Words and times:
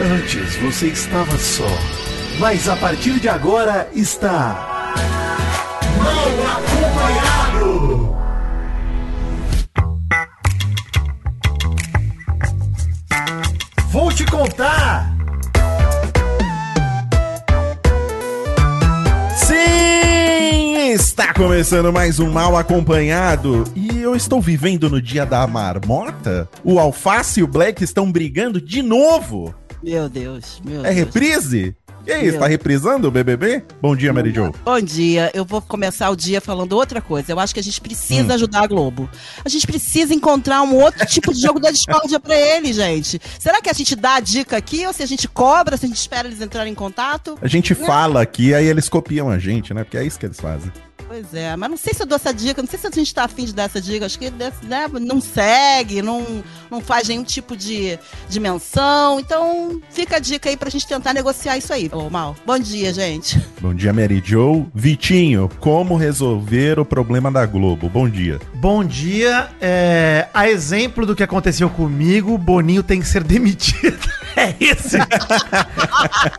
Antes 0.00 0.56
você 0.56 0.88
estava 0.88 1.38
só, 1.38 1.68
mas 2.40 2.68
a 2.68 2.74
partir 2.74 3.20
de 3.20 3.28
agora 3.28 3.88
está. 3.94 4.92
Mal 5.96 6.28
acompanhado! 6.58 8.16
Vou 13.90 14.12
te 14.12 14.26
contar! 14.26 15.14
Sim! 19.36 20.88
Está 20.92 21.32
começando 21.32 21.92
mais 21.92 22.18
um 22.18 22.32
Mal 22.32 22.56
Acompanhado 22.56 23.62
e 23.76 24.02
eu 24.02 24.16
estou 24.16 24.40
vivendo 24.40 24.90
no 24.90 25.00
dia 25.00 25.24
da 25.24 25.46
marmota. 25.46 26.48
O 26.64 26.80
Alface 26.80 27.38
e 27.38 27.42
o 27.44 27.46
Black 27.46 27.84
estão 27.84 28.10
brigando 28.10 28.60
de 28.60 28.82
novo. 28.82 29.54
Meu 29.84 30.08
Deus, 30.08 30.62
meu 30.64 30.80
É 30.80 30.84
Deus. 30.84 30.94
reprise? 30.96 31.76
E 32.06 32.12
aí, 32.12 32.30
Meu. 32.30 32.38
tá 32.38 32.46
reprisando 32.46 33.08
o 33.08 33.10
BBB? 33.10 33.62
Bom 33.80 33.94
dia, 33.96 34.12
Mary 34.12 34.30
Jo. 34.32 34.52
Bom 34.64 34.80
dia, 34.80 35.30
eu 35.34 35.42
vou 35.44 35.60
começar 35.62 36.10
o 36.10 36.16
dia 36.16 36.38
falando 36.40 36.72
outra 36.74 37.00
coisa. 37.00 37.32
Eu 37.32 37.38
acho 37.40 37.54
que 37.54 37.60
a 37.60 37.62
gente 37.62 37.80
precisa 37.80 38.32
Hum. 38.32 38.34
ajudar 38.34 38.64
a 38.64 38.66
Globo. 38.66 39.08
A 39.42 39.48
gente 39.48 39.66
precisa 39.66 40.12
encontrar 40.14 40.62
um 40.62 40.74
outro 40.74 41.04
tipo 41.06 41.32
de 41.32 41.40
jogo 41.40 41.58
da 41.60 41.70
discórdia 41.70 42.20
pra 42.20 42.34
ele, 42.38 42.72
gente. 42.74 43.18
Será 43.38 43.60
que 43.62 43.70
a 43.70 43.72
gente 43.72 43.96
dá 43.96 44.16
a 44.16 44.20
dica 44.20 44.54
aqui 44.56 44.86
ou 44.86 44.92
se 44.92 45.02
a 45.02 45.06
gente 45.06 45.26
cobra, 45.28 45.76
se 45.78 45.86
a 45.86 45.88
gente 45.88 45.96
espera 45.98 46.28
eles 46.28 46.40
entrarem 46.42 46.72
em 46.72 46.76
contato? 46.76 47.38
A 47.40 47.48
gente 47.48 47.74
fala 47.74 48.20
aqui, 48.20 48.52
aí 48.54 48.66
eles 48.66 48.88
copiam 48.88 49.30
a 49.30 49.38
gente, 49.38 49.72
né? 49.72 49.82
Porque 49.84 49.96
é 49.96 50.04
isso 50.04 50.18
que 50.18 50.26
eles 50.26 50.38
fazem. 50.40 50.70
Pois 51.06 51.34
é, 51.34 51.54
mas 51.56 51.70
não 51.70 51.76
sei 51.76 51.92
se 51.92 52.02
eu 52.02 52.06
dou 52.06 52.16
essa 52.16 52.32
dica, 52.32 52.62
não 52.62 52.68
sei 52.68 52.78
se 52.78 52.86
a 52.86 52.90
gente 52.90 53.14
tá 53.14 53.24
afim 53.24 53.44
de 53.44 53.54
dar 53.54 53.64
essa 53.64 53.80
dica. 53.80 54.06
Acho 54.06 54.18
que 54.18 54.30
né, 54.30 54.88
não 55.00 55.20
segue, 55.20 56.00
não, 56.00 56.42
não 56.70 56.80
faz 56.80 57.08
nenhum 57.08 57.24
tipo 57.24 57.56
de, 57.56 57.98
de 58.28 58.40
menção. 58.40 59.20
Então, 59.20 59.80
fica 59.90 60.16
a 60.16 60.18
dica 60.18 60.48
aí 60.48 60.56
pra 60.56 60.70
gente 60.70 60.86
tentar 60.86 61.12
negociar 61.12 61.58
isso 61.58 61.72
aí. 61.72 61.90
Ô, 61.92 62.08
Mal. 62.08 62.34
Bom 62.46 62.58
dia, 62.58 62.92
gente. 62.92 63.38
Bom 63.60 63.74
dia, 63.74 63.92
Mary 63.92 64.22
Jo. 64.24 64.66
Vitinho, 64.74 65.50
como 65.60 65.96
resolver 65.96 66.78
o 66.78 66.84
problema 66.84 67.30
da 67.30 67.44
Globo? 67.44 67.88
Bom 67.88 68.08
dia. 68.08 68.40
Bom 68.64 68.82
dia. 68.82 69.50
É, 69.60 70.26
a 70.32 70.48
exemplo 70.48 71.04
do 71.04 71.14
que 71.14 71.22
aconteceu 71.22 71.68
comigo, 71.68 72.38
Boninho 72.38 72.82
tem 72.82 72.98
que 72.98 73.06
ser 73.06 73.22
demitido. 73.22 74.08
É 74.36 74.52
isso. 74.58 74.96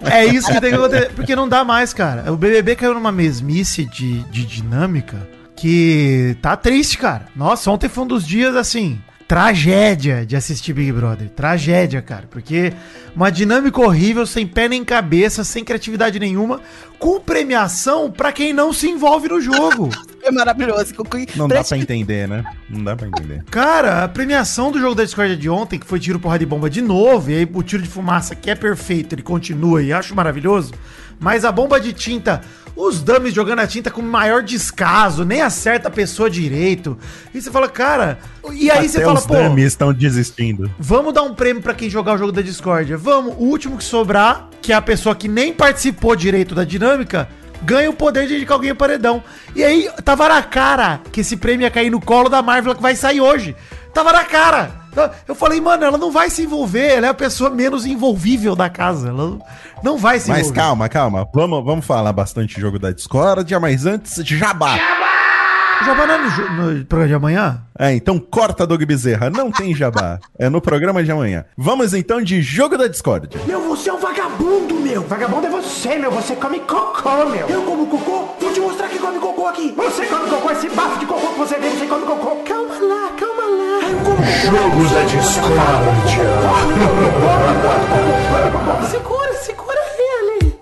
é 0.01 0.25
isso 0.25 0.51
que 0.51 0.59
tem 0.59 0.71
que 0.71 0.75
acontecer. 0.75 1.11
Porque 1.13 1.33
não 1.33 1.47
dá 1.47 1.63
mais, 1.63 1.93
cara. 1.93 2.29
O 2.29 2.35
BBB 2.35 2.75
caiu 2.75 2.93
numa 2.93 3.11
mesmice 3.11 3.85
de, 3.85 4.19
de 4.23 4.45
dinâmica 4.45 5.25
que 5.55 6.35
tá 6.41 6.57
triste, 6.57 6.97
cara. 6.97 7.27
Nossa, 7.33 7.71
ontem 7.71 7.87
foi 7.87 8.03
um 8.03 8.07
dos 8.07 8.27
dias 8.27 8.53
assim. 8.53 8.99
Tragédia 9.27 10.25
de 10.25 10.35
assistir 10.35 10.73
Big 10.73 10.91
Brother. 10.91 11.29
Tragédia, 11.29 12.01
cara. 12.01 12.27
Porque 12.29 12.73
uma 13.15 13.31
dinâmica 13.31 13.79
horrível, 13.79 14.25
sem 14.25 14.45
pé 14.45 14.67
nem 14.67 14.83
cabeça, 14.83 15.45
sem 15.45 15.63
criatividade 15.63 16.19
nenhuma, 16.19 16.59
com 16.99 17.17
premiação 17.21 18.11
pra 18.11 18.33
quem 18.33 18.51
não 18.51 18.73
se 18.73 18.89
envolve 18.89 19.29
no 19.29 19.39
jogo. 19.39 19.89
É 20.25 20.31
maravilhoso. 20.31 20.93
Não 21.35 21.47
dá 21.47 21.63
pra 21.63 21.77
entender, 21.77 22.27
né? 22.27 22.43
Não 22.67 22.83
dá 22.83 22.95
pra 22.95 23.07
entender. 23.07 23.43
Cara, 23.51 24.03
a 24.03 24.07
premiação 24.07 24.71
do 24.71 24.79
jogo 24.79 24.95
da 24.95 25.03
discórdia 25.03 25.37
de 25.37 25.47
ontem, 25.47 25.77
que 25.77 25.85
foi 25.85 25.99
tiro, 25.99 26.19
porra 26.19 26.39
de 26.39 26.45
bomba 26.47 26.67
de 26.67 26.81
novo, 26.81 27.29
e 27.29 27.35
aí 27.35 27.49
o 27.53 27.61
tiro 27.61 27.83
de 27.83 27.89
fumaça, 27.89 28.33
que 28.33 28.49
é 28.49 28.55
perfeito, 28.55 29.13
ele 29.13 29.21
continua 29.21 29.83
e 29.83 29.93
acho 29.93 30.15
maravilhoso. 30.15 30.73
Mas 31.19 31.45
a 31.45 31.51
bomba 31.51 31.79
de 31.79 31.93
tinta, 31.93 32.41
os 32.75 33.01
dummies 33.01 33.33
jogando 33.33 33.59
a 33.59 33.67
tinta 33.67 33.91
com 33.91 34.01
maior 34.01 34.41
descaso, 34.41 35.23
nem 35.23 35.41
acerta 35.41 35.87
a 35.87 35.91
pessoa 35.91 36.27
direito. 36.27 36.97
E 37.33 37.39
você 37.39 37.51
fala, 37.51 37.69
cara. 37.69 38.17
E 38.51 38.69
aí 38.71 38.79
Até 38.79 38.87
você 38.87 39.03
fala, 39.03 39.19
os 39.19 39.27
pô, 39.27 39.35
dummies 39.35 39.67
estão 39.67 39.93
desistindo. 39.93 40.71
vamos 40.79 41.13
dar 41.13 41.21
um 41.21 41.35
prêmio 41.35 41.61
pra 41.61 41.73
quem 41.75 41.87
jogar 41.89 42.15
o 42.15 42.17
jogo 42.17 42.31
da 42.31 42.41
discórdia. 42.41 42.97
Vamos, 42.97 43.35
o 43.37 43.43
último 43.43 43.77
que 43.77 43.83
sobrar, 43.83 44.49
que 44.61 44.73
é 44.73 44.75
a 44.75 44.81
pessoa 44.81 45.15
que 45.15 45.27
nem 45.27 45.53
participou 45.53 46.15
direito 46.15 46.55
da 46.55 46.63
dinâmica, 46.63 47.29
ganha 47.63 47.89
o 47.89 47.93
poder 47.93 48.27
de 48.27 48.35
indicar 48.35 48.53
alguém 48.55 48.71
ao 48.71 48.75
paredão. 48.75 49.23
E 49.55 49.63
aí, 49.63 49.89
tava 50.03 50.27
na 50.29 50.41
cara 50.43 50.99
que 51.11 51.21
esse 51.21 51.37
prêmio 51.37 51.65
ia 51.65 51.71
cair 51.71 51.89
no 51.89 52.01
colo 52.01 52.29
da 52.29 52.41
Marvel 52.41 52.75
que 52.75 52.81
vai 52.81 52.95
sair 52.95 53.21
hoje. 53.21 53.55
Tava 53.93 54.11
na 54.11 54.23
cara. 54.25 54.85
Eu 55.27 55.35
falei, 55.35 55.59
mano, 55.59 55.83
ela 55.83 55.97
não 55.97 56.09
vai 56.09 56.29
se 56.29 56.43
envolver, 56.43 56.95
ela 56.97 57.07
é 57.07 57.09
a 57.09 57.13
pessoa 57.13 57.49
menos 57.49 57.85
envolvível 57.85 58.55
da 58.55 58.69
casa. 58.69 59.09
Ela 59.09 59.37
não- 59.83 59.97
vai 59.97 60.19
se 60.19 60.29
Mas 60.29 60.39
envolver. 60.39 60.55
calma, 60.59 60.87
calma. 60.89 61.27
Vamos, 61.33 61.65
vamos 61.65 61.85
falar 61.85 62.13
bastante 62.13 62.55
de 62.55 62.61
jogo 62.61 62.79
da 62.79 62.91
discórdia, 62.91 63.59
mas 63.59 63.85
antes, 63.85 64.15
jabá. 64.25 64.77
Jabá 64.77 64.94
não 65.83 66.13
é 66.13 66.17
no, 66.77 66.85
programa 66.85 67.07
de 67.07 67.13
amanhã? 67.13 67.61
É, 67.77 67.93
então 67.93 68.17
corta, 68.17 68.65
Doug 68.65 68.81
Bezerra. 68.83 69.29
Não 69.29 69.51
tem 69.51 69.75
jabá. 69.75 70.19
É 70.39 70.49
no 70.49 70.61
programa 70.61 71.03
de 71.03 71.11
amanhã. 71.11 71.45
Vamos 71.57 71.93
então 71.93 72.21
de 72.21 72.41
jogo 72.41 72.77
da 72.77 72.87
discórdia. 72.87 73.39
Meu, 73.45 73.61
você 73.61 73.89
é 73.89 73.93
um 73.93 73.99
vagabundo, 73.99 74.75
meu. 74.75 75.01
Vagabundo 75.01 75.47
é 75.47 75.49
você, 75.49 75.97
meu. 75.97 76.11
Você 76.11 76.35
come 76.35 76.59
cocô, 76.61 77.25
meu. 77.25 77.47
Eu 77.47 77.63
como 77.63 77.87
cocô? 77.87 78.35
Vou 78.39 78.53
te 78.53 78.59
mostrar 78.59 78.87
que 78.87 78.99
come 78.99 79.19
cocô 79.19 79.47
aqui. 79.47 79.73
Você 79.75 80.05
come 80.05 80.29
cocô, 80.29 80.51
esse 80.51 80.69
bafo 80.69 80.99
de 80.99 81.05
cocô 81.05 81.27
que 81.27 81.39
você 81.39 81.59
vê, 81.59 81.69
você 81.69 81.85
come 81.85 82.05
cocô. 82.05 82.35
Calma 82.43 82.75
lá, 82.75 83.11
calma 83.17 83.43
lá. 83.43 83.89
Eu 83.89 83.97
como 83.99 84.17
cocô. 84.17 84.35
Jogos 84.45 84.91
da 84.91 85.03
discórdia. 85.03 86.25
Segura, 88.89 89.33
segura 89.33 89.79
ali. 90.21 90.55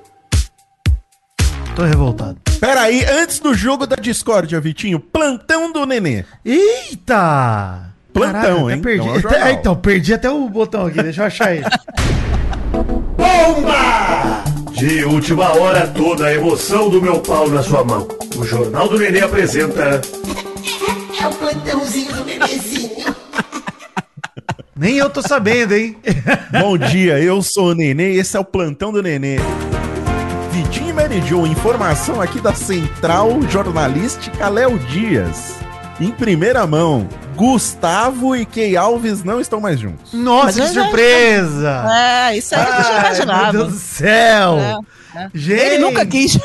Tô 1.76 1.84
revoltado. 1.84 2.43
Pera 2.64 2.84
aí, 2.84 3.04
antes 3.04 3.40
do 3.40 3.54
jogo 3.54 3.86
da 3.86 3.98
discórdia, 3.98 4.58
Vitinho, 4.58 4.98
plantão 4.98 5.74
do 5.74 5.86
Nenê. 5.86 6.24
Eita! 6.46 7.90
Plantão, 8.14 8.68
até 8.68 8.76
hein? 8.76 8.82
Perdi. 8.82 9.06
Não 9.06 9.32
é. 9.32 9.50
É, 9.50 9.52
então, 9.52 9.76
perdi 9.76 10.14
até 10.14 10.30
o 10.30 10.48
botão 10.48 10.86
aqui, 10.86 11.04
deixa 11.04 11.24
eu 11.24 11.26
achar 11.26 11.54
ele. 11.54 11.66
Bomba! 13.18 14.46
De 14.72 15.04
última 15.04 15.54
hora, 15.58 15.88
toda 15.88 16.28
a 16.28 16.34
emoção 16.34 16.90
do 16.90 17.02
meu 17.02 17.20
pau 17.20 17.50
na 17.50 17.62
sua 17.62 17.84
mão. 17.84 18.08
O 18.38 18.46
Jornal 18.46 18.88
do 18.88 18.98
Nenê 18.98 19.20
apresenta. 19.20 20.00
É 21.22 21.28
o 21.28 21.32
plantãozinho 21.32 22.14
do 22.14 22.24
bebezinho. 22.24 23.14
Nem 24.74 24.96
eu 24.96 25.10
tô 25.10 25.22
sabendo, 25.22 25.74
hein? 25.74 25.98
Bom 26.62 26.78
dia, 26.78 27.20
eu 27.20 27.42
sou 27.42 27.72
o 27.72 27.76
Nenê 27.76 28.14
e 28.14 28.20
esse 28.20 28.38
é 28.38 28.40
o 28.40 28.46
plantão 28.46 28.94
do 28.94 29.04
Nenê. 29.04 29.36
Mary 30.82 31.22
Jo, 31.28 31.46
informação 31.46 32.20
aqui 32.22 32.40
da 32.40 32.54
Central 32.54 33.42
Jornalística 33.50 34.48
Léo 34.50 34.78
Dias. 34.80 35.56
Em 36.00 36.10
primeira 36.12 36.66
mão, 36.66 37.08
Gustavo 37.36 38.36
e 38.36 38.46
Key 38.46 38.76
Alves 38.76 39.24
não 39.24 39.40
estão 39.40 39.60
mais 39.60 39.80
juntos. 39.80 40.12
Nossa, 40.14 40.46
Mas 40.46 40.56
que 40.56 40.62
eu 40.62 40.74
já- 40.74 40.82
surpresa! 40.84 41.86
É, 41.94 42.38
isso 42.38 42.56
aí 42.56 42.62
eu 42.66 42.84
já 42.84 43.00
imaginava. 43.00 43.44
Meu 43.44 43.62
Deus 43.64 43.74
do 43.74 43.80
céu! 43.80 44.58
É, 45.16 45.20
é. 45.24 45.30
Gente! 45.34 45.62
Ele 45.62 45.78
nunca 45.80 46.06
quis. 46.06 46.38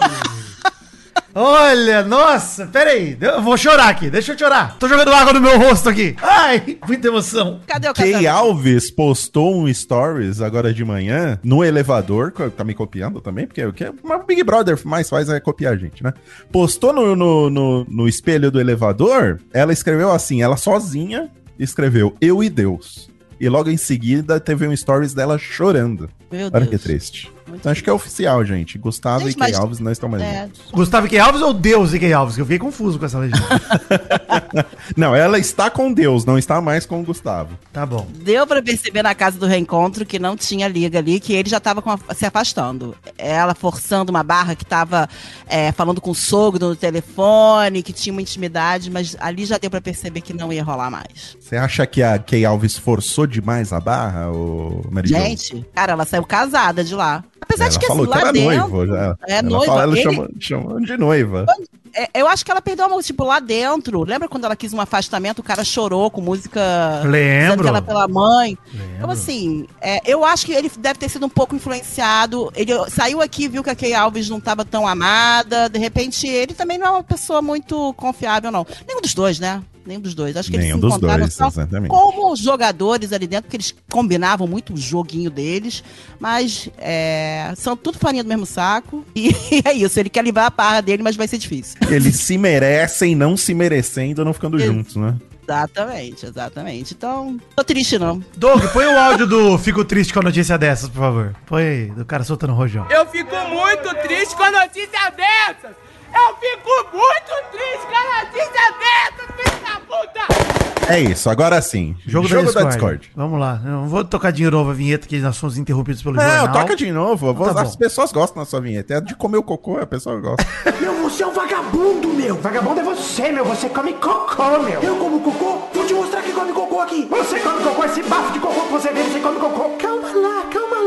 Olha, 1.40 2.02
nossa, 2.02 2.66
pera 2.66 2.90
aí, 2.90 3.16
eu 3.20 3.40
vou 3.40 3.56
chorar 3.56 3.90
aqui, 3.90 4.10
deixa 4.10 4.32
eu 4.32 4.38
chorar. 4.38 4.76
Tô 4.76 4.88
jogando 4.88 5.12
água 5.12 5.32
no 5.32 5.40
meu 5.40 5.56
rosto 5.56 5.88
aqui. 5.88 6.16
Ai, 6.20 6.76
muita 6.84 7.06
emoção. 7.06 7.60
Cadê 7.64 7.88
o 7.88 7.94
Key 7.94 8.02
casamento? 8.02 8.26
Alves 8.26 8.90
postou 8.90 9.54
um 9.54 9.72
stories 9.72 10.40
agora 10.40 10.74
de 10.74 10.84
manhã 10.84 11.38
no 11.44 11.62
elevador, 11.62 12.32
tá 12.32 12.64
me 12.64 12.74
copiando 12.74 13.20
também, 13.20 13.46
porque 13.46 13.64
o 13.64 13.72
que 13.72 13.84
o 13.84 14.26
Big 14.26 14.42
Brother 14.42 14.76
mais 14.84 15.08
faz 15.08 15.28
é 15.28 15.38
copiar 15.38 15.74
a 15.74 15.76
gente, 15.76 16.02
né? 16.02 16.12
Postou 16.50 16.92
no, 16.92 17.14
no, 17.14 17.48
no, 17.48 17.84
no 17.84 18.08
espelho 18.08 18.50
do 18.50 18.58
elevador, 18.58 19.40
ela 19.54 19.72
escreveu 19.72 20.10
assim, 20.10 20.42
ela 20.42 20.56
sozinha 20.56 21.30
escreveu 21.56 22.16
Eu 22.20 22.42
e 22.42 22.50
Deus. 22.50 23.08
E 23.40 23.48
logo 23.48 23.70
em 23.70 23.76
seguida 23.76 24.40
teve 24.40 24.66
um 24.66 24.76
stories 24.76 25.14
dela 25.14 25.38
chorando. 25.38 26.10
Meu 26.32 26.50
Olha 26.52 26.66
Deus. 26.66 26.70
que 26.70 26.78
triste. 26.78 27.32
Muito 27.48 27.60
Então 27.60 27.72
acho 27.72 27.82
que 27.82 27.90
é 27.90 27.92
oficial, 27.92 28.44
gente. 28.44 28.76
Gustavo 28.78 29.20
Gente, 29.20 29.30
e 29.32 29.34
Key 29.34 29.40
mas- 29.40 29.58
Alves 29.58 29.78
não 29.80 29.90
estão 29.90 30.08
mais 30.08 30.22
É, 30.22 30.42
juntos. 30.44 30.60
Gustavo 30.72 31.06
Ike 31.06 31.18
Alves 31.18 31.40
ou 31.42 31.52
Deus 31.54 31.92
Ike 31.94 32.12
Alves? 32.12 32.34
Que 32.36 32.42
eu 32.42 32.46
fiquei 32.46 32.58
confuso 32.58 32.98
com 32.98 33.04
essa 33.06 33.18
legenda. 33.18 33.38
Não, 34.96 35.14
ela 35.14 35.38
está 35.38 35.70
com 35.70 35.92
Deus, 35.92 36.24
não 36.24 36.38
está 36.38 36.60
mais 36.60 36.86
com 36.86 37.00
o 37.00 37.04
Gustavo. 37.04 37.56
tá 37.72 37.84
bom. 37.84 38.06
Deu 38.14 38.46
pra 38.46 38.62
perceber 38.62 39.02
na 39.02 39.14
casa 39.14 39.38
do 39.38 39.46
reencontro 39.46 40.04
que 40.06 40.18
não 40.18 40.36
tinha 40.36 40.66
liga 40.66 40.98
ali, 40.98 41.20
que 41.20 41.32
ele 41.34 41.48
já 41.48 41.60
tava 41.60 41.82
com 41.82 41.90
a- 41.90 41.98
se 42.14 42.24
afastando. 42.24 42.96
Ela 43.16 43.54
forçando 43.54 44.10
uma 44.10 44.22
barra 44.22 44.54
que 44.54 44.64
tava 44.64 45.08
é, 45.46 45.70
falando 45.72 46.00
com 46.00 46.10
o 46.10 46.14
sogro 46.14 46.68
no 46.68 46.76
telefone, 46.76 47.82
que 47.82 47.92
tinha 47.92 48.12
uma 48.12 48.22
intimidade, 48.22 48.90
mas 48.90 49.16
ali 49.20 49.44
já 49.44 49.58
deu 49.58 49.70
pra 49.70 49.80
perceber 49.80 50.20
que 50.20 50.32
não 50.32 50.52
ia 50.52 50.64
rolar 50.64 50.90
mais. 50.90 51.36
Você 51.38 51.56
acha 51.56 51.86
que 51.86 52.02
a 52.02 52.18
Key 52.18 52.44
Alves 52.44 52.76
forçou 52.76 53.26
demais 53.26 53.72
a 53.72 53.80
barra, 53.80 54.28
ou 54.30 54.84
Mary? 54.90 55.08
Gente, 55.08 55.64
cara, 55.74 55.92
ela 55.92 56.04
saiu 56.04 56.24
casada 56.24 56.82
de 56.82 56.94
lá. 56.94 57.22
Apesar 57.40 57.64
Ela 57.64 57.72
de 57.72 57.78
que 57.78 57.86
falou 57.86 58.02
assim, 58.04 58.12
que 58.12 58.18
lá 58.18 58.22
era 58.24 58.32
dentro. 58.32 58.68
noivo. 58.68 58.86
Já. 58.86 59.16
É 59.26 59.32
ela 59.34 59.42
noiva. 59.42 59.66
Fala, 59.66 59.82
ela 59.82 59.98
Ele- 59.98 60.34
chamou 60.40 60.80
de 60.80 60.96
noiva. 60.96 61.46
é, 61.94 62.08
eu 62.14 62.26
acho 62.28 62.44
que 62.44 62.50
ela 62.50 62.60
perdeu 62.60 62.84
a 62.84 62.88
mão, 62.88 63.00
tipo, 63.02 63.24
lá 63.24 63.40
dentro. 63.40 64.02
Lembra 64.04 64.28
quando 64.28 64.44
ela 64.44 64.54
quis 64.56 64.72
um 64.72 64.80
afastamento, 64.80 65.38
o 65.38 65.42
cara 65.42 65.64
chorou 65.64 66.10
com 66.10 66.20
música. 66.20 66.60
Lembro. 67.04 67.66
ela 67.68 67.80
pela 67.82 68.06
mãe. 68.08 68.56
Lembro. 68.72 68.88
Então, 68.96 69.10
assim, 69.10 69.66
é, 69.80 70.00
eu 70.04 70.24
acho 70.24 70.44
que 70.46 70.52
ele 70.52 70.70
deve 70.78 70.98
ter 70.98 71.08
sido 71.08 71.26
um 71.26 71.30
pouco 71.30 71.54
influenciado. 71.54 72.52
Ele 72.54 72.72
saiu 72.90 73.20
aqui, 73.20 73.48
viu 73.48 73.62
que 73.64 73.70
a 73.70 73.74
Kay 73.76 73.94
Alves 73.94 74.28
não 74.28 74.38
estava 74.38 74.64
tão 74.64 74.86
amada. 74.86 75.68
De 75.68 75.78
repente, 75.78 76.26
ele 76.26 76.54
também 76.54 76.76
não 76.78 76.86
é 76.86 76.90
uma 76.90 77.04
pessoa 77.04 77.40
muito 77.40 77.92
confiável, 77.94 78.50
não. 78.50 78.66
Nenhum 78.86 79.00
dos 79.00 79.14
dois, 79.14 79.38
né? 79.38 79.62
Nenhum 79.88 80.00
dos 80.00 80.14
dois. 80.14 80.36
Acho 80.36 80.50
que 80.50 80.56
Nenhum 80.56 80.76
eles 80.76 80.76
se 80.76 80.80
dos 80.82 80.90
encontraram 80.92 81.20
dois, 81.22 81.34
só 81.34 81.48
exatamente. 81.48 81.88
como 81.90 82.36
jogadores 82.36 83.12
ali 83.12 83.26
dentro, 83.26 83.44
porque 83.44 83.56
eles 83.56 83.74
combinavam 83.90 84.46
muito 84.46 84.74
o 84.74 84.76
joguinho 84.76 85.30
deles, 85.30 85.82
mas 86.20 86.68
é, 86.78 87.52
são 87.56 87.76
tudo 87.76 87.98
farinha 87.98 88.22
do 88.22 88.28
mesmo 88.28 88.46
saco. 88.46 89.04
E 89.16 89.34
é 89.64 89.72
isso, 89.72 89.98
ele 89.98 90.08
quer 90.08 90.22
livrar 90.22 90.46
a 90.46 90.50
parra 90.50 90.80
dele, 90.80 91.02
mas 91.02 91.16
vai 91.16 91.26
ser 91.26 91.38
difícil. 91.38 91.76
Eles 91.90 92.16
se 92.16 92.38
merecem, 92.38 93.14
não 93.14 93.36
se 93.36 93.54
merecendo, 93.54 94.24
não 94.24 94.32
ficando 94.32 94.58
Ex- 94.58 94.66
juntos, 94.66 94.96
né? 94.96 95.16
Exatamente, 95.50 96.26
exatamente. 96.26 96.92
Então, 96.92 97.40
tô 97.56 97.64
triste 97.64 97.98
não. 97.98 98.22
Doug, 98.36 98.62
põe 98.70 98.84
o 98.84 98.98
áudio 98.98 99.26
do 99.26 99.56
Fico 99.56 99.82
Triste 99.82 100.12
com 100.12 100.20
a 100.20 100.22
notícia 100.22 100.58
dessas, 100.58 100.90
por 100.90 100.98
favor. 100.98 101.34
Põe 101.46 101.62
aí, 101.62 101.86
do 101.86 102.04
cara 102.04 102.22
soltando 102.22 102.52
rojão. 102.52 102.86
Eu 102.90 103.06
fico 103.06 103.34
muito 103.48 103.94
triste 104.06 104.36
com 104.36 104.42
a 104.42 104.50
notícia 104.50 105.10
dessas! 105.16 105.87
Eu 106.14 106.36
fico 106.36 106.96
muito 106.96 107.50
triste 107.52 107.86
com 107.86 107.96
a 107.96 108.24
notícia 108.24 108.74
dessas, 108.78 109.36
filho 109.36 109.62
da 109.64 109.80
puta! 109.80 110.92
É 110.92 110.98
isso, 111.00 111.28
agora 111.28 111.60
sim. 111.60 111.94
Jogo, 112.06 112.26
da, 112.28 112.62
Discord. 112.64 113.10
Vamos 113.14 113.38
lá. 113.38 113.60
Eu 113.62 113.70
não 113.72 113.88
vou 113.88 114.02
tocar 114.04 114.32
de 114.32 114.48
novo 114.50 114.70
a 114.70 114.72
vinheta 114.74 115.06
que 115.06 115.18
nós 115.18 115.36
fomos 115.36 115.58
interrompidos 115.58 116.02
pelo 116.02 116.14
Não, 116.16 116.22
jornal. 116.22 116.52
toca 116.52 116.74
de 116.74 116.90
novo. 116.90 117.26
eu 117.26 117.34
vou- 117.34 117.52
Tá 117.52 117.60
as 117.60 117.72
bom. 117.72 117.76
pessoas 117.78 118.10
gostam 118.10 118.42
da 118.42 118.48
sua 118.48 118.58
vinheta. 118.60 118.94
É 118.94 119.00
de 119.00 119.14
comer 119.14 119.36
o 119.36 119.42
cocô, 119.42 119.76
a 119.78 119.86
pessoa 119.86 120.18
gosta. 120.18 120.46
Meu, 120.80 120.94
você 121.02 121.22
é 121.22 121.26
um 121.26 121.32
vagabundo, 121.32 122.08
meu. 122.08 122.36
Vagabundo 122.36 122.80
é 122.80 122.82
você, 122.84 123.30
meu. 123.30 123.44
Você 123.44 123.68
come 123.68 123.92
cocô, 123.94 124.60
meu. 124.62 124.80
Eu 124.80 124.96
como 124.96 125.20
cocô? 125.20 125.68
Vou 125.74 125.86
te 125.86 125.92
mostrar 125.92 126.22
que 126.22 126.32
come 126.32 126.52
cocô 126.52 126.80
aqui. 126.80 127.06
Você 127.10 127.38
come 127.40 127.62
cocô, 127.62 127.84
esse 127.84 128.02
bafo 128.04 128.32
de 128.32 128.40
cocô 128.40 128.60
que 128.62 128.72
você 128.72 128.90
vê, 128.92 129.02
você 129.02 129.20
come 129.20 129.38
cocô. 129.38 129.70
Calma 129.76 130.08
lá, 130.14 130.42
calma 130.50 130.77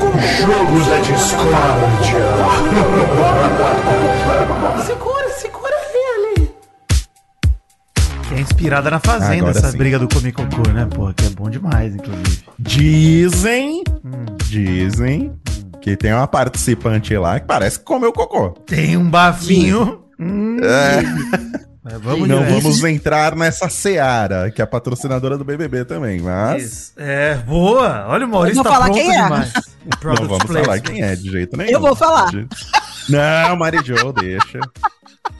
Jogos 0.00 0.86
da 0.86 0.98
discórdia. 0.98 2.20
Segura, 4.86 5.28
segura 5.30 5.74
ali. 6.16 6.50
Que 8.28 8.34
é 8.34 8.40
inspirada 8.40 8.90
na 8.90 8.98
Fazenda, 9.00 9.34
Agora 9.48 9.58
essa 9.58 9.70
sim. 9.70 9.78
briga 9.78 9.98
do 9.98 10.08
Comer 10.08 10.32
Cocô, 10.32 10.70
né? 10.72 10.86
Pô, 10.94 11.12
que 11.12 11.26
é 11.26 11.30
bom 11.30 11.50
demais, 11.50 11.94
inclusive. 11.94 12.44
Dizem, 12.58 13.82
Hum. 14.04 14.24
dizem 14.48 15.32
que 15.80 15.96
tem 15.96 16.12
uma 16.12 16.26
participante 16.26 17.16
lá 17.16 17.38
que 17.40 17.46
parece 17.46 17.78
que 17.78 17.84
comeu 17.84 18.12
cocô. 18.12 18.50
Tem 18.66 18.96
um 18.96 19.08
bafinho. 19.08 20.00
Hum. 20.18 20.58
Mas 21.82 21.94
vamos 21.94 22.28
Não 22.28 22.38
direto. 22.44 22.60
vamos 22.60 22.84
entrar 22.84 23.34
nessa 23.34 23.68
seara, 23.70 24.50
que 24.50 24.60
é 24.60 24.64
a 24.64 24.66
patrocinadora 24.66 25.38
do 25.38 25.44
BBB 25.44 25.86
também, 25.86 26.20
mas 26.20 26.62
Isso. 26.62 26.92
É, 26.98 27.36
boa. 27.36 28.04
Olha, 28.08 28.26
o 28.26 28.28
Maurício 28.28 28.62
tá 28.62 28.78
pronto 28.80 28.92
quem 28.92 29.10
é. 29.16 29.22
demais. 29.22 29.52
Não 30.04 30.28
vamos 30.28 30.44
falar 30.44 30.78
quem 30.80 31.02
é 31.02 31.16
de 31.16 31.30
jeito 31.30 31.56
nenhum. 31.56 31.70
Eu 31.70 31.80
vou 31.80 31.96
falar. 31.96 32.30
De- 32.30 32.46
Não, 33.08 33.56
Mary 33.56 33.78
Jo, 33.82 34.12
deixa. 34.12 34.60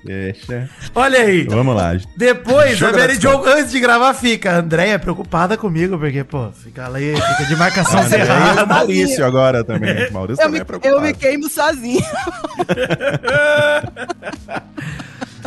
Deixa. 0.03 0.71
Olha 0.95 1.19
aí. 1.19 1.45
Vamos 1.45 1.77
lá. 1.77 1.93
Depois, 2.17 2.79
Joga 2.79 2.97
a 2.97 3.01
Mary 3.01 3.21
Jo, 3.21 3.45
antes 3.45 3.71
de 3.71 3.79
gravar, 3.81 4.15
fica. 4.15 4.53
A 4.53 4.57
Andréia 4.61 4.93
é 4.95 4.99
preocupada 4.99 5.59
comigo, 5.59 5.99
porque, 5.99 6.25
pô, 6.25 6.51
fica 6.53 6.87
ali, 6.87 7.15
fica 7.17 7.45
de 7.49 7.57
marcação 7.57 8.01
André 8.01 8.19
e 8.19 8.23
o 8.23 8.27
cerrada. 8.27 8.65
Maurício 8.67 9.27
agora 9.27 9.63
também. 9.63 10.11
Maurício 10.11 10.41
Eu 10.41 10.47
também 10.47 10.53
me, 10.53 10.61
é 10.61 10.65
preocupado. 10.65 10.97
eu 10.97 11.03
me 11.03 11.13
queimo 11.13 11.51
sozinho. 11.51 12.01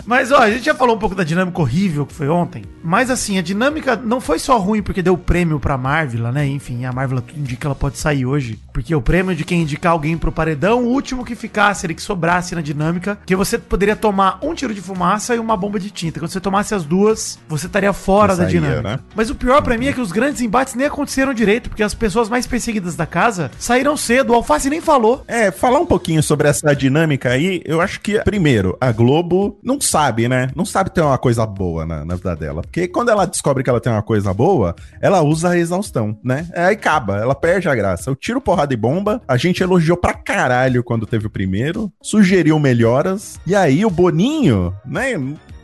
Mas, 0.06 0.32
ó, 0.32 0.40
a 0.40 0.52
gente 0.52 0.66
já 0.66 0.76
falou 0.76 0.96
um 0.96 1.00
pouco 1.00 1.16
da 1.16 1.24
dinâmica 1.24 1.62
horrível 1.62 2.06
que 2.06 2.14
foi 2.14 2.30
ontem. 2.30 2.64
Mas, 2.84 3.10
assim, 3.10 3.38
a 3.38 3.42
dinâmica 3.42 3.96
não 3.96 4.20
foi 4.20 4.40
só 4.40 4.58
ruim 4.58 4.82
porque 4.82 5.02
deu 5.02 5.18
prêmio 5.18 5.60
pra 5.60 5.78
Marvel, 5.78 6.32
né? 6.32 6.46
Enfim, 6.48 6.86
a 6.86 6.92
Marvel 6.92 7.22
tudo 7.22 7.40
indica 7.40 7.62
que 7.62 7.68
ela 7.68 7.76
pode 7.76 7.98
sair 7.98 8.26
hoje. 8.26 8.60
Porque 8.74 8.94
o 8.96 9.02
prêmio 9.02 9.36
de 9.36 9.46
quem 9.46 9.62
indicar 9.62 9.92
alguém 9.92 10.18
pro 10.18 10.32
paredão, 10.32 10.84
o 10.84 10.88
último 10.88 11.24
que 11.24 11.36
ficasse, 11.36 11.86
ele 11.86 11.94
que 11.94 12.02
sobrasse 12.02 12.56
na 12.56 12.62
dinâmica, 12.62 13.18
que 13.26 13.36
você 13.36 13.58
poderia 13.58 13.96
tomar 13.96 14.40
um 14.42 14.54
tiro 14.56 14.74
de 14.74 14.82
fumaça 14.82 15.36
e 15.36 15.40
uma 15.40 15.56
bomba 15.56 15.80
de 15.80 15.92
tinta. 15.92 16.20
Quando 16.20 16.32
você 16.32 16.40
tomasse 16.42 16.74
as 16.74 16.84
duas, 16.84 17.40
você 17.48 17.68
estaria 17.68 17.94
fora 17.94 18.36
da 18.36 18.46
dinâmica. 18.46 18.82
né? 18.82 19.00
Mas 19.16 19.30
o 19.30 19.36
pior 19.36 19.62
pra 19.62 19.78
mim 19.78 19.88
é 19.88 19.94
que 19.94 20.02
os 20.02 20.12
grandes 20.12 20.42
embates 20.42 20.74
nem 20.74 20.88
aconteceram 20.88 21.34
direito, 21.34 21.70
porque 21.70 21.84
as 21.84 21.94
pessoas 21.94 22.30
mais 22.30 22.48
perseguidas 22.48 22.96
da 22.96 23.06
casa 23.06 23.52
saíram 23.60 23.96
cedo. 23.96 24.32
O 24.32 24.36
Alface 24.36 24.70
nem 24.70 24.82
falou. 24.82 25.24
É, 25.28 25.52
falar 25.52 25.80
um 25.80 25.86
pouquinho 25.86 26.24
sobre 26.24 26.48
essa 26.48 26.76
dinâmica 26.76 27.30
aí, 27.30 27.62
eu 27.66 27.80
acho 27.80 28.02
que, 28.02 28.20
primeiro, 28.24 28.76
a 28.82 28.92
Globo 28.92 29.60
não 29.64 29.80
sabe, 29.80 30.28
né? 30.28 30.50
Não 30.56 30.66
sabe 30.66 30.90
ter 30.90 31.02
uma 31.02 31.18
coisa 31.18 31.46
boa 31.46 31.86
na, 31.86 32.04
na 32.04 32.16
vida 32.16 32.36
dela. 32.36 32.62
Porque 32.62 32.88
quando 32.88 33.10
ela 33.10 33.26
descobre 33.26 33.64
que 33.64 33.70
ela 33.70 33.80
tem 33.80 33.92
uma 33.92 34.02
coisa 34.02 34.34
boa, 34.34 34.76
ela 35.00 35.22
usa 35.22 35.50
a 35.50 35.58
exaustão, 35.58 36.18
né? 36.24 36.48
Aí 36.56 36.74
acaba, 36.74 37.18
ela 37.18 37.36
perde 37.36 37.70
a 37.70 37.76
graça. 37.76 38.10
Eu 38.10 38.16
tiro 38.16 38.42
porrada 38.64 38.74
e 38.74 38.78
bomba, 38.78 39.22
a 39.28 39.38
gente 39.38 39.62
elogiou 39.62 39.98
pra 39.98 40.14
caralho 40.14 40.84
quando 40.84 41.06
teve 41.06 41.28
o 41.28 41.30
primeiro, 41.30 41.92
sugeriu 42.02 42.58
melhoras, 42.60 43.40
e 43.46 43.54
aí 43.56 43.86
o 43.86 43.90
Boninho, 43.90 44.74
né? 44.86 45.14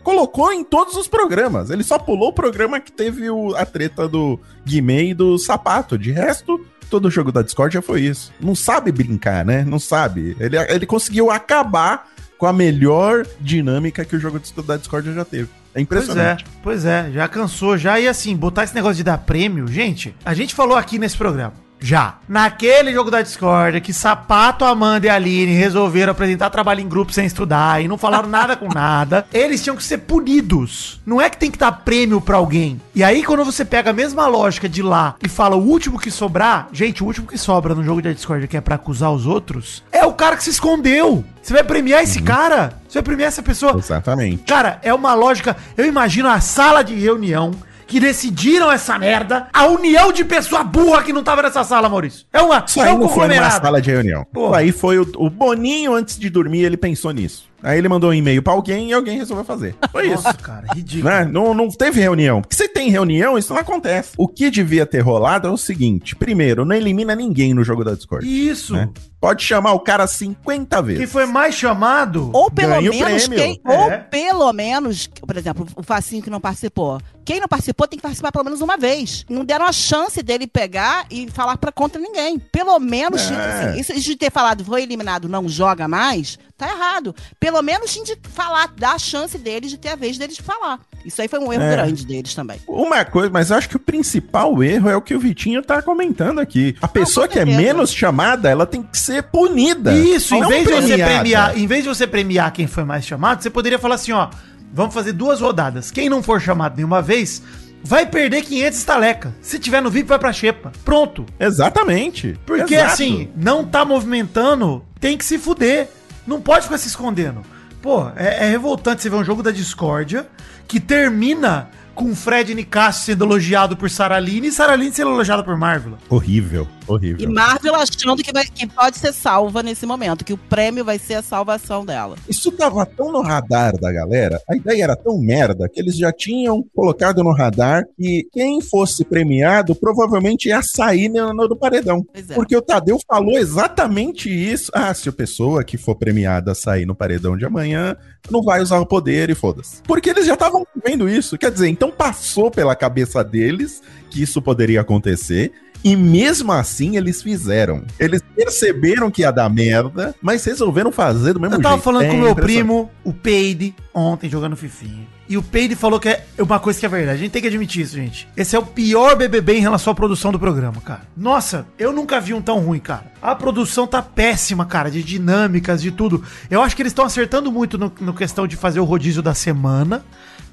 Colocou 0.04 0.52
em 0.52 0.64
todos 0.64 0.96
os 0.96 1.08
programas. 1.08 1.70
Ele 1.70 1.84
só 1.84 1.98
pulou 2.00 2.30
o 2.30 2.34
programa 2.34 2.80
que 2.80 2.92
teve 2.92 3.30
o- 3.30 3.56
a 3.56 3.66
treta 3.66 4.08
do 4.08 4.40
Guimê 4.66 5.10
e 5.10 5.14
do 5.14 5.38
Sapato. 5.38 5.98
De 5.98 6.12
resto, 6.12 6.60
todo 6.90 7.12
jogo 7.12 7.32
da 7.32 7.42
Discord 7.42 7.74
já 7.74 7.82
foi 7.82 8.02
isso. 8.02 8.32
Não 8.40 8.56
sabe 8.56 8.92
brincar, 8.92 9.46
né? 9.46 9.64
Não 9.64 9.78
sabe. 9.80 10.36
Ele, 10.40 10.58
ele 10.58 10.86
conseguiu 10.86 11.30
acabar 11.30 12.08
com 12.38 12.46
a 12.48 12.54
melhor 12.54 13.26
dinâmica 13.40 14.04
que 14.06 14.16
o 14.16 14.20
jogo 14.20 14.40
da 14.66 14.78
Discord 14.78 15.14
já 15.14 15.26
teve. 15.26 15.44
É 15.44 15.48
Pois 15.50 15.78
é, 15.78 15.82
impressionante. 15.82 16.46
pois 16.64 16.86
é, 16.86 17.12
já 17.14 17.28
cansou 17.28 17.78
já. 17.78 18.00
E 18.00 18.08
assim, 18.08 18.36
botar 18.36 18.64
esse 18.64 18.74
negócio 18.74 18.96
de 18.96 19.04
dar 19.04 19.20
prêmio, 19.20 19.68
gente, 19.68 20.16
a 20.26 20.34
gente 20.34 20.56
falou 20.56 20.76
aqui 20.76 20.98
nesse 20.98 21.16
programa. 21.18 21.54
Já. 21.80 22.16
Naquele 22.28 22.92
jogo 22.94 23.10
da 23.10 23.22
Discord, 23.22 23.82
que 23.82 23.94
Sapato, 23.94 24.66
Amanda 24.66 25.08
e 25.08 25.10
Aline 25.10 25.54
resolveram 25.54 26.12
apresentar 26.12 26.50
trabalho 26.50 26.82
em 26.82 26.88
grupo 26.88 27.14
sem 27.14 27.26
estudar 27.26 27.82
e 27.82 27.88
não 27.88 27.98
falaram 27.98 28.28
nada 28.28 28.56
com 28.56 28.68
nada, 28.68 29.26
eles 29.34 29.64
tinham 29.64 29.76
que 29.76 29.84
ser 29.84 30.00
punidos. 30.00 31.00
Não 31.06 31.22
é 31.22 31.30
que 31.30 31.38
tem 31.38 31.50
que 31.50 31.58
dar 31.58 31.72
prêmio 31.72 32.20
pra 32.20 32.38
alguém. 32.38 32.82
E 32.94 33.04
aí, 33.04 33.24
quando 33.24 33.46
você 33.46 33.64
pega 33.64 33.92
a 33.92 33.94
mesma 33.94 34.28
lógica 34.28 34.68
de 34.68 34.82
lá 34.82 35.16
e 35.24 35.30
fala 35.30 35.56
o 35.56 35.66
último 35.66 36.00
que 36.00 36.12
sobrar, 36.12 36.68
gente, 36.72 37.04
o 37.04 37.06
último 37.06 37.28
que 37.28 37.38
sobra 37.38 37.74
no 37.74 37.84
jogo 37.84 38.02
da 38.02 38.12
Discord 38.12 38.48
que 38.48 38.58
é 38.58 38.62
pra 38.62 38.76
acusar 38.76 39.12
os 39.12 39.26
outros, 39.26 39.84
é 39.92 40.06
o 40.06 40.14
cara 40.14 40.36
que 40.36 40.44
se 40.44 40.50
escondeu. 40.50 41.24
Você 41.42 41.54
vai 41.54 41.64
premiar 41.64 42.04
esse 42.04 42.22
cara? 42.22 42.74
Você 42.88 43.00
vai 43.00 43.04
premiar 43.04 43.30
essa 43.30 43.42
pessoa? 43.42 43.78
Exatamente. 43.78 44.44
Cara, 44.44 44.80
é 44.84 44.94
uma 44.94 45.14
lógica. 45.14 45.56
Eu 45.78 45.86
imagino 45.86 46.30
a 46.30 46.40
sala 46.40 46.84
de 46.84 46.94
reunião 46.94 47.52
que 47.90 48.00
decidiram 48.00 48.72
essa 48.72 48.98
merda. 48.98 49.48
A 49.52 49.66
união 49.66 50.14
de 50.14 50.24
pessoa 50.24 50.64
burra 50.64 51.04
que 51.04 51.12
não 51.12 51.24
tava 51.24 51.42
nessa 51.42 51.64
sala, 51.64 51.90
Maurício. 51.90 52.26
É 52.32 52.40
uma. 52.42 52.64
Isso 52.66 52.80
é 52.80 52.90
aí 52.90 52.94
um 52.94 53.00
não 53.00 53.10
foi 53.10 53.28
numa 53.28 53.28
conglomerado. 53.28 53.64
sala 53.66 53.82
de 53.82 53.92
reunião. 53.92 54.26
Isso 54.32 54.54
aí 54.54 54.72
foi 54.72 55.00
o, 55.00 55.12
o 55.18 55.30
Boninho, 55.30 55.94
antes 55.94 56.18
de 56.18 56.30
dormir, 56.30 56.62
ele 56.64 56.78
pensou 56.78 57.12
nisso. 57.12 57.49
Aí 57.62 57.78
ele 57.78 57.90
mandou 57.90 58.10
um 58.10 58.14
e-mail 58.14 58.42
pra 58.42 58.54
alguém 58.54 58.90
e 58.90 58.94
alguém 58.94 59.18
resolveu 59.18 59.44
fazer. 59.46 59.76
Foi 59.92 60.08
isso. 60.08 60.24
Nossa, 60.24 60.34
cara, 60.36 60.66
ridículo. 60.74 61.10
Né? 61.10 61.26
Não, 61.26 61.54
não 61.54 61.68
teve 61.70 62.00
reunião. 62.00 62.42
Porque 62.42 62.56
se 62.56 62.68
tem 62.70 62.90
reunião, 62.90 63.38
isso 63.38 63.54
não 63.54 63.60
acontece. 63.62 64.12
O 64.18 64.28
que 64.28 64.50
devia 64.50 64.86
ter 64.86 65.00
rolado 65.00 65.48
é 65.48 65.52
o 65.52 65.58
seguinte: 65.58 66.16
primeiro, 66.16 66.64
não 66.66 66.76
elimina 66.76 67.16
ninguém 67.16 67.54
no 67.54 67.64
jogo 67.64 67.84
da 67.84 67.94
Discord. 67.94 68.26
Isso. 68.28 68.74
né? 68.74 68.90
Pode 69.20 69.44
chamar 69.44 69.74
o 69.74 69.82
cara 69.82 70.08
50 70.08 70.82
vezes. 70.82 71.00
Quem 71.00 71.08
foi 71.08 71.26
mais 71.26 71.54
chamado. 71.54 72.30
Ou 72.32 72.50
pelo 72.50 72.82
menos 72.82 73.28
quem. 73.28 73.60
É. 73.66 73.78
Ou 73.78 73.92
pelo 74.10 74.54
menos, 74.54 75.08
por 75.08 75.36
exemplo, 75.36 75.68
o 75.76 75.84
Facinho 75.84 76.24
que 76.24 76.30
não 76.30 76.40
participou. 76.40 77.02
Quem 77.26 77.40
não 77.42 77.48
participou 77.48 77.86
tem 77.86 77.98
que 78.00 78.02
participar 78.04 78.32
pelo 78.32 78.46
menos 78.46 78.62
uma 78.62 78.78
vez. 78.78 79.26
Não 79.30 79.44
deram 79.44 79.66
a 79.66 79.74
chance 79.74 80.24
dele 80.24 80.48
pegar 80.48 81.06
e 81.12 81.30
falar 81.30 81.58
pra 81.58 81.70
contra 81.72 82.00
ninguém. 82.02 82.40
Pelo 82.40 82.80
menos, 82.80 83.30
É. 83.30 83.36
assim, 83.72 83.82
isso 83.82 84.00
de 84.00 84.16
ter 84.16 84.32
falado 84.32 84.64
foi 84.64 84.84
eliminado, 84.84 85.28
não 85.28 85.50
joga 85.50 85.86
mais, 85.88 86.40
tá 86.60 86.70
errado. 86.72 87.16
Pelo 87.40 87.62
menos 87.62 87.92
tinha 87.92 88.04
de 88.06 88.18
falar, 88.34 88.74
dar 88.78 88.94
a 88.96 89.00
chance 89.00 89.38
deles 89.38 89.72
de 89.72 89.78
ter 89.78 89.90
a 89.90 89.96
vez 89.96 90.18
deles 90.18 90.36
de 90.36 90.44
falar. 90.44 90.80
Isso 91.06 91.22
aí 91.22 91.28
foi 91.28 91.40
um 91.40 91.52
erro 91.54 91.64
É. 91.64 91.72
grande 91.72 92.06
deles 92.06 92.36
também. 92.36 92.60
Uma 92.68 93.06
coisa, 93.06 93.30
mas 93.32 93.50
eu 93.50 93.58
acho 93.58 93.70
que 93.70 93.78
o 93.78 93.80
principal 93.80 94.62
erro 94.62 94.90
é 94.90 94.96
o 94.96 95.02
que 95.02 95.16
o 95.16 95.20
Vitinho 95.20 95.62
tá 95.64 95.82
comentando 95.82 96.40
aqui. 96.40 96.76
A 96.82 96.88
pessoa 96.88 97.28
com 97.28 97.34
que 97.34 97.40
é 97.40 97.46
menos 97.46 97.92
chamada, 97.94 98.50
ela 98.50 98.66
tem 98.66 98.84
que 98.84 98.98
ser 98.98 99.24
punida. 99.24 99.94
Isso, 99.94 100.36
em 100.36 100.46
vez, 100.46 100.68
de 100.68 100.74
você 100.74 100.98
premiar, 100.98 101.58
em 101.58 101.66
vez 101.66 101.84
de 101.84 101.90
você 101.90 102.06
premiar 102.06 102.52
quem 102.52 102.68
foi 102.68 102.84
mais 102.84 103.06
chamado, 103.06 103.42
você 103.42 103.50
poderia 103.50 103.80
falar 103.80 103.96
assim, 103.96 104.12
ó, 104.12 104.30
vamos 104.74 104.94
fazer 104.94 105.14
duas 105.14 105.40
rodadas. 105.40 105.90
Quem 105.90 106.10
não 106.10 106.22
for 106.22 106.42
chamado 106.42 106.76
nenhuma 106.76 107.02
vez, 107.02 107.42
vai 107.82 108.06
perder 108.06 108.42
500 108.44 108.78
estaleca. 108.78 109.34
Se 109.42 109.58
tiver 109.58 109.82
no 109.82 109.90
VIP, 109.90 110.10
vai 110.10 110.20
pra 110.20 110.34
xepa. 110.34 110.72
Pronto. 110.84 111.26
Exatamente. 111.40 112.38
Porque 112.46 112.76
Exato. 112.76 112.92
assim, 112.94 113.30
não 113.36 113.64
tá 113.66 113.86
movimentando, 113.86 114.84
tem 115.00 115.18
que 115.18 115.24
se 115.24 115.38
fuder. 115.38 115.90
Não 116.30 116.40
pode 116.40 116.66
ficar 116.66 116.78
se 116.78 116.88
escondendo. 116.88 117.42
Pô, 117.82 118.08
é, 118.16 118.46
é 118.46 118.50
revoltante 118.52 119.02
você 119.02 119.10
ver 119.10 119.16
um 119.16 119.24
jogo 119.24 119.42
da 119.42 119.50
discórdia 119.50 120.30
que 120.68 120.80
termina 120.80 121.72
com 122.00 122.16
Fred 122.16 122.56
Nicásio 122.56 123.04
sendo 123.04 123.26
elogiado 123.26 123.76
por 123.76 123.90
Saraline 123.90 124.48
e 124.48 124.52
Saraline 124.52 124.92
sendo 124.94 125.12
elogiada 125.12 125.44
por 125.44 125.58
Marvel. 125.58 125.98
Horrível. 126.10 126.68
E 126.88 126.92
Horrível. 126.92 127.32
Marvel 127.32 127.76
achando 127.76 128.24
que, 128.24 128.32
vai, 128.34 128.46
que 128.48 128.66
pode 128.66 128.98
ser 128.98 129.14
salva 129.14 129.62
nesse 129.62 129.86
momento, 129.86 130.26
que 130.26 130.34
o 130.34 130.38
prêmio 130.38 130.84
vai 130.84 130.98
ser 130.98 131.16
a 131.16 131.22
salvação 131.22 131.86
dela. 131.86 132.16
Isso 132.28 132.52
tava 132.52 132.84
tão 132.86 133.12
no 133.12 133.22
radar 133.22 133.78
da 133.80 133.92
galera, 133.92 134.42
a 134.50 134.56
ideia 134.56 134.86
era 134.86 134.96
tão 134.96 135.20
merda 135.20 135.70
que 135.72 135.80
eles 135.80 135.96
já 135.96 136.12
tinham 136.12 136.64
colocado 136.74 137.24
no 137.24 137.32
radar 137.32 137.84
que 137.96 138.28
quem 138.34 138.60
fosse 138.62 139.06
premiado 139.06 139.76
provavelmente 139.76 140.48
ia 140.50 140.62
sair 140.64 141.10
no, 141.10 141.32
no- 141.34 141.48
do 141.48 141.56
paredão. 141.56 142.04
Pois 142.12 142.30
é. 142.30 142.34
Porque 142.34 142.56
o 142.58 142.62
Tadeu 142.62 142.98
falou 143.08 143.38
exatamente 143.38 144.30
isso. 144.30 144.72
Ah, 144.74 144.94
se 144.94 145.10
a 145.10 145.12
pessoa 145.12 145.64
que 145.64 145.78
for 145.78 145.96
premiada 145.96 146.56
sair 146.56 146.86
no 146.88 146.96
paredão 146.96 147.38
de 147.38 147.46
amanhã, 147.46 147.96
não 148.32 148.42
vai 148.42 148.62
usar 148.62 148.80
o 148.80 148.86
poder 148.86 149.30
e 149.30 149.36
foda-se. 149.36 149.82
Porque 149.84 150.10
eles 150.10 150.26
já 150.26 150.34
estavam 150.34 150.66
vendo 150.84 151.10
isso. 151.10 151.38
Quer 151.38 151.52
dizer, 151.52 151.68
então 151.68 151.92
passou 151.92 152.50
pela 152.50 152.76
cabeça 152.76 153.24
deles 153.24 153.82
que 154.10 154.22
isso 154.22 154.42
poderia 154.42 154.82
acontecer. 154.82 155.52
E 155.84 155.96
mesmo 155.96 156.52
assim 156.52 156.98
eles 156.98 157.22
fizeram. 157.22 157.84
Eles 157.98 158.22
perceberam 158.36 159.10
que 159.10 159.22
ia 159.22 159.32
dar 159.32 159.50
merda, 159.50 160.14
mas 160.22 160.44
resolveram 160.44 160.92
fazer 160.92 161.34
do 161.34 161.40
mesmo 161.40 161.56
Eu 161.56 161.62
tava 161.62 161.76
jeito. 161.76 161.84
falando 161.84 162.04
É 162.04 162.10
com 162.10 162.18
o 162.18 162.22
meu 162.22 162.36
primo, 162.36 162.92
o 163.04 163.14
Peide, 163.14 163.74
ontem 163.94 164.30
jogando 164.30 164.58
Fifinha. 164.58 165.08
E 165.30 165.38
o 165.38 165.44
Peide 165.44 165.76
falou 165.76 166.00
que 166.00 166.10
é 166.10 166.26
uma 166.40 166.60
coisa 166.60 166.80
que 166.80 166.86
é 166.88 166.90
verdade. 166.90 167.20
A 167.20 167.22
gente 167.22 167.32
tem 167.32 167.42
que 167.42 167.48
admitir 167.48 167.84
isso, 167.84 167.96
gente. 167.96 168.28
Esse 168.36 168.56
é 168.56 168.60
o 168.60 168.66
pior 168.66 169.16
BBB 169.16 169.58
em 169.58 169.62
relação 169.62 169.92
à 169.94 169.96
produção 169.96 170.32
do 170.32 170.40
programa, 170.40 170.82
cara. 170.82 171.02
Nossa, 171.16 171.68
eu 171.78 171.94
nunca 171.94 172.20
vi 172.20 172.34
um 172.34 172.42
tão 172.42 172.58
ruim, 172.58 172.80
cara. 172.80 173.06
A 173.22 173.36
produção 173.36 173.86
tá 173.86 174.02
péssima, 174.02 174.66
cara, 174.66 174.90
de 174.90 175.04
dinâmicas, 175.04 175.84
de 175.84 175.92
tudo. 175.92 176.24
Eu 176.50 176.64
acho 176.64 176.76
que 176.76 176.82
eles 176.82 176.90
estão 176.90 177.06
acertando 177.06 177.52
muito 177.52 177.78
no, 177.78 177.94
no 178.02 178.12
questão 178.12 178.48
de 178.48 178.56
fazer 178.56 178.80
o 178.80 178.84
rodízio 178.86 179.22
da 179.22 179.36
semana. 179.36 180.04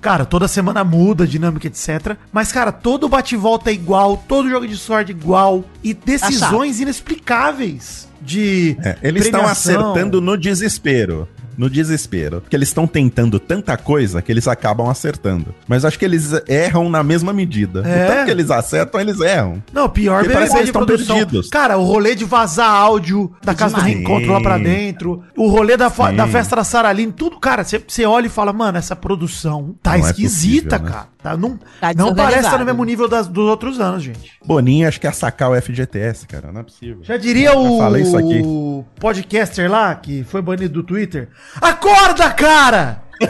Cara, 0.03 0.27
toda 0.27 0.47
semana 0.47 0.85
muda 0.85 1.25
a 1.25 1.27
dinâmica, 1.27 1.67
etc. 1.67 2.15
Mas, 2.31 2.53
cara, 2.53 2.71
todo 2.71 3.09
bate-volta 3.09 3.71
é 3.71 3.73
igual, 3.73 4.23
todo 4.29 4.51
jogo 4.51 4.69
de 4.69 4.77
sorte 4.77 5.11
é 5.11 5.15
igual. 5.15 5.65
E 5.83 5.95
decisões 5.95 6.81
inexplicáveis 6.81 8.07
de. 8.21 8.77
É, 8.85 8.99
eles 9.03 9.25
estão 9.25 9.47
acertando 9.47 10.21
no 10.21 10.37
desespero. 10.37 11.27
No 11.57 11.69
desespero. 11.71 12.41
Porque 12.41 12.55
eles 12.57 12.69
estão 12.69 12.87
tentando 12.87 13.39
tanta 13.41 13.77
coisa 13.77 14.21
que 14.23 14.31
eles 14.33 14.47
acabam 14.49 14.89
acertando. 14.89 15.55
Mas 15.67 15.85
acho 15.85 15.99
que 15.99 16.05
eles 16.05 16.33
erram 16.49 16.89
na 16.91 17.03
mesma 17.03 17.33
medida. 17.33 17.81
É. 17.87 18.05
O 18.05 18.09
tanto 18.09 18.25
que 18.27 18.31
eles 18.31 18.51
acertam, 18.51 19.01
eles 19.01 19.21
erram. 19.21 19.63
Não, 19.73 19.89
pior 19.89 20.21
Porque 20.23 20.33
parece 20.35 20.53
BBB 20.53 20.57
que 20.57 20.63
eles 20.63 20.73
tão 20.73 20.87
produção. 20.87 21.17
perdidos. 21.17 21.49
Cara, 21.49 21.79
o 21.79 21.85
rolê 21.85 22.15
de 22.15 22.25
vazar 22.25 22.69
áudio 22.71 23.33
da 23.43 23.55
casa 23.55 23.77
do 23.77 23.81
reencontro 23.81 24.33
lá 24.33 24.41
pra 24.41 24.59
dentro, 24.59 25.23
o 25.37 25.49
rolê 25.49 25.77
da, 25.77 25.89
da 25.89 26.27
festa 26.27 26.57
da 26.57 26.65
Saraline, 26.65 27.13
tudo, 27.13 27.39
cara, 27.39 27.65
você 27.65 28.05
olha 28.05 28.27
e 28.27 28.31
fala, 28.31 28.53
mano, 28.53 28.79
essa 28.79 28.95
produção 28.97 29.75
tá 29.83 29.97
Não 29.97 30.07
é 30.07 30.11
esquisita, 30.11 30.79
possível, 30.79 30.87
né? 30.87 30.91
cara. 30.93 31.17
Tá, 31.23 31.37
não 31.37 31.59
Tá 31.81 31.93
não 31.95 32.15
parece 32.15 32.15
estar 32.15 32.15
desorganizado. 32.15 32.59
no 32.61 32.65
mesmo 32.67 32.85
nível 32.85 33.09
das- 33.09 33.27
dos 33.27 33.49
outros 33.49 33.81
anos, 33.81 34.03
gente. 34.03 34.31
Boninho 34.45 34.87
acho 34.87 35.01
que 35.01 35.09
ia 35.09 35.13
sacar 35.13 35.51
o 35.51 35.61
FGTS, 35.61 36.25
cara. 36.27 36.53
Não 36.53 36.61
é 36.61 36.63
possível. 36.63 36.99
Já 37.03 37.17
diria 37.17 37.53
o, 37.59 37.79
falei 37.79 38.03
isso 38.03 38.17
aqui. 38.17 38.43
o 38.45 38.85
podcaster 39.01 39.69
lá, 39.69 39.93
que 39.97 40.23
foi 40.23 40.41
banido 40.41 40.75
do 40.75 40.83
Twitter. 40.85 41.29
Acorda, 41.61 42.31
cara! 42.33 43.06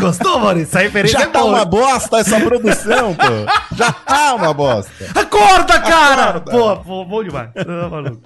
Gostou, 0.00 0.40
Maurício? 0.40 0.78
Referência 0.78 1.18
Já 1.18 1.24
é 1.26 1.28
tá 1.28 1.40
boa. 1.40 1.52
uma 1.52 1.64
bosta 1.64 2.18
essa 2.18 2.40
produção, 2.40 3.14
pô. 3.14 3.76
Já 3.76 3.92
tá 3.92 4.34
uma 4.34 4.54
bosta. 4.54 4.92
Acorda, 5.14 5.78
cara! 5.80 6.36
Acorda. 6.36 6.50
Pô, 6.50 6.76
pô, 6.76 7.04
bom 7.04 7.22
demais. 7.22 7.50
Maluco. 7.90 8.20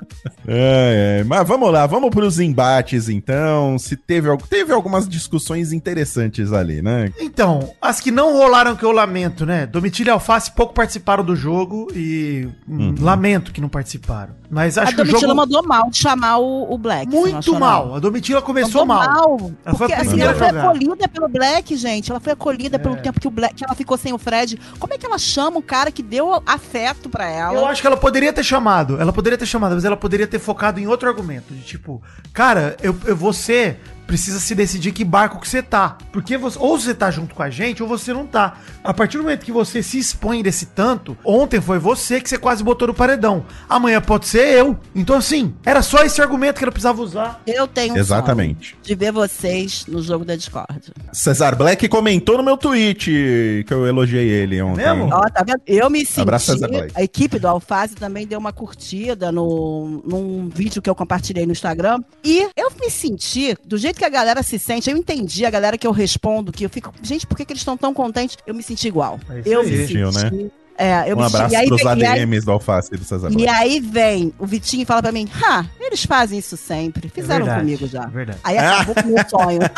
É, 0.47 1.19
é. 1.21 1.25
Mas 1.25 1.47
vamos 1.47 1.73
lá, 1.73 1.87
vamos 1.87 2.11
pros 2.11 2.39
embates 2.39 3.09
então. 3.09 3.79
Se 3.79 3.97
teve, 3.97 4.29
teve 4.49 4.73
algumas 4.73 5.09
discussões 5.09 5.73
interessantes 5.73 6.53
ali, 6.53 6.81
né? 6.81 7.13
Então, 7.19 7.73
as 7.81 8.01
que 8.01 8.11
não 8.11 8.33
rolaram 8.33 8.77
que 8.77 8.85
eu 8.85 8.93
lamento, 8.93 9.45
né? 9.45 9.67
Domitila 9.67 10.11
e 10.11 10.13
Alface 10.13 10.53
pouco 10.53 10.75
participaram 10.75 11.25
do 11.25 11.35
jogo 11.35 11.89
e 11.95 12.49
hum, 12.69 12.95
lamento 13.01 13.53
que 13.53 13.61
não 13.61 13.69
participaram. 13.69 14.35
Mas 14.51 14.79
acho 14.79 14.93
a 14.93 14.95
que 14.95 15.01
o 15.01 15.05
Domitila 15.05 15.21
jogo 15.21 15.35
mandou 15.35 15.67
mal 15.67 15.91
de 15.91 15.99
chamar 15.99 16.39
o, 16.39 16.73
o 16.73 16.79
Black. 16.79 17.09
muito 17.09 17.59
mal. 17.59 17.97
A 17.97 17.99
Domitila 17.99 18.41
começou 18.41 18.66
Mandou 18.67 18.87
mal. 18.87 19.53
Ela 19.65 19.77
foi 19.77 19.87
a 19.87 19.89
porque 19.89 19.93
assim, 19.95 20.21
ela 20.21 20.35
foi 20.35 20.47
a 20.47 20.51
jogar. 20.51 20.65
É. 20.65 20.67
acolhida 20.67 21.09
pelo 21.09 21.29
Black, 21.29 21.77
gente. 21.77 22.11
Ela 22.11 22.21
foi 22.21 22.33
acolhida 22.33 22.79
pelo 22.79 22.97
tempo 22.97 23.21
que 23.21 23.29
o 23.29 23.31
Black, 23.31 23.55
que 23.55 23.65
ela 23.65 23.75
ficou 23.75 23.97
sem 23.97 24.13
o 24.13 24.19
Fred. 24.19 24.59
Como 24.79 24.93
é 24.93 24.99
que 24.99 25.07
ela 25.07 25.19
chama 25.19 25.59
o 25.59 25.63
cara 25.63 25.91
que 25.91 26.03
deu 26.03 26.43
afeto 26.47 27.09
pra 27.09 27.29
ela? 27.29 27.55
Eu 27.55 27.67
acho 27.67 27.81
que 27.81 27.87
ela 27.87 27.97
poderia 27.97 28.33
ter 28.33 28.45
chamado, 28.45 29.01
ela 29.01 29.13
poderia 29.13 29.39
ter 29.39 29.47
chamado, 29.47 29.75
mas 29.75 29.85
ela 29.85 29.97
poderia 29.97 30.27
ter 30.27 30.39
focado 30.39 30.81
em 30.81 30.87
outro 30.87 31.09
argumento, 31.09 31.55
de 31.55 31.63
tipo, 31.63 32.03
cara, 32.33 32.77
eu, 32.83 32.97
eu 33.05 33.17
você 33.17 33.77
precisa 34.07 34.39
se 34.39 34.55
decidir 34.55 34.93
que 34.93 35.05
barco 35.05 35.41
que 35.41 35.49
você 35.49 35.63
tá. 35.63 35.99
Porque 36.13 36.37
você, 36.37 36.59
ou 36.59 36.79
você 36.79 36.95
tá 36.95 37.11
junto 37.11 37.35
com 37.35 37.43
a 37.43 37.51
gente, 37.51 37.83
ou 37.83 37.89
você 37.89 38.13
não 38.13 38.27
tá. 38.27 38.59
A 38.83 38.95
partir 38.95 39.17
do 39.17 39.25
momento 39.25 39.45
que 39.45 39.53
você 39.53 39.83
se 39.83 39.99
expõe 39.99 40.43
desse 40.43 40.67
tanto, 40.67 41.17
ontem 41.25 41.61
foi 41.61 41.79
você 41.79 42.21
que 42.21 42.29
você 42.29 42.39
quase 42.39 42.63
botou 42.63 42.89
no 42.89 42.95
paredão. 42.95 43.45
Amanhã 43.69 44.01
pode 44.01 44.27
ser 44.27 44.47
eu. 44.49 44.79
Então, 44.95 45.17
assim, 45.17 45.55
era 45.65 45.83
só 45.83 46.05
esse 46.05 46.21
argumento 46.23 46.59
que 46.59 46.65
ela 46.65 46.73
precisava 46.73 47.03
usar. 47.03 47.43
Eu 47.47 47.67
tenho 47.67 47.95
um 47.95 47.97
Exatamente. 47.97 48.77
de 48.83 48.95
ver 48.95 49.13
vocês 49.13 49.85
no 49.87 50.01
jogo 50.03 50.25
da 50.25 50.37
Discord. 50.37 50.93
Cesar 51.13 51.57
Black 51.57 51.89
comentou 51.89 52.37
no 52.37 52.43
meu 52.43 52.57
tweet 52.57 53.65
que 53.67 53.75
eu 53.75 53.87
elogiei 53.87 54.29
ele 54.29 54.61
ontem. 54.63 54.85
mesmo? 54.85 55.11
Ó, 55.13 55.23
tá 55.29 55.43
vendo? 55.45 55.61
Eu 55.67 55.91
me 55.91 56.05
senti. 56.07 56.21
Abraço, 56.21 56.53
César 56.53 56.69
Black. 56.69 56.93
A 56.95 57.03
equipe 57.03 57.39
do 57.39 57.49
Alface 57.49 57.95
também 57.95 58.27
deu 58.27 58.39
uma 58.39 58.53
curtida 58.53 59.33
no, 59.33 60.03
num 60.05 60.49
vídeo 60.49 60.81
que 60.81 60.89
eu 60.89 60.95
compartilhei 60.95 61.45
no 61.45 61.53
Instagram. 61.53 61.99
E 62.25 62.49
eu 62.57 62.71
me 62.81 62.91
senti, 62.91 63.57
do 63.65 63.77
jeito 63.77 63.96
que 63.99 64.05
a 64.05 64.09
galera 64.09 64.43
se 64.43 64.59
sente, 64.59 64.91
eu 64.91 64.97
entendi 64.97 65.45
a 65.47 65.51
galera 65.51 65.77
que 65.79 65.87
eu 65.87 65.93
respondo, 65.93 66.53
que 66.53 66.65
eu 66.65 66.71
fico, 66.71 66.93
gente, 67.03 67.27
por 67.27 67.37
que, 67.37 67.45
que 67.45 67.53
eles 67.53 67.61
estão 67.63 67.77
tão 67.77 67.93
contentes? 67.95 68.37
Eu 68.47 68.55
me 68.55 68.63
senti 68.63 68.89
igual. 68.89 69.19
É 69.31 69.41
isso 69.41 69.49
eu 69.49 69.61
aí. 69.61 69.71
me 69.71 69.87
Sentiu, 69.87 70.13
senti. 70.13 70.35
né? 70.35 70.51
É, 70.79 71.11
eu 71.11 71.17
Um 71.17 71.23
abraço 71.23 71.55
pros 71.67 71.83
vem- 71.83 71.99
e 72.01 72.05
aí- 72.07 72.19
ADMs 72.21 72.45
do 72.45 72.53
Alface 72.53 72.91
e 72.93 72.97
do 72.99 73.19
Black. 73.19 73.37
E 73.43 73.49
aí 73.49 73.81
vem 73.81 74.33
o 74.39 74.47
Vitinho 74.47 74.83
e 74.83 74.87
fala 74.87 75.03
pra 75.03 75.13
mim, 75.13 75.27
ah, 75.43 75.65
eles 75.81 76.05
fazem 76.05 76.39
isso 76.39 76.57
sempre. 76.57 77.09
Fizeram 77.09 77.45
verdade, 77.47 77.61
comigo 77.61 77.87
já. 77.87 78.03
é 78.05 78.07
verdade. 78.09 78.39
Aí 78.45 78.59
acabou 78.59 78.95
com 78.95 79.09
o 79.09 79.15
meu 79.15 79.29
sonho. 79.29 79.61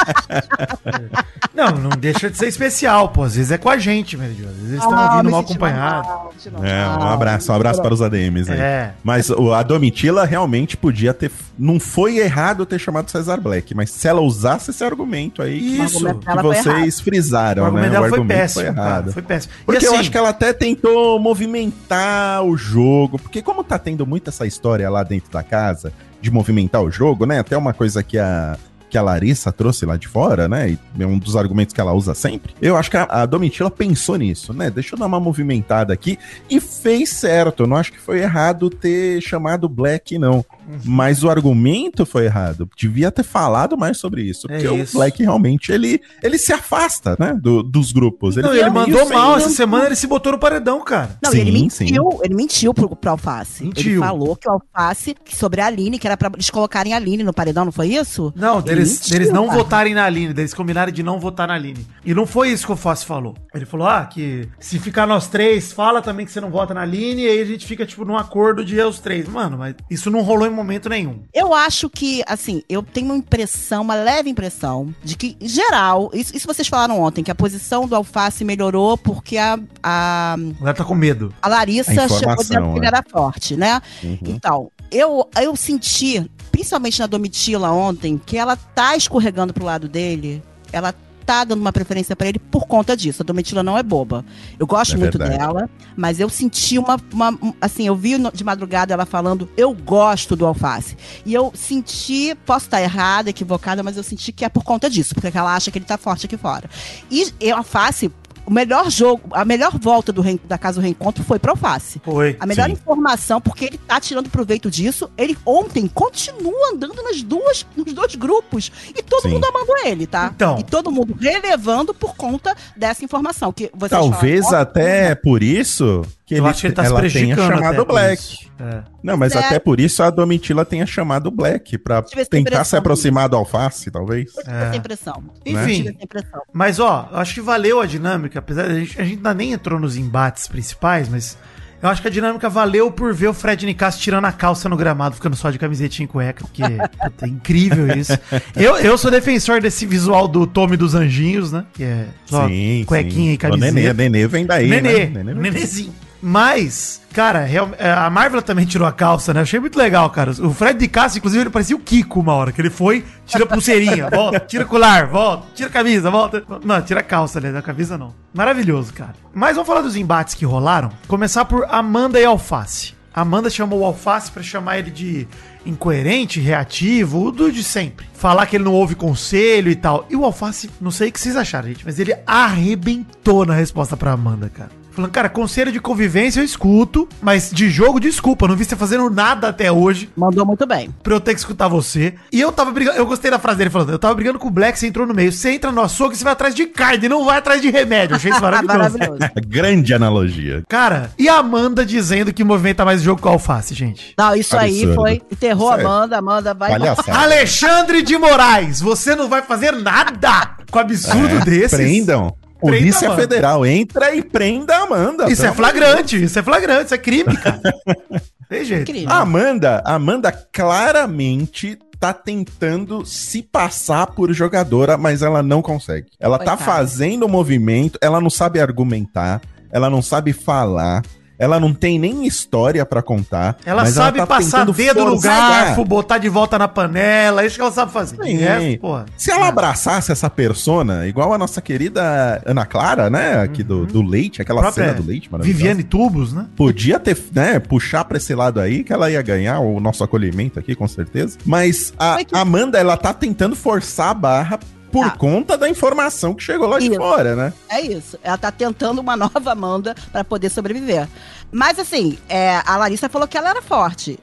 Não, 1.55 1.73
não 1.73 1.91
deixa 1.91 2.31
de 2.31 2.37
ser 2.39 2.47
especial, 2.47 3.09
pô. 3.09 3.25
Às 3.25 3.35
vezes 3.35 3.51
é 3.51 3.59
com 3.59 3.69
a 3.69 3.77
gente, 3.79 4.17
meu 4.17 4.29
Deus. 4.29 4.49
Às 4.51 4.55
vezes 4.57 4.71
eles 4.71 4.83
estão 4.85 4.97
Ah, 4.97 5.11
ouvindo 5.11 5.25
me 5.25 5.31
mal 5.33 5.41
senti 5.41 5.51
acompanhado. 5.53 6.07
mal, 6.09 6.33
me 6.33 6.41
senti 6.41 6.55
É, 6.57 6.87
um 6.87 6.99
mal. 7.01 7.09
abraço, 7.13 7.51
um 7.51 7.55
abraço 7.57 7.83
para 7.83 7.93
os 7.95 8.01
ADMs 8.01 8.49
aí. 8.53 8.61
É. 8.61 8.93
Mas 9.03 9.29
o- 9.29 9.53
a 9.53 9.63
Domitila 9.65 10.25
realmente 10.25 10.77
podia 10.77 11.13
ter. 11.13 11.33
Não 11.59 11.81
foi 11.81 12.19
errado 12.19 12.65
ter 12.65 12.79
chamado 12.79 13.11
Cesar 13.11 13.41
Black, 13.41 13.75
mas 13.75 13.91
se 13.91 14.07
ela 14.07 14.21
usasse 14.21 14.71
esse 14.71 14.85
argumento 14.85 15.43
aí 15.43 15.81
Isso. 15.83 16.07
O 16.09 16.15
que 16.21 16.31
foi 16.31 16.43
vocês 16.43 17.01
frisaram, 17.01 17.65
O 17.65 17.67
argumento 17.67 17.87
né? 17.89 17.93
dela 17.93 18.09
foi 18.09 18.19
argumento 18.19 18.39
péssimo, 18.39 18.75
cara. 18.75 19.13
Foi 19.13 19.23
péssimo. 19.23 19.53
Porque 19.67 19.85
e 19.85 19.87
eu 19.87 19.91
assim, 19.93 20.01
acho 20.01 20.11
que 20.13 20.19
ela 20.19 20.29
até 20.29 20.53
tentou 20.89 21.19
movimentar 21.19 22.43
o 22.45 22.57
jogo. 22.57 23.19
Porque 23.19 23.43
como 23.43 23.63
tá 23.63 23.79
tendo 23.79 24.07
muito 24.07 24.29
essa 24.31 24.47
história 24.47 24.89
lá 24.89 25.03
dentro 25.03 25.31
da 25.31 25.43
casa 25.43 25.93
de 26.21 26.31
movimentar 26.31 26.83
o 26.83 26.91
jogo, 26.91 27.27
né? 27.27 27.39
Até 27.39 27.57
uma 27.57 27.73
coisa 27.73 28.03
que 28.03 28.19
a, 28.19 28.59
que 28.89 28.97
a 28.99 29.03
Larissa 29.03 29.53
trouxe 29.53 29.85
lá 29.87 29.97
de 29.97 30.09
fora, 30.09 30.49
né? 30.49 30.71
E 30.71 31.03
é 31.03 31.07
um 31.07 31.19
dos 31.19 31.37
argumentos 31.37 31.73
que 31.75 31.81
ela 31.81 31.93
usa 31.93 32.15
sempre. 32.15 32.55
Eu 32.61 32.77
acho 32.77 32.91
que 32.91 32.97
a, 32.97 33.05
a 33.05 33.27
Domitila 33.27 33.71
pensou 33.71 34.17
nisso, 34.17 34.53
né? 34.53 34.71
Deixa 34.71 34.95
eu 34.95 34.99
dar 34.99 35.07
uma 35.07 35.21
movimentada 35.21 35.93
aqui. 35.93 36.19
E 36.49 36.61
fez 36.61 37.11
certo. 37.11 37.63
Eu 37.63 37.67
não 37.67 37.77
acho 37.77 37.93
que 37.93 38.01
foi 38.01 38.21
errado 38.21 38.71
ter 38.71 39.21
chamado 39.21 39.65
o 39.65 39.69
Black, 39.69 40.19
não. 40.19 40.45
Uhum. 40.69 40.79
Mas 40.85 41.23
o 41.25 41.31
argumento 41.31 42.05
foi 42.05 42.25
errado. 42.27 42.69
Devia 42.77 43.11
ter 43.11 43.23
falado 43.23 43.77
mais 43.77 43.99
sobre 43.99 44.23
isso. 44.23 44.47
É 44.51 44.59
Porque 44.59 44.75
isso. 44.83 44.97
o 44.97 45.01
Black 45.01 45.23
realmente, 45.23 45.73
ele, 45.73 46.01
ele 46.23 46.39
se 46.39 46.53
afasta, 46.53 47.17
né? 47.19 47.35
do- 47.41 47.63
dos 47.63 47.93
grupos. 47.93 48.37
Não, 48.37 48.51
ele 48.53 48.63
meio 48.63 48.73
mandou 48.73 49.09
mal 49.09 49.37
essa 49.37 49.51
semana, 49.51 49.87
ele 49.87 49.97
se 49.97 50.07
botou 50.07 50.33
no 50.33 50.39
paredão, 50.39 50.83
cara. 50.83 51.19
Não, 51.23 51.33
e 51.35 51.41
ele 51.41 51.71
Sim, 51.71 51.85
mentiu, 51.85 52.21
ele 52.23 52.35
mentiu 52.35 52.75
pro, 52.75 52.95
pro 52.95 53.11
Alface. 53.13 53.65
Mentiu. 53.65 53.93
Ele 53.93 53.99
falou 54.01 54.37
que 54.37 54.49
o 54.49 54.53
Alface, 54.53 55.15
que 55.25 55.37
sobre 55.37 55.61
a 55.61 55.67
Aline, 55.67 55.99
que 55.99 56.07
era 56.07 56.17
pra 56.17 56.31
eles 56.35 56.51
colocarem 56.51 56.93
a 56.93 56.97
Aline 56.97 57.23
no 57.23 57.33
paredão, 57.33 57.65
não 57.65 57.73
foi 57.73 57.89
isso? 57.89 58.33
Não, 58.37 58.59
Ele 58.67 58.78
deles, 58.79 59.01
deles 59.09 59.31
não 59.31 59.47
cara. 59.47 59.59
votarem 59.59 59.95
na 59.95 60.05
Aline, 60.05 60.33
deles 60.33 60.55
combinaram 60.55 60.93
de 60.93 61.03
não 61.03 61.21
votar 61.21 61.49
na 61.49 61.55
Aline. 61.55 61.87
E 62.05 62.15
não 62.15 62.27
foi 62.27 62.51
isso 62.51 62.67
que 62.67 62.73
o 62.73 62.77
Fácil 62.77 63.07
falou. 63.07 63.35
Ele 63.55 63.67
falou, 63.67 63.87
ah, 63.87 64.07
que 64.07 64.49
se 64.59 64.79
ficar 64.79 65.07
nós 65.07 65.29
três, 65.29 65.73
fala 65.73 66.01
também 66.01 66.25
que 66.25 66.33
você 66.33 66.41
não 66.41 66.51
vota 66.51 66.73
na 66.75 66.83
Aline, 66.83 67.23
e 67.23 67.29
aí 67.29 67.41
a 67.41 67.45
gente 67.45 67.67
fica, 67.67 67.85
tipo, 67.85 68.05
num 68.05 68.17
acordo 68.17 68.65
de 68.65 68.79
os 68.79 69.01
três. 69.01 69.29
Mano, 69.29 69.59
mas 69.59 69.75
isso 69.91 70.11
não 70.11 70.23
rolou 70.23 70.47
em 70.47 70.51
momento 70.51 70.89
nenhum. 70.89 71.23
Eu 71.35 71.53
acho 71.53 71.91
que, 71.91 72.23
assim, 72.27 72.63
eu 72.69 72.83
tenho 72.83 73.07
uma 73.07 73.17
impressão, 73.17 73.83
uma 73.83 73.95
leve 73.95 74.31
impressão, 74.31 74.95
de 75.03 75.17
que, 75.17 75.37
em 75.41 75.49
geral, 75.49 76.11
isso, 76.15 76.37
isso 76.37 76.47
vocês 76.47 76.69
falaram 76.69 77.01
ontem, 77.01 77.25
que 77.25 77.31
a 77.31 77.35
posição 77.35 77.87
do 77.87 77.97
Alface 77.97 78.45
melhorou 78.45 78.97
porque 78.97 79.37
a, 79.37 79.59
a, 79.83 80.35
A 80.35 80.37
galera 80.37 80.75
tá 80.77 80.85
com 80.85 80.95
medo. 80.95 81.35
a 81.43 81.49
Larissa 81.49 82.05
A 82.05 82.09
chegou 82.09 82.37
que 82.37 82.55
ele 82.55 82.85
é. 82.85 82.89
era 82.89 83.03
forte, 83.09 83.57
né? 83.57 83.81
Uhum. 84.03 84.19
Então, 84.23 84.71
eu, 84.91 85.29
eu 85.41 85.55
senti, 85.57 86.31
principalmente 86.59 86.99
na 86.99 87.07
Domitila 87.07 87.71
ontem, 87.71 88.21
que 88.25 88.37
ela 88.37 88.57
tá 88.57 88.97
escorregando 88.97 89.53
pro 89.55 89.65
lado 89.65 89.89
dele, 89.89 90.43
ela 90.73 90.93
tá 91.25 91.45
dando 91.45 91.61
uma 91.61 91.73
preferência 91.73 92.17
pra 92.17 92.27
ele 92.27 92.39
por 92.39 92.67
conta 92.67 92.97
disso. 92.97 93.23
A 93.23 93.25
Domitila 93.25 93.63
não 93.63 93.77
é 93.79 93.83
boba. 93.83 94.25
Eu 94.59 94.67
gosto 94.67 94.95
É 94.95 94.97
muito 94.97 95.19
verdade. 95.19 95.39
dela, 95.39 95.71
mas 95.95 96.19
eu 96.19 96.29
senti 96.29 96.77
uma, 96.79 96.99
uma- 97.13 97.31
um- 97.43 97.53
Assim, 97.61 97.87
eu 97.87 97.95
vi 97.95 98.17
de 98.35 98.43
madrugada 98.43 98.93
ela 98.95 99.05
falando, 99.07 99.49
eu 99.57 99.73
gosto 99.73 100.35
do 100.35 100.47
alface. 100.47 100.97
E 101.25 101.33
eu 101.33 101.53
senti, 101.55 102.35
posso 102.47 102.65
estar 102.67 102.83
errada, 102.83 103.31
equivocada, 103.31 103.83
mas 103.83 103.97
eu 103.97 104.03
senti 104.03 104.33
que 104.33 104.45
é 104.45 104.49
por 104.49 104.65
conta 104.65 104.89
disso, 104.91 105.15
porque 105.15 105.37
ela 105.39 105.55
acha 105.55 105.71
que 105.71 105.79
ele 105.79 105.85
tá 105.85 105.97
forte 105.99 106.27
aqui 106.27 106.37
fora. 106.37 106.69
E 107.11 107.31
eu, 107.39 107.57
alface. 107.59 108.11
O 108.49 108.51
melhor 108.51 108.91
jogo, 108.91 109.29
a 109.33 109.45
melhor 109.45 109.79
volta 109.79 110.11
do, 110.11 110.23
da 110.47 110.57
Casa 110.57 110.81
do 110.81 110.83
Reencontro 110.83 111.23
foi 111.23 111.39
pro 111.39 111.51
Alface. 111.51 112.01
Foi. 112.03 112.35
A 112.41 112.47
melhor 112.47 112.65
Sim. 112.65 112.73
informação, 112.73 113.43
porque 113.43 113.67
ele 113.67 113.77
tá 113.77 114.01
tirando 114.01 114.31
proveito 114.31 114.71
disso. 114.71 115.11
Ele 115.19 115.37
ontem 115.45 115.87
continua 115.87 116.73
andando 116.73 117.03
nas 117.03 117.23
duas, 117.23 117.67
nos 117.77 117.93
dois 117.93 118.15
grupos. 118.15 118.73
E 118.89 119.03
todo 119.03 119.25
Sim. 119.25 119.33
mundo 119.33 119.45
amando 119.45 119.73
ele, 119.85 120.07
tá? 120.07 120.33
Então. 120.35 120.59
E 120.59 120.63
todo 120.63 120.91
mundo 120.91 121.15
relevando 121.21 121.93
por 121.93 122.17
conta 122.17 122.57
dessa 122.75 123.05
informação. 123.05 123.53
Que 123.53 123.71
Talvez 123.91 124.51
até 124.51 125.15
por 125.15 125.43
isso 125.43 126.07
que 126.29 126.35
ele, 126.35 126.47
acho 126.47 126.61
que 126.61 126.67
ele 126.67 126.75
tá 126.75 126.83
se 126.85 126.89
ela 126.91 127.01
tenha 127.01 127.11
prejudicando 127.11 127.47
chamado 127.55 127.73
até 127.73 127.81
o 127.81 127.85
Black. 127.87 128.49
É. 128.61 128.83
Não, 129.03 129.17
mas 129.17 129.35
É. 129.35 129.39
até 129.39 129.59
por 129.59 129.81
isso 129.81 130.03
a 130.03 130.11
Domitila 130.11 130.65
tenha 130.65 130.85
chamado 130.85 131.29
o 131.29 131.31
Black, 131.31 131.79
pra 131.79 132.03
tentar 132.29 132.65
se 132.65 132.77
aproximar 132.77 133.29
do 133.29 133.37
Alface, 133.37 133.91
talvez. 133.91 134.31
Eu 134.37 134.43
tive 134.45 134.55
É. 134.57 134.63
essa 134.67 134.77
impressão. 134.77 135.25
Enfim. 135.47 135.97
Impressão. 136.01 136.43
Mas, 136.53 136.79
ó, 136.79 137.09
eu 137.11 137.19
acho 137.19 137.35
que 137.35 137.41
valeu 137.41 137.81
a 137.81 137.87
dinâmica, 137.87 138.39
apesar 138.41 138.65
de 138.69 138.73
a 138.73 138.79
gente, 138.79 139.01
a 139.01 139.05
gente 139.05 139.17
ainda 139.17 139.33
nem 139.33 139.53
entrou 139.53 139.81
nos 139.81 139.97
embates 139.97 140.47
principais, 140.49 141.09
mas 141.09 141.39
eu 141.81 141.89
acho 141.89 142.03
que 142.03 142.09
a 142.09 142.11
dinâmica 142.11 142.51
valeu 142.51 142.91
por 142.91 143.15
ver 143.15 143.29
o 143.29 143.33
Fred 143.33 143.65
Nicasso 143.65 144.01
tirando 144.01 144.25
a 144.25 144.33
calça 144.33 144.69
no 144.69 144.77
gramado, 144.77 145.15
ficando 145.15 145.37
só 145.37 145.49
de 145.51 145.59
camisetinha 145.59 146.05
e 146.05 146.09
cueca, 146.09 146.45
porque 146.45 146.63
puta, 147.01 147.25
é 147.25 147.29
incrível 147.29 147.97
isso. 147.97 148.13
Eu, 148.57 148.77
eu 148.79 148.99
sou 148.99 149.11
defensor 149.11 149.61
desse 149.63 149.87
visual 149.87 150.27
do 150.29 150.47
Tommy 150.47 150.77
dos 150.77 150.95
Anjinhos, 150.95 151.53
né? 151.53 151.65
Que 151.73 151.85
é 151.85 152.07
só 152.27 152.49
cuequinha 152.87 153.33
e 153.33 153.37
O 153.37 153.39
camiseta. 153.39 153.73
Nenê, 153.73 153.93
Nenê 153.95 154.27
vem 154.27 154.45
daí, 154.45 154.69
Nenê, 154.69 155.07
né? 155.07 155.23
Nenê 155.23 155.33
vem- 155.35 155.43
Nenezinho. 155.53 155.95
Mas, 156.21 157.01
cara, 157.13 157.45
real- 157.45 157.71
é, 157.79 157.91
a 157.93 158.11
Marvel 158.11 158.43
também 158.43 158.67
tirou 158.67 158.87
a 158.87 158.93
calça, 158.93 159.33
né? 159.33 159.41
Achei 159.43 159.61
muito 159.61 159.79
legal, 159.79 160.11
cara. 160.11 160.31
O 160.33 160.53
Fred 160.53 160.79
de 160.79 160.89
Castro, 160.89 161.19
inclusive, 161.19 161.43
ele 161.45 161.51
parecia 161.51 161.77
o 161.77 161.81
Kiko 161.81 162.21
uma 162.21 162.35
hora, 162.35 162.51
que 162.53 162.61
ele 162.61 162.71
foi, 162.71 163.05
tira 163.25 163.45
a 163.45 163.47
pulseirinha, 163.47 164.09
volta, 164.11 164.41
tira 164.41 164.65
colar, 164.65 165.07
volta, 165.07 165.47
tira 165.55 165.69
a 165.69 165.73
camisa, 165.73 166.11
volta. 166.11 166.43
Não, 166.65 166.83
tira 166.83 167.01
a 167.01 167.03
calça, 167.05 167.41
né? 167.41 167.53
Da 167.53 167.63
camisa 167.63 167.97
não. 167.97 168.13
Maravilhoso, 168.35 168.93
cara. 168.93 169.15
Mas 169.33 169.55
vamos 169.57 169.69
falar 169.69 169.81
dos 169.83 169.97
embates 169.97 170.35
que 170.35 170.45
rolaram. 170.45 170.91
Começar 171.07 171.45
por 171.45 171.65
Amanda 171.71 172.21
e 172.21 172.25
Alface. 172.25 172.95
Amanda 173.15 173.49
chamou 173.51 173.81
o 173.81 173.85
Alface 173.85 174.31
pra 174.31 174.43
chamar 174.43 174.79
ele 174.79 174.91
de 174.91 175.27
incoerente, 175.67 176.41
reativo, 176.41 177.25
o 177.27 177.33
do 177.33 177.51
de 177.51 177.65
sempre. 177.65 178.07
Falar 178.15 178.47
que 178.47 178.57
ele 178.57 178.65
não 178.65 178.73
ouve 178.73 178.95
conselho 178.95 179.71
e 179.71 179.75
tal. 179.77 180.07
E 180.09 180.15
o 180.17 180.25
Alface, 180.25 180.71
não 180.81 180.91
sei 180.91 181.09
o 181.09 181.13
que 181.13 181.21
vocês 181.21 181.35
acharam, 181.37 181.69
gente, 181.69 181.85
mas 181.85 181.99
ele 181.99 182.15
arrebentou 182.27 183.45
na 183.45 183.55
resposta 183.55 183.97
pra 183.97 184.13
Amanda, 184.13 184.49
cara. 184.49 184.71
Falando, 184.99 185.13
cara, 185.13 185.29
conselho 185.29 185.71
de 185.71 185.79
convivência 185.81 186.41
eu 186.41 186.45
escuto, 186.45 187.09
mas 187.23 187.53
de 187.53 187.71
jogo, 187.71 188.01
desculpa, 188.01 188.49
não 188.49 188.57
vi 188.57 188.65
você 188.65 188.75
fazendo 188.75 189.09
nada 189.09 189.49
até 189.49 189.71
hoje 189.71 190.11
Mandou 190.17 190.45
muito 190.45 190.67
bem. 190.67 190.93
pra 191.05 191.15
eu 191.15 191.21
ter 191.21 191.35
que 191.35 191.39
escutar 191.39 191.69
você. 191.69 192.15
E 192.33 192.41
eu 192.41 192.51
tava 192.51 192.73
brigando, 192.73 192.97
eu 192.99 193.07
gostei 193.07 193.31
da 193.31 193.39
frase 193.39 193.59
dele 193.59 193.71
falando, 193.71 193.91
eu 193.93 193.99
tava 193.99 194.15
brigando 194.17 194.41
com 194.41 194.49
o 194.49 194.51
Black, 194.51 194.77
você 194.77 194.89
entrou 194.89 195.07
no 195.07 195.15
meio. 195.15 195.31
Você 195.31 195.53
entra 195.53 195.71
no 195.71 195.81
açougue, 195.81 196.17
você 196.17 196.25
vai 196.25 196.33
atrás 196.33 196.53
de 196.53 196.67
carne, 196.67 197.09
não 197.09 197.25
vai 197.25 197.39
atrás 197.39 197.63
de 197.63 197.71
remédio. 197.71 198.15
Eu 198.15 198.17
achei 198.17 198.33
isso 198.33 198.41
maravilhoso. 198.43 198.79
Maravilhoso. 198.99 199.19
Grande 199.47 199.95
analogia. 199.95 200.65
Cara, 200.69 201.13
e 201.17 201.29
a 201.29 201.37
Amanda 201.37 201.87
dizendo 201.87 202.33
que 202.33 202.43
movimenta 202.43 202.85
mais 202.85 203.01
o 203.01 203.05
jogo 203.05 203.23
com 203.23 203.29
a 203.29 203.33
alface, 203.33 203.75
gente? 203.75 204.15
Não, 204.19 204.35
isso 204.35 204.57
aí 204.57 204.79
Absurdo. 204.79 204.95
foi. 204.97 205.23
Enterrou 205.31 205.69
a 205.69 205.75
Sério. 205.77 205.87
Amanda. 205.89 206.19
Amanda 206.19 206.55
vai. 206.55 206.71
Palhaçada. 206.71 207.17
Alexandre 207.19 208.03
de 208.03 208.19
Moraes, 208.19 208.81
você 208.81 209.15
não 209.15 209.29
vai 209.29 209.43
fazer 209.43 209.71
nada 209.73 210.57
com 210.73 210.79
absurdo 210.81 211.37
É, 211.37 211.45
desses. 211.45 211.79
Prendam. 211.79 212.35
Polícia. 212.61 213.15
Federal, 213.15 213.65
entra 213.65 214.15
e 214.15 214.23
prenda 214.23 214.77
a 214.77 214.83
Amanda. 214.83 215.31
Isso 215.31 215.45
é 215.47 215.53
flagrante, 215.53 216.23
isso 216.23 216.39
é 216.39 216.43
flagrante, 216.43 216.87
isso 216.87 216.95
é 216.95 216.99
crime, 216.99 217.37
cara. 217.37 217.61
Tem 218.49 218.65
jeito. 218.65 218.93
A 219.07 219.21
Amanda, 219.21 219.83
a 219.85 219.95
Amanda 219.95 220.33
claramente 220.33 221.79
tá 222.01 222.13
tentando 222.13 223.05
se 223.05 223.43
passar 223.43 224.07
por 224.09 224.33
jogadora, 224.33 224.97
mas 224.97 225.23
ela 225.23 225.43
não 225.43 225.61
consegue. 225.61 226.07
Ela 226.19 226.39
tá 226.39 226.57
Coitada. 226.57 226.65
fazendo 226.65 227.25
o 227.25 227.29
movimento, 227.29 227.99
ela 228.01 228.21
não 228.21 228.31
sabe 228.31 228.61
argumentar, 228.61 229.43
ela 229.71 229.91
não 229.91 230.01
sabe 230.01 230.33
falar, 230.33 231.03
ela 231.39 231.61
não 231.61 231.73
tem 231.73 231.99
nem 231.99 232.27
história 232.27 232.85
pra 232.85 233.01
contar. 233.03 233.57
Ela 233.65 233.83
mas 233.83 233.95
sabe 233.95 234.19
tá 234.19 234.27
passar 234.27 234.67
dedo 234.67 235.05
no 235.05 235.11
forçar. 235.13 235.67
garfo, 235.67 235.85
botar 235.85 236.19
de 236.19 236.29
volta 236.29 236.59
na 236.59 236.67
panela, 236.67 237.43
é 237.43 237.47
isso 237.47 237.57
que 237.57 237.63
ela 237.63 237.71
sabe 237.71 237.93
fazer. 237.93 238.17
Sim. 238.23 238.43
É, 238.43 238.77
porra. 238.77 239.07
Se 239.17 239.31
ela 239.31 239.49
abraçasse 239.49 240.11
essa 240.11 240.29
persona, 240.29 241.07
igual 241.07 241.33
a 241.33 241.39
nossa 241.39 241.61
querida 241.61 242.43
Ana 242.45 242.67
Clara, 242.67 243.09
né? 243.09 243.41
Aqui 243.41 243.63
do, 243.63 243.87
do 243.87 244.03
leite, 244.03 244.43
aquela 244.43 244.61
Própria 244.61 244.87
cena 244.87 244.95
do 245.01 245.07
leite 245.07 245.31
maravilhosa. 245.31 245.59
Viviane 245.59 245.83
Tubos, 245.85 246.33
né? 246.33 246.47
Podia 246.57 246.99
ter, 246.99 247.17
né, 247.33 247.59
puxar 247.59 248.05
pra 248.05 248.17
esse 248.17 248.35
lado 248.35 248.61
aí, 248.61 248.83
que 248.83 248.93
ela 248.93 249.11
ia 249.11 249.23
ganhar 249.23 249.61
o 249.61 249.79
nosso 249.81 250.03
acolhimento 250.03 250.59
aqui, 250.59 250.75
com 250.75 250.89
certeza. 250.89 251.39
Mas 251.45 251.93
a 251.99 252.19
Amanda, 252.33 252.79
ela 252.79 252.97
tá 252.97 253.13
tentando 253.15 253.55
forçar 253.55 254.11
a 254.11 254.15
barra 254.15 254.59
por 254.91 255.05
Ah. 255.07 255.11
conta 255.11 255.57
da 255.57 255.69
informação 255.69 256.35
que 256.35 256.43
chegou 256.43 256.67
lá 256.69 256.79
de 256.79 256.87
Isso. 256.87 256.97
fora, 256.97 257.37
né? 257.37 257.53
É 257.69 257.81
isso. 257.81 258.19
Ela 258.23 258.39
tá 258.39 258.51
tentando 258.51 259.01
uma 259.01 259.15
nova 259.17 259.53
Amanda 259.53 259.95
pra 260.13 260.25
poder 260.25 260.51
sobreviver. 260.51 261.09
Mas 261.53 261.79
assim, 261.79 262.19
é, 262.29 262.61
a 262.67 262.77
Larissa 262.77 263.09
falou 263.09 263.27
que 263.29 263.37
ela 263.39 263.51
era 263.51 263.63
forte. 263.63 264.19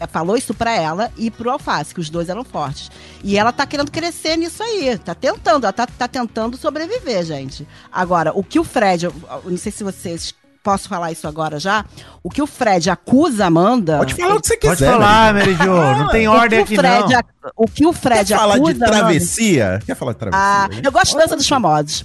É, 0.00 0.06
falou 0.06 0.36
isso 0.36 0.54
pra 0.54 0.72
ela 0.72 1.10
e 1.16 1.28
pro 1.28 1.50
Alface, 1.50 1.92
que 1.92 1.98
os 2.00 2.08
dois 2.08 2.28
eram 2.28 2.44
fortes. 2.44 2.88
E 3.24 3.36
ela 3.36 3.50
tá 3.50 3.66
querendo 3.66 3.90
crescer 3.90 4.36
nisso 4.36 4.62
aí. 4.62 4.96
Tá 4.96 5.12
tentando, 5.12 5.64
ela 5.64 5.72
tá, 5.72 5.86
tá 5.88 6.06
tentando 6.06 6.56
sobreviver, 6.56 7.24
gente. 7.24 7.66
Agora, 7.90 8.30
o 8.32 8.44
que 8.44 8.60
o 8.60 8.64
Fred, 8.64 9.06
eu, 9.06 9.14
eu 9.44 9.50
não 9.50 9.56
sei 9.58 9.72
se 9.72 9.82
vocês. 9.82 10.32
Posso 10.68 10.86
falar 10.86 11.10
isso 11.10 11.26
agora 11.26 11.58
já? 11.58 11.82
O 12.22 12.28
que 12.28 12.42
o 12.42 12.46
Fred 12.46 12.90
acusa 12.90 13.44
a 13.44 13.46
Amanda. 13.46 13.96
Pode 13.96 14.14
falar 14.14 14.34
o 14.34 14.40
que 14.42 14.48
você 14.48 14.56
quiser. 14.58 14.76
Pode 14.76 14.98
falar, 14.98 15.32
Mary 15.32 15.54
Jo, 15.54 15.64
não 15.64 16.08
tem 16.08 16.28
o 16.28 16.32
ordem 16.32 16.62
que 16.62 16.74
aqui 16.74 16.74
o 16.74 16.76
Fred, 16.76 17.12
não. 17.14 17.50
O 17.56 17.66
que 17.66 17.86
o. 17.86 17.92
Fred 17.94 18.26
Quer 18.26 18.36
falar 18.36 18.54
de 18.56 18.60
acusa 18.60 18.84
a 18.84 18.88
Amanda- 18.88 18.98
travessia? 19.00 19.82
Quer 19.86 19.94
falar 19.94 20.12
de 20.12 20.18
travessia? 20.18 20.44
Ah, 20.44 20.68
eu 20.84 20.92
gosto 20.92 21.12
de 21.12 21.16
dança 21.22 21.36
dos 21.36 21.48
famosos. 21.48 22.04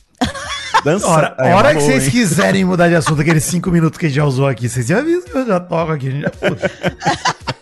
Dança. 0.86 1.06
Hora, 1.06 1.36
é, 1.39 1.54
hora 1.54 1.76
que 1.76 1.82
vocês 1.82 2.06
hein? 2.06 2.12
quiserem 2.12 2.63
mudar 2.63 2.88
de 2.88 2.95
assunto, 2.95 3.21
aqueles 3.21 3.43
cinco 3.43 3.69
minutos 3.69 3.99
que 3.99 4.06
a 4.06 4.08
gente 4.10 4.15
já 4.15 4.23
usou 4.23 4.47
aqui, 4.47 4.69
vocês 4.69 4.88
já 4.88 4.99
avisam 4.99 5.23
que 5.30 5.38
eu 5.38 5.45
já 5.45 5.60
toco 5.60 5.91
aqui. 5.91 6.08
a 6.08 6.12
gente 6.12 6.21
já-. 6.21 7.43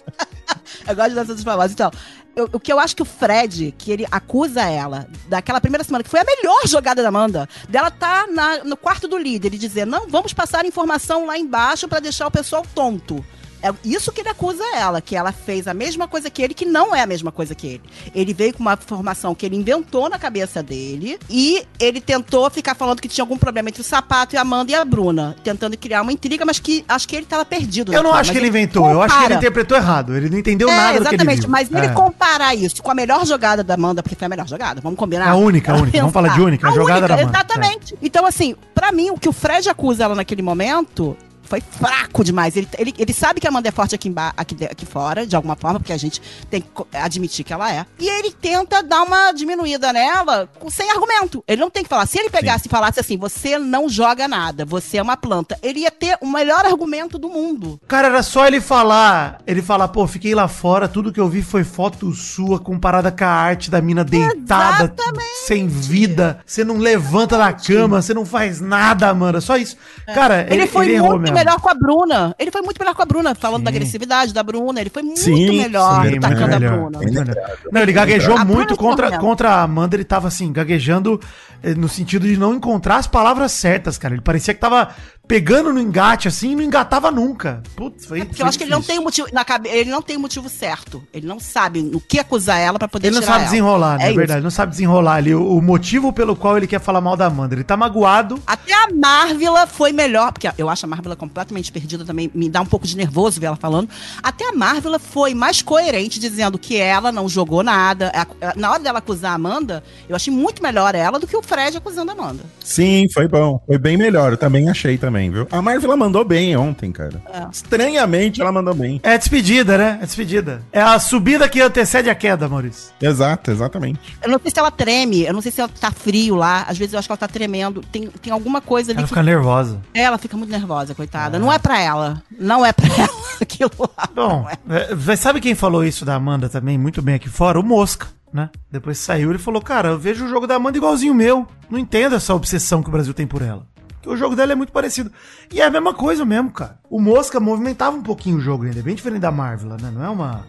Eu 0.87 0.95
gosto 0.95 1.09
de 1.09 1.15
dança 1.15 1.33
dos 1.33 1.43
famosos. 1.43 1.71
Então, 1.71 1.91
eu- 2.35 2.49
o 2.53 2.59
que 2.59 2.71
eu 2.71 2.79
acho 2.79 2.95
que 2.95 3.01
o 3.01 3.05
Fred, 3.05 3.73
que 3.77 3.91
ele 3.91 4.07
acusa 4.11 4.61
ela, 4.63 5.07
daquela 5.27 5.59
primeira 5.61 5.83
semana, 5.83 6.03
que 6.03 6.09
foi 6.09 6.19
a 6.19 6.23
melhor 6.25 6.65
jogada 6.67 7.01
da 7.01 7.09
Amanda, 7.09 7.47
dela 7.67 7.91
tá 7.91 8.27
na- 8.27 8.63
no 8.63 8.77
quarto 8.77 9.07
do 9.07 9.17
líder 9.17 9.53
e 9.53 9.57
dizer: 9.57 9.85
não, 9.85 10.07
vamos 10.07 10.33
passar 10.33 10.65
informação 10.65 11.25
lá 11.25 11.37
embaixo 11.37 11.87
pra 11.87 11.99
deixar 11.99 12.27
o 12.27 12.31
pessoal 12.31 12.65
tonto. 12.73 13.23
É 13.63 13.73
isso 13.83 14.11
que 14.11 14.21
ele 14.21 14.29
acusa 14.29 14.63
ela, 14.75 15.01
que 15.01 15.15
ela 15.15 15.31
fez 15.31 15.67
a 15.67 15.73
mesma 15.73 16.07
coisa 16.07 16.29
que 16.29 16.41
ele, 16.41 16.53
que 16.53 16.65
não 16.65 16.95
é 16.95 17.01
a 17.01 17.05
mesma 17.05 17.31
coisa 17.31 17.53
que 17.53 17.67
ele. 17.67 17.81
Ele 18.15 18.33
veio 18.33 18.53
com 18.53 18.59
uma 18.61 18.73
informação 18.73 19.35
que 19.35 19.45
ele 19.45 19.55
inventou 19.55 20.09
na 20.09 20.17
cabeça 20.17 20.63
dele 20.63 21.19
e 21.29 21.63
ele 21.79 22.01
tentou 22.01 22.49
ficar 22.49 22.75
falando 22.75 23.01
que 23.01 23.07
tinha 23.07 23.23
algum 23.23 23.37
problema 23.37 23.69
entre 23.69 23.81
o 23.81 23.85
sapato 23.85 24.35
e 24.35 24.37
a 24.37 24.41
Amanda 24.41 24.71
e 24.71 24.75
a 24.75 24.83
Bruna, 24.83 25.35
tentando 25.43 25.77
criar 25.77 26.01
uma 26.01 26.11
intriga, 26.11 26.43
mas 26.45 26.59
que 26.59 26.83
acho 26.87 27.07
que 27.07 27.15
ele 27.15 27.25
tava 27.25 27.45
perdido. 27.45 27.91
Eu 27.93 27.97
não 28.01 28.11
naquilo, 28.11 28.19
acho 28.21 28.31
que 28.31 28.37
ele 28.37 28.47
inventou, 28.47 28.89
eu 28.89 29.01
acho 29.01 29.13
que 29.13 29.19
ele 29.19 29.23
compara. 29.25 29.35
interpretou 29.39 29.77
errado. 29.77 30.15
Ele 30.17 30.29
não 30.29 30.37
entendeu 30.39 30.69
É, 30.69 30.75
nada 30.75 30.87
do 30.87 30.91
que 30.93 30.97
ele 30.99 31.15
exatamente. 31.15 31.41
viu. 31.41 31.49
Mas 31.49 31.71
ele 31.71 31.85
É. 31.85 31.89
comparar 31.89 32.55
isso 32.55 32.81
com 32.81 32.91
a 32.91 32.95
melhor 32.95 33.25
jogada 33.25 33.63
da 33.63 33.73
Amanda, 33.75 34.01
porque 34.01 34.15
foi 34.15 34.25
a 34.25 34.29
melhor 34.29 34.47
jogada, 34.47 34.81
vamos 34.81 34.97
combinar? 34.97 35.27
A 35.29 35.35
única, 35.35 35.71
a 35.71 35.75
única. 35.75 35.97
Vamos 35.99 36.13
falar 36.13 36.29
de 36.29 36.41
única, 36.41 36.67
a 36.67 36.71
jogada 36.71 37.07
da 37.07 37.13
Amanda. 37.13 37.29
É. 37.29 37.31
Exatamente. 37.31 37.95
Então, 38.01 38.25
assim, 38.25 38.55
pra 38.73 38.91
mim, 38.91 39.09
o 39.11 39.17
que 39.17 39.29
o 39.29 39.33
Fred 39.33 39.69
acusa 39.69 40.03
ela 40.05 40.15
naquele 40.15 40.41
momento 40.41 41.15
foi 41.51 41.61
fraco 41.61 42.23
demais. 42.23 42.55
Ele, 42.55 42.67
ele, 42.77 42.93
ele 42.97 43.13
sabe 43.13 43.41
que 43.41 43.45
a 43.45 43.49
Amanda 43.49 43.67
é 43.67 43.71
forte 43.73 43.93
aqui, 43.93 44.07
emba 44.07 44.33
aqui, 44.37 44.55
aqui 44.63 44.85
fora, 44.85 45.27
de 45.27 45.35
alguma 45.35 45.57
forma, 45.57 45.81
porque 45.81 45.91
a 45.91 45.97
gente 45.97 46.21
tem 46.49 46.61
que 46.61 46.67
admitir 46.93 47.43
que 47.43 47.51
ela 47.51 47.69
é. 47.69 47.85
E 47.99 48.07
ele 48.07 48.31
tenta 48.31 48.81
dar 48.81 49.03
uma 49.03 49.33
diminuída 49.33 49.91
nela 49.91 50.47
sem 50.69 50.89
argumento. 50.89 51.43
Ele 51.45 51.59
não 51.59 51.69
tem 51.69 51.83
que 51.83 51.89
falar. 51.89 52.05
Se 52.05 52.17
ele 52.17 52.29
pegasse 52.29 52.67
e 52.67 52.69
falasse 52.69 53.01
assim, 53.01 53.17
você 53.17 53.59
não 53.59 53.89
joga 53.89 54.29
nada, 54.29 54.63
você 54.63 54.97
é 54.97 55.01
uma 55.01 55.17
planta, 55.17 55.59
ele 55.61 55.81
ia 55.81 55.91
ter 55.91 56.17
o 56.21 56.27
melhor 56.27 56.65
argumento 56.65 57.19
do 57.19 57.27
mundo. 57.27 57.77
Cara, 57.85 58.07
era 58.07 58.23
só 58.23 58.47
ele 58.47 58.61
falar. 58.61 59.41
Ele 59.45 59.61
falar, 59.61 59.89
pô, 59.89 60.07
fiquei 60.07 60.33
lá 60.33 60.47
fora, 60.47 60.87
tudo 60.87 61.11
que 61.11 61.19
eu 61.19 61.27
vi 61.27 61.41
foi 61.41 61.65
foto 61.65 62.13
sua 62.13 62.59
comparada 62.59 63.11
com 63.11 63.25
a 63.25 63.27
arte 63.27 63.69
da 63.69 63.81
mina 63.81 64.05
deitada, 64.05 64.85
Exatamente. 64.85 65.45
sem 65.45 65.67
vida. 65.67 66.39
Você 66.45 66.63
não 66.63 66.77
levanta 66.77 67.37
da 67.37 67.51
cama, 67.51 68.01
você 68.01 68.13
não 68.13 68.25
faz 68.25 68.61
nada, 68.61 69.13
mano. 69.13 69.41
Só 69.41 69.57
isso. 69.57 69.75
Cara, 70.13 70.47
Ele, 70.49 70.65
foi 70.67 70.91
errou 70.91 71.19
muito 71.19 71.40
melhor 71.43 71.59
com 71.59 71.69
a 71.69 71.73
Bruna. 71.73 72.35
Ele 72.37 72.51
foi 72.51 72.61
muito 72.61 72.77
melhor 72.79 72.95
com 72.95 73.01
a 73.01 73.05
Bruna, 73.05 73.35
falando 73.35 73.63
da 73.63 73.69
agressividade 73.69 74.33
da 74.33 74.43
Bruna. 74.43 74.79
Ele 74.79 74.89
foi 74.89 75.03
muito 75.03 75.19
Sim, 75.19 75.57
melhor 75.57 76.05
Sim, 76.05 76.17
atacando 76.17 76.41
muito 76.41 76.55
a 76.55 76.59
melhor, 76.59 76.77
Bruna. 76.77 76.99
melhor. 76.99 77.35
Não, 77.71 77.81
ele 77.81 77.93
gaguejou 77.93 78.37
A 78.37 78.45
muito 78.45 78.73
é 78.73 78.77
contra, 78.77 79.17
contra 79.17 79.49
a 79.49 79.63
Amanda, 79.63 79.95
ele 79.95 80.03
tava 80.03 80.27
assim, 80.27 80.51
gaguejando 80.51 81.19
eh, 81.63 81.73
no 81.73 81.89
sentido 81.89 82.27
de 82.27 82.37
não 82.37 82.53
encontrar 82.53 82.97
as 82.97 83.07
palavras 83.07 83.51
certas, 83.51 83.97
cara. 83.97 84.13
Ele 84.13 84.21
parecia 84.21 84.53
que 84.53 84.59
tava 84.59 84.93
pegando 85.31 85.71
no 85.71 85.79
engate 85.79 86.27
assim 86.27 86.51
e 86.51 86.55
não 86.55 86.63
engatava 86.63 87.09
nunca. 87.09 87.63
Putz, 87.73 88.05
foi. 88.05 88.19
É 88.19 88.25
porque 88.25 88.37
foi 88.37 88.43
eu 88.43 88.49
acho 88.49 88.57
que 88.57 88.65
ele 88.65 88.71
não 88.71 88.81
tem 88.81 88.99
o 88.99 89.03
motivo 89.03 89.29
na 89.31 89.45
cabe... 89.45 89.69
ele 89.69 89.89
não 89.89 90.01
tem 90.01 90.17
o 90.17 90.19
motivo 90.19 90.49
certo. 90.49 91.01
Ele 91.13 91.25
não 91.25 91.39
sabe 91.39 91.89
o 91.93 92.01
que 92.01 92.19
acusar 92.19 92.59
ela 92.59 92.77
pra 92.77 92.89
poder 92.89 93.07
Ele 93.07 93.15
não 93.15 93.23
sabe 93.23 93.37
ela. 93.37 93.45
desenrolar, 93.45 93.97
né? 93.97 94.05
É 94.05 94.07
isso. 94.07 94.17
verdade. 94.17 94.39
Ele 94.39 94.43
não 94.43 94.51
sabe 94.51 94.71
desenrolar 94.71 95.15
ali 95.15 95.33
o, 95.33 95.55
o 95.55 95.61
motivo 95.61 96.11
pelo 96.11 96.35
qual 96.35 96.57
ele 96.57 96.67
quer 96.67 96.81
falar 96.81 96.99
mal 96.99 97.15
da 97.15 97.27
Amanda. 97.27 97.55
Ele 97.55 97.63
tá 97.63 97.77
magoado. 97.77 98.41
Até 98.45 98.73
a 98.73 98.89
Marvila 98.93 99.65
foi 99.67 99.93
melhor, 99.93 100.33
porque 100.33 100.51
eu 100.57 100.69
acho 100.69 100.85
a 100.85 100.89
Marvila 100.89 101.15
completamente 101.15 101.71
perdida 101.71 102.03
também, 102.03 102.29
me 102.33 102.49
dá 102.49 102.59
um 102.59 102.65
pouco 102.65 102.85
de 102.85 102.97
nervoso 102.97 103.39
ver 103.39 103.47
ela 103.47 103.55
falando. 103.55 103.89
Até 104.21 104.49
a 104.49 104.51
Marvila 104.51 104.99
foi 104.99 105.33
mais 105.33 105.61
coerente, 105.61 106.19
dizendo 106.19 106.59
que 106.59 106.75
ela 106.75 107.09
não 107.09 107.29
jogou 107.29 107.63
nada. 107.63 108.11
Na 108.57 108.71
hora 108.71 108.83
dela 108.83 108.99
acusar 108.99 109.31
a 109.31 109.35
Amanda, 109.35 109.81
eu 110.09 110.15
achei 110.15 110.33
muito 110.33 110.61
melhor 110.61 110.93
ela 110.93 111.17
do 111.17 111.25
que 111.25 111.37
o 111.37 111.41
Fred 111.41 111.77
acusando 111.77 112.11
a 112.11 112.13
Amanda. 112.13 112.43
Sim, 112.59 113.07
foi 113.13 113.27
bom. 113.27 113.61
Foi 113.65 113.77
bem 113.77 113.95
melhor. 113.95 114.33
Eu 114.33 114.37
também 114.37 114.69
achei 114.69 114.97
também, 114.97 115.20
viu? 115.29 115.47
A 115.51 115.61
Marvel 115.61 115.95
mandou 115.97 116.23
bem 116.23 116.55
ontem, 116.55 116.91
cara. 116.91 117.21
É. 117.31 117.45
Estranhamente, 117.51 118.41
ela 118.41 118.51
mandou 118.51 118.73
bem. 118.73 118.99
É 119.03 119.17
despedida, 119.17 119.77
né? 119.77 119.99
É 120.01 120.05
despedida. 120.05 120.61
É 120.71 120.81
a 120.81 120.97
subida 120.99 121.47
que 121.49 121.61
antecede 121.61 122.09
a 122.09 122.15
queda, 122.15 122.47
Maurício. 122.47 122.93
Exato, 123.01 123.51
exatamente. 123.51 124.17
Eu 124.23 124.29
não 124.29 124.39
sei 124.39 124.51
se 124.51 124.59
ela 124.59 124.71
treme, 124.71 125.23
eu 125.25 125.33
não 125.33 125.41
sei 125.41 125.51
se 125.51 125.59
ela 125.61 125.69
tá 125.79 125.91
frio 125.91 126.35
lá. 126.35 126.63
Às 126.67 126.77
vezes 126.77 126.93
eu 126.93 126.99
acho 126.99 127.07
que 127.07 127.11
ela 127.11 127.17
tá 127.17 127.27
tremendo. 127.27 127.81
Tem, 127.91 128.07
tem 128.07 128.31
alguma 128.31 128.61
coisa 128.61 128.91
ali 128.91 128.99
Ela 128.99 129.07
que. 129.07 129.09
fica 129.13 129.23
nervosa. 129.23 129.79
Ela 129.93 130.17
fica 130.17 130.37
muito 130.37 130.49
nervosa, 130.49 130.95
coitada. 130.95 131.37
Não 131.37 131.51
é 131.51 131.59
pra 131.59 131.79
ela. 131.79 132.21
Não 132.39 132.65
é 132.65 132.71
pra 132.71 132.87
ela 132.97 133.09
aquilo 133.39 133.71
lá. 133.79 134.09
Bom, 134.15 134.47
é, 134.69 134.95
mas 134.95 135.19
sabe 135.19 135.41
quem 135.41 135.55
falou 135.55 135.83
isso 135.83 136.05
da 136.05 136.15
Amanda 136.15 136.47
também 136.49 136.77
muito 136.77 137.01
bem 137.01 137.15
aqui 137.15 137.29
fora? 137.29 137.59
O 137.59 137.63
Mosca, 137.63 138.07
né? 138.33 138.49
Depois 138.71 138.97
saiu, 138.97 139.29
ele 139.31 139.39
falou: 139.39 139.61
Cara, 139.61 139.89
eu 139.89 139.99
vejo 139.99 140.25
o 140.25 140.29
jogo 140.29 140.47
da 140.47 140.55
Amanda 140.55 140.77
igualzinho 140.77 141.13
o 141.13 141.15
meu. 141.15 141.47
Não 141.69 141.79
entendo 141.79 142.15
essa 142.15 142.33
obsessão 142.35 142.81
que 142.83 142.89
o 142.89 142.91
Brasil 142.91 143.13
tem 143.13 143.25
por 143.27 143.41
ela. 143.41 143.65
O 144.05 144.17
jogo 144.17 144.35
dela 144.35 144.51
é 144.51 144.55
muito 144.55 144.71
parecido. 144.71 145.11
E 145.51 145.61
é 145.61 145.65
a 145.65 145.69
mesma 145.69 145.93
coisa 145.93 146.25
mesmo, 146.25 146.51
cara. 146.51 146.79
O 146.89 146.99
Mosca 146.99 147.39
movimentava 147.39 147.95
um 147.95 148.01
pouquinho 148.01 148.37
o 148.37 148.41
jogo 148.41 148.65
ainda. 148.65 148.79
É 148.79 148.83
bem 148.83 148.95
diferente 148.95 149.21
da 149.21 149.31
Marvel, 149.31 149.77
né? 149.81 149.91
Não 149.91 150.03
é 150.03 150.09
uma 150.09 150.45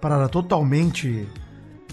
parada 0.00 0.28
totalmente. 0.28 1.28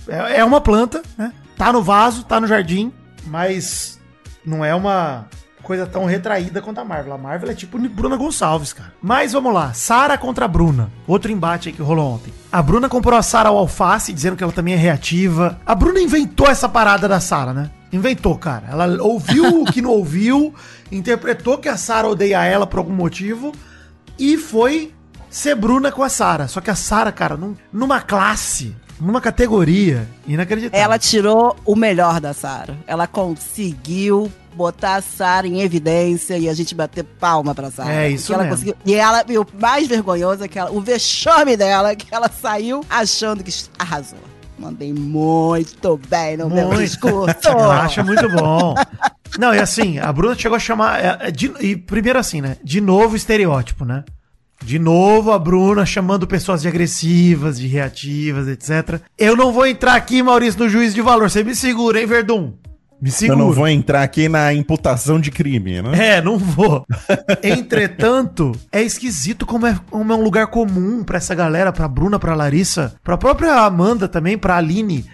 É, 0.07 0.39
é 0.39 0.45
uma 0.45 0.61
planta, 0.61 1.01
né? 1.17 1.33
Tá 1.57 1.73
no 1.73 1.81
vaso, 1.81 2.23
tá 2.23 2.39
no 2.39 2.47
jardim, 2.47 2.93
mas 3.25 3.99
não 4.45 4.63
é 4.63 4.73
uma 4.73 5.25
coisa 5.67 5.85
tão 5.85 6.05
retraída 6.05 6.61
quanto 6.61 6.79
a 6.79 6.85
Marvel. 6.85 7.13
A 7.13 7.17
Marvel 7.17 7.51
é 7.51 7.53
tipo 7.53 7.77
Bruna 7.77 8.15
Gonçalves, 8.15 8.71
cara. 8.71 8.93
Mas 9.01 9.33
vamos 9.33 9.53
lá, 9.53 9.73
Sara 9.73 10.17
contra 10.17 10.45
a 10.45 10.47
Bruna. 10.47 10.89
Outro 11.05 11.29
embate 11.31 11.67
aí 11.67 11.75
que 11.75 11.81
rolou 11.81 12.13
ontem. 12.13 12.33
A 12.49 12.61
Bruna 12.61 12.87
comprou 12.87 13.19
a 13.19 13.21
Sara 13.21 13.49
ao 13.49 13.57
alface, 13.57 14.13
dizendo 14.13 14.37
que 14.37 14.43
ela 14.43 14.53
também 14.53 14.75
é 14.75 14.77
reativa. 14.77 15.59
A 15.65 15.75
Bruna 15.75 15.99
inventou 15.99 16.47
essa 16.47 16.69
parada 16.69 17.07
da 17.07 17.19
Sara, 17.19 17.53
né? 17.53 17.69
Inventou, 17.91 18.37
cara. 18.37 18.67
Ela 18.69 19.01
ouviu 19.03 19.61
o 19.61 19.65
que 19.65 19.81
não 19.81 19.91
ouviu, 19.91 20.53
interpretou 20.91 21.57
que 21.57 21.69
a 21.69 21.77
Sara 21.77 22.07
odeia 22.07 22.43
ela 22.43 22.67
por 22.67 22.79
algum 22.79 22.93
motivo 22.93 23.53
e 24.19 24.37
foi 24.37 24.93
ser 25.29 25.55
Bruna 25.55 25.91
com 25.91 26.03
a 26.03 26.09
Sara. 26.09 26.47
Só 26.47 26.59
que 26.61 26.69
a 26.69 26.75
Sara, 26.75 27.11
cara, 27.11 27.37
num- 27.37 27.55
numa 27.71 28.01
classe, 28.01 28.75
numa 28.99 29.21
categoria 29.21 30.07
inacreditável. 30.27 30.83
Ela 30.83 30.97
tirou 30.99 31.55
o 31.65 31.75
melhor 31.75 32.19
da 32.19 32.33
Sara. 32.33 32.75
Ela 32.87 33.07
conseguiu 33.07 34.31
botar 34.55 34.95
a 34.95 35.01
Sara 35.01 35.45
em 35.47 35.61
evidência 35.61 36.37
e 36.37 36.49
a 36.49 36.53
gente 36.53 36.73
bater 36.73 37.03
palma 37.03 37.53
pra 37.53 37.69
Sara. 37.69 37.93
É, 37.93 38.09
isso 38.09 38.33
ela 38.33 38.43
mesmo. 38.43 38.55
conseguiu- 38.57 38.75
E 38.85 38.95
ela, 38.95 39.23
e 39.29 39.37
o 39.37 39.45
mais 39.59 39.87
vergonhoso 39.87 40.43
é 40.43 40.47
que 40.47 40.57
ela, 40.57 40.71
o 40.71 40.81
vexame 40.81 41.55
dela, 41.55 41.91
é 41.91 41.95
que 41.95 42.07
ela 42.11 42.27
saiu 42.29 42.83
achando 42.89 43.43
que 43.43 43.53
arrasou. 43.77 44.17
Mandei 44.57 44.91
muito 44.93 45.99
bem 46.09 46.35
no 46.37 46.49
meu 46.49 46.67
Muito. 46.69 46.81
discurso. 46.81 47.35
Relaxa, 47.47 48.03
muito 48.03 48.27
bom. 48.29 48.73
Não, 49.37 49.53
e 49.53 49.59
assim, 49.59 49.99
a 49.99 50.11
Bruna 50.11 50.35
chegou 50.35 50.55
a 50.55 50.59
chamar. 50.59 50.99
é, 51.03 51.17
é, 51.27 51.31
de- 51.31 51.53
e 51.59 51.75
primeiro 51.75 52.17
assim, 52.17 52.41
né? 52.41 52.57
De 52.63 52.81
novo 52.81 53.15
estereótipo, 53.15 53.85
né? 53.85 54.03
De 54.63 54.79
novo 54.79 55.31
a 55.31 55.37
Bruna 55.37 55.85
chamando 55.85 56.25
pessoas 56.25 56.63
de 56.63 56.67
agressivas, 56.67 57.59
de 57.59 57.67
reativas, 57.67 58.47
etc. 58.47 58.99
Eu 59.17 59.35
não 59.35 59.51
vou 59.53 59.67
entrar 59.67 59.93
aqui, 59.95 60.23
Maurício, 60.23 60.59
no 60.59 60.67
juízo 60.69 60.95
de 60.95 61.01
valor. 61.01 61.29
Você 61.29 61.43
me 61.43 61.53
segura, 61.53 61.99
hein, 62.01 62.07
Verdun? 62.07 62.53
Eu 63.21 63.35
não 63.37 63.51
vou 63.51 63.67
entrar 63.67 64.01
aqui 64.03 64.27
na 64.27 64.53
imputação 64.53 65.19
de 65.19 65.29
crime, 65.31 65.81
né? 65.81 66.15
É, 66.17 66.21
não 66.21 66.37
vou. 66.37 66.85
Entretanto, 67.43 68.51
é 68.71 68.81
esquisito 68.81 69.45
como 69.45 69.67
é, 69.67 69.77
como 69.89 70.11
é 70.11 70.15
um 70.15 70.21
lugar 70.23 70.47
comum 70.47 71.03
pra 71.03 71.17
essa 71.17 71.35
galera, 71.35 71.71
pra 71.71 71.87
Bruna, 71.87 72.17
pra 72.19 72.35
Larissa, 72.35 72.95
pra 73.03 73.17
própria 73.17 73.53
Amanda 73.61 74.07
também, 74.07 74.37
pra 74.37 74.57
Aline, 74.57 75.05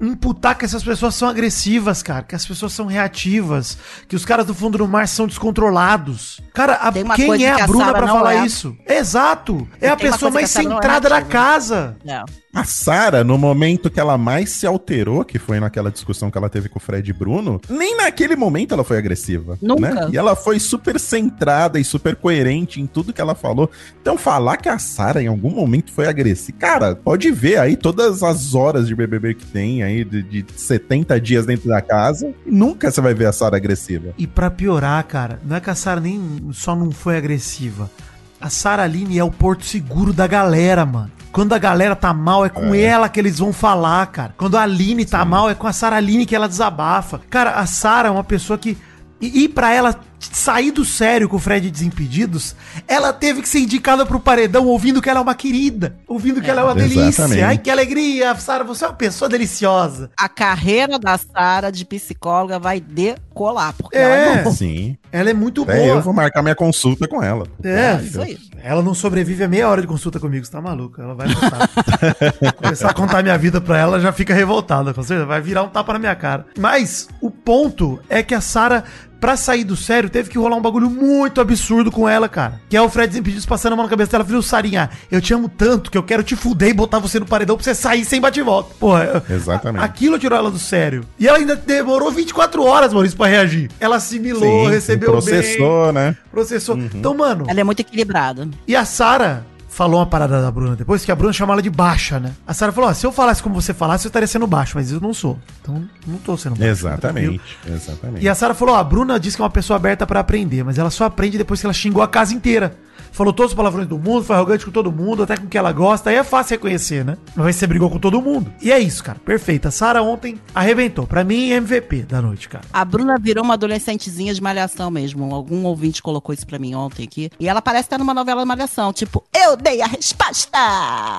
imputar 0.00 0.56
que 0.56 0.64
essas 0.64 0.82
pessoas 0.82 1.14
são 1.14 1.28
agressivas, 1.28 2.02
cara, 2.02 2.22
que 2.22 2.34
as 2.34 2.46
pessoas 2.46 2.72
são 2.72 2.86
reativas, 2.86 3.78
que 4.08 4.16
os 4.16 4.24
caras 4.24 4.46
do 4.46 4.54
fundo 4.54 4.78
do 4.78 4.88
mar 4.88 5.06
são 5.06 5.26
descontrolados. 5.26 6.40
Cara, 6.54 6.74
a- 6.74 6.92
quem 7.14 7.44
é 7.44 7.50
a 7.62 7.66
Bruna 7.66 7.92
não 7.92 8.06
falar 8.08 8.34
é. 8.36 8.46
isso? 8.46 8.76
Exato. 8.88 9.68
É 9.80 9.88
a 9.88 9.96
tem 9.96 10.10
pessoa 10.10 10.30
mais 10.30 10.52
não 10.54 10.60
é 10.60 10.64
centrada 10.74 11.08
da 11.08 11.16
reativa. 11.16 11.32
casa. 11.32 11.96
É. 12.06 12.22
A 12.54 12.64
Sara, 12.64 13.24
no 13.24 13.38
momento 13.38 13.88
que 13.88 13.98
ela 13.98 14.18
mais 14.18 14.50
se 14.50 14.66
alterou, 14.66 15.24
que 15.24 15.38
foi 15.38 15.58
naquela 15.58 15.90
discussão 15.90 16.30
que 16.30 16.36
ela 16.36 16.50
teve 16.50 16.68
com 16.68 16.78
o 16.78 16.82
Fred 16.82 17.08
e 17.08 17.12
Bruno, 17.14 17.58
nem 17.66 17.96
naquele 17.96 18.36
momento 18.36 18.74
ela 18.74 18.84
foi 18.84 18.98
agressiva. 18.98 19.56
Nunca. 19.62 19.94
Né? 19.94 20.10
E 20.12 20.18
ela 20.18 20.36
foi 20.36 20.60
super 20.60 21.00
centrada 21.00 21.80
e 21.80 21.84
super 21.84 22.14
coerente 22.14 22.78
em 22.78 22.86
tudo 22.86 23.10
que 23.10 23.22
ela 23.22 23.34
falou. 23.34 23.70
Então, 24.02 24.18
falar 24.18 24.58
que 24.58 24.68
a 24.68 24.78
Sara 24.78 25.22
em 25.22 25.28
algum 25.28 25.50
momento 25.50 25.90
foi 25.90 26.06
agressiva. 26.06 26.58
Cara, 26.58 26.94
pode 26.94 27.30
ver 27.30 27.58
aí 27.58 27.74
todas 27.74 28.22
as 28.22 28.54
horas 28.54 28.86
de 28.86 28.94
BBB 28.94 29.32
que 29.32 29.46
tem 29.46 29.82
aí, 29.82 30.04
de, 30.04 30.22
de 30.22 30.44
70 30.54 31.18
dias 31.22 31.46
dentro 31.46 31.70
da 31.70 31.80
casa, 31.80 32.34
nunca 32.44 32.90
você 32.90 33.00
vai 33.00 33.14
ver 33.14 33.28
a 33.28 33.32
Sara 33.32 33.56
agressiva. 33.56 34.12
E 34.18 34.26
pra 34.26 34.50
piorar, 34.50 35.02
cara, 35.04 35.40
não 35.42 35.56
é 35.56 35.60
que 35.60 35.70
a 35.70 35.74
Sara 35.74 36.02
nem 36.02 36.50
só 36.52 36.76
não 36.76 36.90
foi 36.90 37.16
agressiva. 37.16 37.90
A 38.38 38.50
Sara 38.50 38.82
Aline 38.82 39.18
é 39.18 39.24
o 39.24 39.30
porto 39.30 39.64
seguro 39.64 40.12
da 40.12 40.26
galera, 40.26 40.84
mano. 40.84 41.21
Quando 41.32 41.54
a 41.54 41.58
galera 41.58 41.96
tá 41.96 42.12
mal, 42.12 42.44
é 42.44 42.50
com 42.50 42.74
ela 42.74 43.08
que 43.08 43.18
eles 43.18 43.38
vão 43.38 43.52
falar, 43.52 44.06
cara. 44.08 44.34
Quando 44.36 44.56
a 44.56 44.62
Aline 44.62 45.06
tá 45.06 45.24
mal, 45.24 45.48
é 45.48 45.54
com 45.54 45.66
a 45.66 45.72
Sara 45.72 45.96
Aline 45.96 46.26
que 46.26 46.36
ela 46.36 46.46
desabafa. 46.46 47.22
Cara, 47.30 47.52
a 47.52 47.64
Sara 47.64 48.08
é 48.08 48.10
uma 48.10 48.22
pessoa 48.22 48.58
que. 48.58 48.76
E, 49.18 49.44
e 49.44 49.48
pra 49.48 49.72
ela 49.72 49.98
sair 50.32 50.70
do 50.70 50.84
sério 50.84 51.28
com 51.28 51.36
o 51.36 51.38
Fred 51.38 51.70
Desimpedidos, 51.70 52.54
ela 52.86 53.12
teve 53.12 53.42
que 53.42 53.48
ser 53.48 53.60
indicada 53.60 54.04
pro 54.06 54.20
paredão 54.20 54.66
ouvindo 54.66 55.00
que 55.02 55.08
ela 55.10 55.20
é 55.20 55.22
uma 55.22 55.34
querida. 55.34 55.96
Ouvindo 56.06 56.40
que 56.40 56.50
ela 56.50 56.60
é 56.62 56.64
uma 56.64 56.74
delícia. 56.74 57.00
Exatamente. 57.08 57.42
Ai, 57.42 57.58
que 57.58 57.70
alegria. 57.70 58.34
Sara, 58.36 58.64
você 58.64 58.84
é 58.84 58.88
uma 58.88 58.94
pessoa 58.94 59.28
deliciosa. 59.28 60.10
A 60.18 60.28
carreira 60.28 60.98
da 60.98 61.16
Sara 61.18 61.70
de 61.72 61.84
psicóloga 61.84 62.58
vai 62.58 62.80
decolar, 62.80 63.74
porque 63.76 63.96
É. 63.96 64.02
ela 64.02 64.42
não. 64.42 64.52
Sim. 64.52 64.96
Ela 65.10 65.30
é 65.30 65.34
muito 65.34 65.64
boa. 65.64 65.76
É, 65.76 65.90
eu 65.90 66.00
vou 66.00 66.12
marcar 66.12 66.42
minha 66.42 66.54
consulta 66.54 67.06
com 67.06 67.22
ela. 67.22 67.46
É, 67.62 68.00
isso 68.02 68.20
aí. 68.20 68.38
Ela 68.62 68.80
não 68.82 68.94
sobrevive 68.94 69.42
a 69.44 69.48
meia 69.48 69.68
hora 69.68 69.80
de 69.80 69.86
consulta 69.86 70.18
comigo, 70.20 70.44
você 70.46 70.52
tá 70.52 70.60
maluco? 70.60 71.00
Ela 71.00 71.14
vai 71.14 71.28
contar. 71.34 71.68
Começar 72.56 72.90
a 72.90 72.94
contar 72.94 73.22
minha 73.22 73.36
vida 73.36 73.60
pra 73.60 73.76
ela, 73.78 74.00
já 74.00 74.12
fica 74.12 74.32
revoltada, 74.32 74.94
com 74.94 75.02
certeza. 75.02 75.26
Vai 75.26 75.40
virar 75.40 75.62
um 75.64 75.68
tapa 75.68 75.92
na 75.92 75.98
minha 75.98 76.14
cara. 76.14 76.46
Mas 76.58 77.08
o 77.20 77.30
ponto 77.30 78.00
é 78.08 78.22
que 78.22 78.34
a 78.34 78.40
Sara, 78.40 78.84
pra 79.22 79.36
sair 79.36 79.62
do 79.62 79.76
sério, 79.76 80.10
teve 80.10 80.28
que 80.28 80.36
rolar 80.36 80.56
um 80.56 80.60
bagulho 80.60 80.90
muito 80.90 81.40
absurdo 81.40 81.92
com 81.92 82.08
ela, 82.08 82.28
cara. 82.28 82.60
Que 82.68 82.76
é 82.76 82.82
o 82.82 82.88
Fred 82.88 83.06
Desimpedidos 83.10 83.46
passando 83.46 83.74
a 83.74 83.76
mão 83.76 83.84
na 83.84 83.90
cabeça 83.90 84.10
dela. 84.10 84.24
Viu, 84.24 84.42
Sarinha, 84.42 84.90
eu 85.12 85.20
te 85.20 85.32
amo 85.32 85.48
tanto 85.48 85.92
que 85.92 85.96
eu 85.96 86.02
quero 86.02 86.24
te 86.24 86.34
fuder 86.34 86.70
e 86.70 86.72
botar 86.72 86.98
você 86.98 87.20
no 87.20 87.24
paredão 87.26 87.54
pra 87.56 87.62
você 87.62 87.72
sair 87.72 88.04
sem 88.04 88.20
bate 88.20 88.42
volta. 88.42 88.74
Porra, 88.80 89.04
eu- 89.28 89.36
Exatamente. 89.36 89.84
Aquilo 89.84 90.18
tirou 90.18 90.36
ela 90.36 90.50
do 90.50 90.58
sério. 90.58 91.04
E 91.20 91.28
ela 91.28 91.38
ainda 91.38 91.54
demorou 91.54 92.10
24 92.10 92.64
horas, 92.64 92.92
Maurício, 92.92 93.16
pra 93.16 93.28
reagir. 93.28 93.70
Ela 93.78 93.94
assimilou, 93.96 94.66
Sim, 94.66 94.70
recebeu 94.70 95.12
bem. 95.12 95.20
processou, 95.20 95.92
né? 95.92 96.16
Processou. 96.28 96.76
Então, 96.76 97.14
mano, 97.14 97.44
Ela 97.46 97.60
é 97.60 97.64
muito 97.64 97.78
equilibrada. 97.78 98.48
e 98.66 98.74
a 98.74 98.84
Sara 98.84 99.46
falou 99.72 100.00
uma 100.00 100.06
parada 100.06 100.42
da 100.42 100.50
Bruna 100.50 100.76
depois, 100.76 101.04
que 101.04 101.10
a 101.10 101.16
Bruna 101.16 101.32
chamou 101.32 101.54
ela 101.54 101.62
de 101.62 101.70
baixa, 101.70 102.20
né? 102.20 102.32
A 102.46 102.52
Sara 102.52 102.70
falou: 102.72 102.90
ó, 102.90 102.92
se 102.92 103.06
eu 103.06 103.10
falasse 103.10 103.42
como 103.42 103.54
você 103.54 103.72
falasse, 103.72 104.06
eu 104.06 104.10
estaria 104.10 104.26
sendo 104.26 104.46
baixo, 104.46 104.72
mas 104.76 104.92
eu 104.92 105.00
não 105.00 105.14
sou. 105.14 105.38
Então, 105.60 105.82
não 106.06 106.18
tô 106.18 106.36
sendo 106.36 106.56
baixo. 106.56 106.82
tá. 106.84 106.92
Exatamente. 106.94 107.58
Exatamente. 107.66 108.24
E 108.24 108.28
a 108.28 108.34
Sara 108.34 108.54
falou: 108.54 108.74
ó, 108.74 108.78
a 108.78 108.84
Bruna 108.84 109.18
disse 109.18 109.36
que 109.36 109.42
é 109.42 109.44
uma 109.44 109.50
pessoa 109.50 109.76
aberta 109.76 110.06
pra 110.06 110.20
aprender, 110.20 110.62
mas 110.62 110.78
ela 110.78 110.90
só 110.90 111.04
aprende 111.04 111.38
depois 111.38 111.60
que 111.60 111.66
ela 111.66 111.72
xingou 111.72 112.02
a 112.02 112.08
casa 112.08 112.34
inteira. 112.34 112.76
Falou 113.12 113.32
todos 113.32 113.52
os 113.52 113.56
palavrões 113.56 113.86
do 113.86 113.98
mundo, 113.98 114.24
foi 114.24 114.34
arrogante 114.34 114.64
com 114.64 114.70
todo 114.70 114.90
mundo, 114.90 115.22
até 115.22 115.36
com 115.36 115.44
o 115.44 115.48
que 115.48 115.58
ela 115.58 115.70
gosta. 115.70 116.10
Aí 116.10 116.16
é 116.16 116.24
fácil 116.24 116.54
reconhecer, 116.54 117.04
né? 117.04 117.16
Mas 117.36 117.56
você 117.56 117.66
brigou 117.66 117.90
com 117.90 117.98
todo 117.98 118.20
mundo. 118.22 118.52
E 118.60 118.72
é 118.72 118.78
isso, 118.78 119.04
cara. 119.04 119.18
Perfeito. 119.24 119.68
A 119.68 119.70
Sara 119.70 120.02
ontem 120.02 120.40
arrebentou. 120.54 121.06
Pra 121.06 121.22
mim, 121.22 121.50
MVP 121.50 122.02
da 122.02 122.20
noite, 122.22 122.48
cara. 122.48 122.64
A 122.72 122.84
Bruna 122.84 123.16
virou 123.20 123.44
uma 123.44 123.54
adolescentezinha 123.54 124.32
de 124.34 124.40
malhação 124.42 124.90
mesmo. 124.90 125.32
Algum 125.34 125.64
ouvinte 125.64 126.02
colocou 126.02 126.32
isso 126.34 126.46
pra 126.46 126.58
mim 126.58 126.74
ontem 126.74 127.04
aqui. 127.04 127.30
E 127.38 127.48
ela 127.48 127.60
parece 127.60 127.84
estar 127.84 127.98
numa 127.98 128.14
novela 128.14 128.40
de 128.42 128.48
malhação. 128.48 128.92
Tipo, 128.92 129.22
eu 129.34 129.56
dei 129.56 129.82
a 129.82 129.86
resposta! 129.86 130.58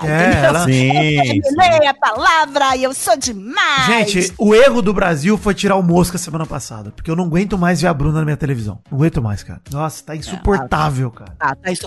É, 0.04 0.30
Entendeu? 0.30 0.44
ela- 0.46 0.66
Sim, 0.66 1.18
Eu 1.18 1.26
sim. 1.26 1.42
terminei 1.42 1.88
a 1.88 1.94
palavra 1.94 2.76
e 2.76 2.84
eu 2.84 2.94
sou 2.94 3.16
demais! 3.18 3.86
Gente, 3.86 4.34
o 4.38 4.56
erro 4.56 4.82
do 4.82 4.94
Brasil 4.94 5.38
foi 5.38 5.54
tirar 5.54 5.76
o 5.76 5.84
Mosca 5.84 6.18
semana 6.18 6.46
passada. 6.46 6.92
Porque 6.92 7.10
eu 7.12 7.16
não 7.16 7.26
aguento 7.26 7.58
mais 7.58 7.82
ver 7.82 7.88
a 7.88 7.94
Bruna 7.94 8.20
na 8.20 8.26
minha 8.26 8.38
televisão. 8.38 8.80
Não 8.90 8.98
aguento 8.98 9.22
mais, 9.22 9.44
cara. 9.44 9.62
Nossa, 9.72 10.04
tá 10.04 10.16
insuportável, 10.16 11.12
cara. 11.12 11.32
Tá, 11.38 11.56
tá 11.56 11.72
insuportável. 11.72 11.83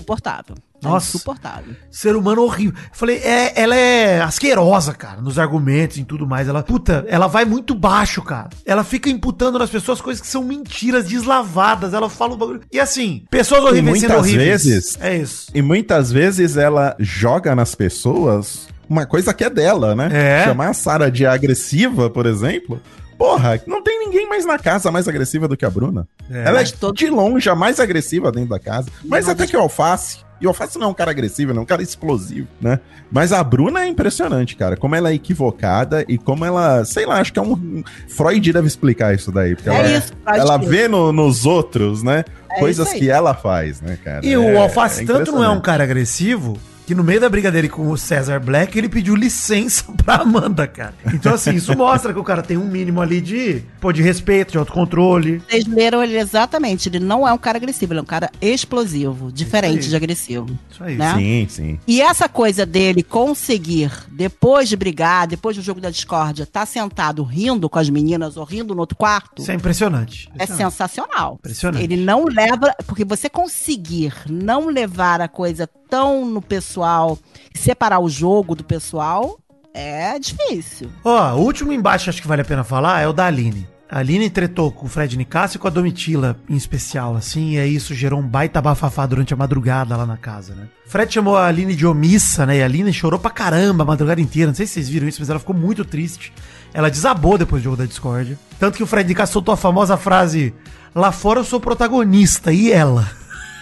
É 0.83 0.87
Nossa. 0.87 1.15
insuportável. 1.17 1.73
Ser 1.89 2.15
humano 2.15 2.43
horrível. 2.43 2.73
Eu 2.79 2.89
falei, 2.93 3.17
é, 3.17 3.51
ela 3.59 3.75
é 3.75 4.21
asquerosa, 4.21 4.93
cara, 4.93 5.21
nos 5.21 5.39
argumentos 5.39 5.97
e 5.97 6.03
tudo 6.03 6.27
mais. 6.27 6.47
Ela, 6.47 6.61
puta, 6.61 7.03
ela 7.07 7.25
vai 7.27 7.45
muito 7.45 7.73
baixo, 7.73 8.21
cara. 8.21 8.49
Ela 8.65 8.83
fica 8.83 9.09
imputando 9.09 9.57
nas 9.57 9.69
pessoas 9.71 9.99
coisas 9.99 10.21
que 10.21 10.27
são 10.27 10.43
mentiras 10.43 11.05
deslavadas. 11.07 11.93
Ela 11.95 12.09
fala 12.09 12.35
um 12.35 12.37
bagulho. 12.37 12.61
E 12.71 12.79
assim, 12.79 13.23
pessoas 13.31 13.63
horríveis 13.63 13.99
sendo 14.01 14.09
muitas 14.11 14.17
horríveis. 14.19 14.63
vezes- 14.65 14.97
É 15.01 15.17
isso. 15.17 15.47
E 15.53 15.61
muitas 15.63 16.11
vezes 16.11 16.57
ela 16.57 16.95
joga 16.99 17.55
nas 17.55 17.73
pessoas 17.73 18.67
uma 18.89 19.05
coisa 19.05 19.33
que 19.33 19.43
é 19.43 19.49
dela, 19.49 19.95
né? 19.95 20.09
É. 20.11 20.43
Chamar 20.45 20.69
a 20.69 20.73
Sarah 20.73 21.09
de 21.09 21.25
agressiva, 21.25 22.09
por 22.09 22.25
exemplo. 22.25 22.79
Porra, 23.17 23.59
não 23.65 23.81
tem 23.81 23.99
ninguém 23.99 24.27
mais 24.29 24.45
na 24.45 24.59
casa 24.59 24.91
mais 24.91 25.07
agressiva 25.07 25.47
do 25.47 25.57
que 25.57 25.65
a 25.65 25.69
Bruna. 25.69 26.07
É. 26.29 26.39
Ela 26.41 26.49
é 26.49 26.53
Mas 26.53 26.71
todo- 26.71 26.95
de 26.95 27.09
longe 27.09 27.49
a 27.49 27.55
mais 27.55 27.79
agressiva 27.79 28.31
dentro 28.31 28.49
da 28.49 28.59
casa. 28.59 28.89
Mas 29.03 29.25
Não, 29.25 29.31
até 29.31 29.39
deixa- 29.39 29.51
que 29.51 29.57
o 29.57 29.61
Alface. 29.61 30.25
E 30.39 30.45
o 30.45 30.49
Alface 30.49 30.77
não 30.77 30.85
é 30.85 30.89
um 30.91 30.93
cara 30.93 31.09
agressivo, 31.09 31.51
não 31.51 31.61
é 31.61 31.63
um 31.63 31.65
cara 31.65 31.81
explosivo, 31.81 32.47
né? 32.61 32.79
Mas 33.11 33.33
a 33.33 33.43
Bruna 33.43 33.81
é 33.81 33.87
impressionante, 33.87 34.55
cara. 34.55 34.77
Como 34.77 34.93
ela 34.95 35.09
é 35.09 35.15
equivocada 35.15 36.05
e 36.07 36.15
como 36.15 36.45
ela. 36.45 36.85
Sei 36.85 37.07
lá, 37.07 37.19
acho 37.19 37.33
que 37.33 37.39
é 37.39 37.41
um. 37.41 37.83
Freud 38.07 38.53
deve 38.53 38.67
explicar 38.67 39.15
isso 39.15 39.31
daí. 39.31 39.55
Porque 39.55 39.67
É 39.71 39.73
ela, 39.73 39.89
isso, 39.97 40.13
Freud 40.23 40.39
ela 40.39 40.57
vê 40.57 40.87
no- 40.87 41.11
nos 41.11 41.43
outros, 41.47 42.03
né? 42.03 42.23
É 42.51 42.59
coisas 42.59 42.93
que 42.93 43.09
ela 43.09 43.33
faz, 43.33 43.81
né, 43.81 43.97
cara? 44.03 44.23
E 44.23 44.33
É- 44.33 44.37
o 44.37 44.59
Alface 44.61 45.03
é 45.03 45.07
tanto 45.07 45.31
não 45.31 45.43
é 45.43 45.49
um 45.49 45.59
cara 45.59 45.83
agressivo 45.83 46.55
que 46.87 46.95
no 46.95 47.03
meio 47.03 47.19
da 47.19 47.27
briga 47.27 47.51
dele 47.51 47.67
com 47.67 47.91
o 47.91 47.97
César 47.97 48.39
Black, 48.39 48.77
ele 48.77 48.87
pediu 48.87 49.13
licença 49.13 49.83
pra 50.05 50.21
Amanda, 50.21 50.65
cara. 50.65 50.93
Então, 51.13 51.33
assim, 51.33 51.53
isso 51.53 51.75
mostra 51.75 52.13
que 52.13 52.19
o 52.19 52.23
cara 52.23 52.41
tem 52.41 52.55
um 52.55 52.63
mínimo 52.63 53.01
ali 53.01 53.19
de, 53.19 53.61
pô, 53.81 53.91
de 53.91 54.01
respeito, 54.01 54.53
de 54.53 54.57
autocontrole. 54.57 55.43
Vocês 55.49 55.67
leram 55.67 56.01
ele 56.01 56.17
exatamente. 56.17 56.87
Ele 56.87 56.99
não 56.99 57.27
é 57.27 57.33
um 57.33 57.37
cara 57.37 57.57
agressivo, 57.57 57.91
ele 57.91 57.99
é 57.99 58.03
um 58.03 58.05
cara 58.05 58.31
explosivo, 58.39 59.33
diferente 59.33 59.89
de 59.89 59.95
agressivo. 59.97 60.57
Isso 60.71 60.81
aí. 60.81 60.95
Né? 60.95 61.13
Sim, 61.13 61.47
sim. 61.49 61.79
E 61.85 62.01
essa 62.01 62.29
coisa 62.29 62.65
dele 62.65 63.03
conseguir, 63.03 63.91
depois 64.09 64.69
de 64.69 64.77
brigar, 64.77 65.27
depois 65.27 65.57
do 65.57 65.61
jogo 65.61 65.81
da 65.81 65.89
discórdia, 65.89 66.45
tá 66.45 66.65
sentado 66.65 67.21
rindo 67.21 67.69
com 67.69 67.79
as 67.79 67.89
meninas 67.89 68.37
ou 68.37 68.45
rindo 68.45 68.73
no 68.73 68.79
outro 68.79 68.97
quarto, 68.97 69.41
Isso 69.41 69.51
é 69.51 69.55
impressionante. 69.55 70.29
é 70.39 70.45
sensacional. 70.45 71.35
Impressionante. 71.39 71.83
Ele 71.83 71.97
não 71.97 72.23
leva. 72.23 72.73
Porque 72.85 73.03
você 73.03 73.29
conseguir 73.29 74.13
não 74.29 74.69
levar 74.69 75.19
a 75.19 75.27
coisa 75.27 75.69
tão 75.89 76.25
no 76.25 76.41
pessoal, 76.41 77.17
separar 77.53 77.99
o 77.99 78.09
jogo 78.09 78.55
do 78.55 78.63
pessoal, 78.63 79.39
é 79.73 80.17
difícil. 80.17 80.89
Ó, 81.03 81.33
o 81.35 81.41
último 81.41 81.71
embate 81.71 82.09
acho 82.09 82.21
que 82.21 82.27
vale 82.27 82.41
a 82.41 82.45
pena 82.45 82.63
falar 82.63 83.01
é 83.01 83.07
o 83.07 83.13
da 83.13 83.25
Aline. 83.25 83.67
A 83.89 83.99
Aline 83.99 84.29
tretou 84.29 84.69
com 84.69 84.85
o 84.85 84.89
Fred 84.89 85.15
Nicasso 85.17 85.55
e 85.55 85.59
com 85.59 85.67
a 85.67 85.69
Domitila 85.69 86.37
em 86.49 86.57
especial, 86.57 87.15
assim, 87.15 87.51
e 87.51 87.59
aí 87.59 87.73
isso 87.73 87.95
gerou 87.95 88.19
um 88.19 88.27
baita 88.27 88.61
bafafá 88.61 89.05
durante 89.05 89.33
a 89.33 89.37
madrugada 89.37 89.95
lá 89.95 90.05
na 90.05 90.17
casa, 90.17 90.53
né? 90.53 90.67
Fred 90.85 91.13
chamou 91.13 91.37
a 91.37 91.47
Aline 91.47 91.73
de 91.73 91.85
omissa, 91.85 92.45
né? 92.45 92.57
E 92.57 92.61
a 92.61 92.65
Aline 92.65 92.91
chorou 92.91 93.17
pra 93.17 93.31
caramba 93.31 93.83
a 93.83 93.87
madrugada 93.87 94.19
inteira. 94.19 94.49
Não 94.49 94.55
sei 94.55 94.65
se 94.65 94.73
vocês 94.73 94.89
viram 94.89 95.07
isso, 95.07 95.21
mas 95.21 95.29
ela 95.29 95.39
ficou 95.39 95.55
muito 95.55 95.85
triste. 95.85 96.33
Ela 96.73 96.91
desabou 96.91 97.37
depois 97.37 97.61
do 97.61 97.65
jogo 97.65 97.77
da 97.77 97.85
Discord. 97.85 98.37
Tanto 98.59 98.75
que 98.75 98.83
o 98.83 98.87
Fred 98.87 99.07
Nicasso 99.07 99.33
soltou 99.33 99.53
a 99.53 99.57
famosa 99.57 99.95
frase: 99.95 100.53
Lá 100.93 101.13
fora 101.13 101.39
eu 101.39 101.45
sou 101.45 101.59
protagonista, 101.59 102.51
e 102.51 102.71
ela? 102.71 103.09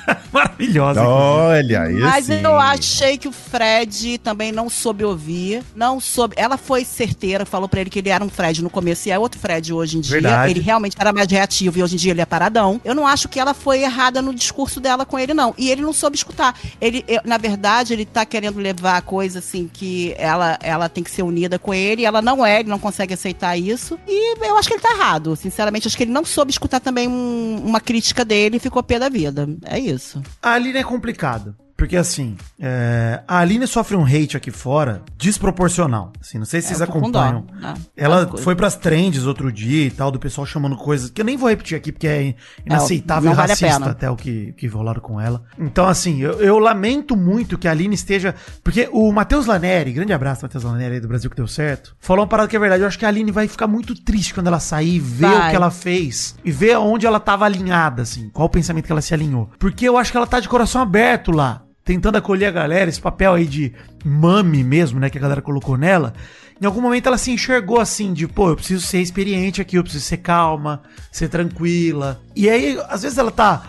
Maravilhosa. 0.32 1.02
Olha, 1.08 1.82
aí 1.84 1.96
Mas 1.96 2.26
sim. 2.26 2.42
eu 2.42 2.56
achei 2.60 3.18
que 3.18 3.28
o 3.28 3.32
Fred 3.32 4.18
também 4.20 4.52
não 4.52 4.70
soube 4.70 5.04
ouvir, 5.04 5.64
não 5.76 6.00
soube. 6.00 6.36
Ela 6.38 6.58
foi 6.58 6.84
certeira, 6.86 7.46
falou 7.46 7.68
pra 7.68 7.82
ele 7.82 7.90
que 7.90 8.00
ele 8.00 8.10
era 8.10 8.24
um 8.24 8.30
Fred 8.30 8.62
no 8.64 8.70
começo 8.70 9.08
e 9.08 9.12
é 9.12 9.18
outro 9.20 9.40
Fred 9.40 9.74
hoje 9.74 9.98
em 9.98 10.02
dia. 10.02 10.12
Verdade. 10.14 10.52
Ele 10.52 10.60
realmente 10.60 10.96
era 11.00 11.12
mais 11.14 11.30
reativo 11.30 11.80
e 11.80 11.84
hoje 11.84 11.96
em 11.96 11.98
dia 11.98 12.12
ele 12.12 12.22
é 12.22 12.26
paradão. 12.26 12.80
Eu 12.84 12.94
não 12.96 13.08
acho 13.08 13.28
que 13.30 13.40
ela 13.40 13.54
foi 13.54 13.82
errada 13.82 14.22
no 14.22 14.34
discurso 14.34 14.80
dela 14.80 15.06
com 15.06 15.18
ele, 15.18 15.34
não. 15.34 15.54
E 15.58 15.70
ele 15.70 15.82
não 15.82 15.94
soube 15.94 16.16
escutar. 16.16 16.58
Ele, 16.82 17.04
eu- 17.08 17.22
na 17.26 17.38
verdade, 17.38 17.94
ele 17.94 18.06
tá 18.06 18.26
querendo 18.26 18.60
levar 18.60 18.98
a 18.98 19.02
coisa 19.02 19.40
assim 19.40 19.70
que 19.72 20.14
ela, 20.18 20.58
ela 20.62 20.90
tem 20.90 21.04
que 21.04 21.12
ser 21.12 21.24
unida 21.24 21.58
com 21.58 21.74
ele. 21.74 22.02
e 22.02 22.06
Ela 22.06 22.22
não 22.22 22.46
é, 22.46 22.60
ele 22.60 22.70
não 22.70 22.80
consegue 22.80 23.14
aceitar 23.14 23.58
isso. 23.58 23.98
E 24.08 24.38
eu 24.46 24.58
acho 24.58 24.68
que 24.68 24.74
ele 24.76 24.82
tá 24.82 24.92
errado. 24.94 25.36
Sinceramente, 25.36 25.88
acho 25.88 25.98
que 25.98 26.04
ele 26.04 26.12
não 26.12 26.26
soube 26.26 26.52
escutar 26.52 26.80
também 26.80 27.08
um- 27.08 27.62
uma 27.66 27.80
crítica 27.80 28.24
dele 28.26 28.58
e 28.58 28.60
ficou 28.60 28.84
pé 28.84 29.00
da 29.00 29.10
vida. 29.10 29.48
É 29.66 29.80
isso. 29.80 29.95
A 30.42 30.54
Aline 30.54 30.80
é 30.80 30.84
complicada. 30.84 31.56
Porque 31.78 31.98
assim, 31.98 32.38
é, 32.60 33.22
a 33.28 33.40
Aline 33.40 33.68
sofre 33.68 33.98
um 33.98 34.06
hate 34.06 34.38
aqui 34.38 34.50
fora 34.50 35.02
desproporcional. 35.18 36.14
Assim, 36.22 36.38
não 36.38 36.46
sei 36.46 36.62
se 36.62 36.70
vocês 36.70 36.82
É, 36.82 36.86
tô 36.86 36.94
com 36.94 37.12
dó, 37.12 37.20
acompanham. 37.20 37.46
né? 37.60 37.74
Ela 37.98 38.28
foi 38.38 38.56
pras 38.56 38.76
trends 38.76 39.26
outro 39.26 39.52
dia 39.52 39.86
e 39.86 39.92
tal, 39.92 40.10
do 40.10 40.18
pessoal 40.20 40.48
chamando 40.48 40.78
coisas 40.78 41.10
que 41.10 41.20
eu 41.20 41.26
nem 41.26 41.36
vou 41.36 41.50
repetir 41.50 41.78
aqui, 41.78 41.92
porque 41.92 42.08
é 42.08 42.36
inaceitável 42.66 43.26
não 43.26 43.34
e 43.34 43.36
vale 43.36 43.50
racista 43.52 43.90
até 43.90 44.10
o 44.10 44.16
que, 44.16 44.54
que 44.54 44.68
rolaram 44.68 45.02
com 45.02 45.20
ela. 45.20 45.44
Então, 45.60 45.86
assim, 45.86 46.22
eu, 46.22 46.34
eu 46.40 46.58
lamento 46.60 47.16
muito 47.16 47.58
que 47.58 47.68
a 47.68 47.72
Aline 47.72 47.96
esteja. 47.96 48.34
Porque 48.64 48.88
o 48.92 49.12
Matheus 49.12 49.46
Laneri, 49.46 49.92
grande 49.92 50.14
abraço, 50.14 50.44
Matheus 50.44 50.64
Laneri 50.64 50.96
aí 50.96 51.00
do 51.02 51.08
Brasil 51.10 51.30
que 51.30 51.36
deu 51.36 51.48
certo, 51.48 51.96
falou 52.00 52.24
uma 52.24 52.30
parada 52.30 52.48
que 52.48 52.56
é 52.56 52.60
verdade. 52.60 52.84
Eu 52.84 52.88
acho 52.88 52.98
que 52.98 53.06
a 53.06 53.10
Aline 53.10 53.32
vai 53.32 53.48
ficar 53.48 53.68
muito 53.68 53.94
triste 54.02 54.34
quando 54.34 54.48
ela 54.48 54.60
sair, 54.60 55.00
ver 55.00 55.26
o 55.26 55.30
Vai. 55.38 55.50
que 55.50 55.56
ela 55.56 55.72
fez 55.72 56.36
e 56.44 56.52
ver 56.52 56.78
onde 56.78 57.06
ela 57.06 57.20
tava 57.20 57.46
alinhada, 57.46 58.02
assim, 58.02 58.30
qual 58.30 58.46
o 58.48 58.50
pensamento 58.50 58.86
que 58.86 58.92
ela 58.92 59.02
se 59.02 59.14
alinhou. 59.14 59.50
Porque 59.60 59.88
eu 59.88 59.98
acho 59.98 60.12
que 60.12 60.18
ela 60.18 60.28
tá 60.28 60.40
de 60.40 60.48
coração 60.48 60.82
aberto 60.82 61.32
lá 61.32 61.65
tentando 61.86 62.18
acolher 62.18 62.48
a 62.48 62.52
galera, 62.52 62.90
esse 62.90 63.00
papel 63.00 63.36
aí 63.36 63.46
de 63.46 63.72
mami 64.04 64.64
mesmo, 64.64 65.00
né, 65.00 65.08
que 65.08 65.20
a 65.20 65.22
galera 65.22 65.42
colocou 65.42 65.78
nela. 65.78 66.14
Em 66.60 66.66
algum 66.66 66.82
momento 66.82 67.06
ela 67.06 67.18
se 67.18 67.30
enxergou 67.32 67.80
assim, 67.80 68.12
de, 68.12 68.28
pô, 68.28 68.50
eu 68.50 68.56
preciso 68.56 68.86
ser 68.86 69.02
experiente 69.02 69.62
aqui, 69.62 69.76
eu 69.76 69.84
preciso 69.84 70.04
ser 70.04 70.18
calma, 70.18 70.82
ser 71.12 71.30
tranquila. 71.30 72.20
E 72.36 72.50
aí, 72.50 72.82
às 72.90 73.04
vezes 73.04 73.20
ela 73.20 73.30
tá 73.30 73.64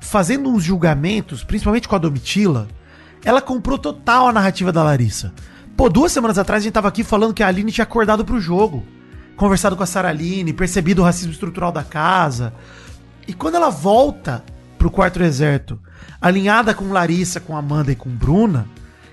fazendo 0.00 0.48
uns 0.48 0.64
julgamentos, 0.64 1.44
principalmente 1.44 1.86
com 1.86 1.94
a 1.94 1.98
Domitila, 1.98 2.68
ela 3.22 3.42
comprou 3.42 3.76
total 3.76 4.28
a 4.28 4.32
narrativa 4.32 4.72
da 4.72 4.82
Larissa. 4.82 5.34
Pô, 5.76 5.90
duas 5.90 6.10
semanas 6.10 6.38
atrás 6.38 6.62
a 6.62 6.64
gente 6.64 6.72
tava 6.72 6.88
aqui 6.88 7.04
falando 7.04 7.34
que 7.34 7.42
a 7.42 7.48
Aline 7.48 7.70
tinha 7.70 7.82
acordado 7.82 8.24
pro 8.24 8.40
jogo, 8.40 8.82
conversado 9.36 9.76
com 9.76 9.82
a 9.82 9.86
Sara 9.86 10.08
Aline, 10.08 10.54
percebido 10.54 11.02
o 11.02 11.04
racismo 11.04 11.32
estrutural 11.32 11.70
da 11.70 11.84
casa. 11.84 12.54
E 13.26 13.34
quando 13.34 13.56
ela 13.56 13.68
volta 13.68 14.42
pro 14.78 14.90
quarto 14.90 15.18
deserto, 15.18 15.78
alinhada 16.20 16.74
com 16.74 16.92
Larissa, 16.92 17.40
com 17.40 17.56
Amanda 17.56 17.92
e 17.92 17.96
com 17.96 18.10
Bruna, 18.10 18.66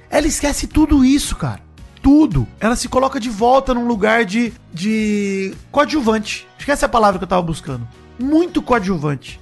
ela 0.10 0.28
esquece 0.28 0.68
tudo 0.68 1.04
isso, 1.04 1.36
cara. 1.36 1.60
Tudo. 2.02 2.48
Ela 2.60 2.76
se 2.76 2.88
coloca 2.88 3.20
de 3.20 3.30
volta 3.30 3.74
num 3.74 3.88
lugar 3.88 4.26
de, 4.26 4.54
de 4.74 5.54
coadjuvante. 5.72 6.48
É 6.68 6.86
a 6.86 6.90
palavra 6.90 7.20
que 7.20 7.24
eu 7.24 7.28
tava 7.28 7.42
buscando. 7.42 7.88
Muito 8.20 8.62
coadjuvante. 8.62 9.40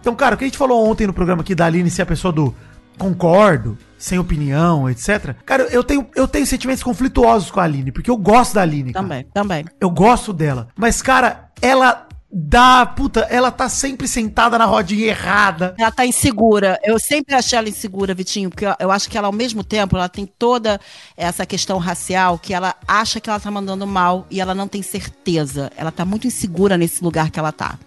Então, 0.00 0.14
cara, 0.14 0.34
o 0.34 0.38
que 0.38 0.44
a 0.44 0.46
gente 0.46 0.58
falou 0.58 0.88
ontem 0.88 1.06
no 1.06 1.12
programa 1.12 1.42
aqui 1.42 1.54
da 1.54 1.66
Aline 1.66 1.90
ser 1.90 2.02
a 2.02 2.06
pessoa 2.06 2.32
do 2.32 2.54
concordo, 2.98 3.78
sem 3.96 4.18
opinião, 4.18 4.88
etc. 4.88 5.34
Cara, 5.46 5.64
eu 5.64 5.82
tenho, 5.82 6.06
eu 6.14 6.26
tenho 6.28 6.46
sentimentos 6.46 6.82
conflituosos 6.82 7.50
com 7.50 7.60
a 7.60 7.64
Aline, 7.64 7.92
porque 7.92 8.10
eu 8.10 8.16
gosto 8.16 8.54
da 8.54 8.62
Aline. 8.62 8.92
cara. 8.92 9.04
Também, 9.04 9.26
também. 9.32 9.64
Eu 9.80 9.90
gosto 9.90 10.32
dela. 10.32 10.68
Mas, 10.76 11.00
cara, 11.02 11.50
ela 11.60 12.08
dá. 12.32 12.86
Puta, 12.86 13.20
ela 13.30 13.50
tá 13.50 13.68
sempre 13.68 14.08
sentada 14.08 14.56
na 14.58 14.64
rodinha 14.64 15.06
errada. 15.08 15.74
Ela 15.78 15.90
tá 15.90 16.06
insegura. 16.06 16.78
Eu 16.82 16.98
sempre 16.98 17.34
achei 17.34 17.58
ela 17.58 17.68
insegura, 17.68 18.14
Vitinho, 18.14 18.48
porque 18.48 18.64
eu- 18.64 18.74
eu 18.78 18.90
acho 18.90 19.10
que 19.10 19.18
ela, 19.18 19.26
ao 19.28 19.32
mesmo 19.32 19.62
tempo, 19.62 19.96
ela 19.96 20.08
tem 20.08 20.24
toda 20.26 20.80
essa 21.16 21.44
questão 21.44 21.78
racial 21.78 22.38
que 22.38 22.54
ela 22.54 22.74
acha 22.88 23.20
que 23.20 23.28
ela 23.28 23.38
tá 23.38 23.50
mandando 23.50 23.86
mal 23.86 24.26
e 24.30 24.40
ela 24.40 24.54
não 24.54 24.66
tem 24.66 24.82
certeza. 24.82 25.70
Ela 25.76 25.90
tá 25.92 26.04
muito 26.04 26.26
insegura 26.26 26.78
nesse 26.78 27.04
lugar 27.04 27.30
que 27.30 27.38
ela 27.38 27.52
tá. 27.52 27.78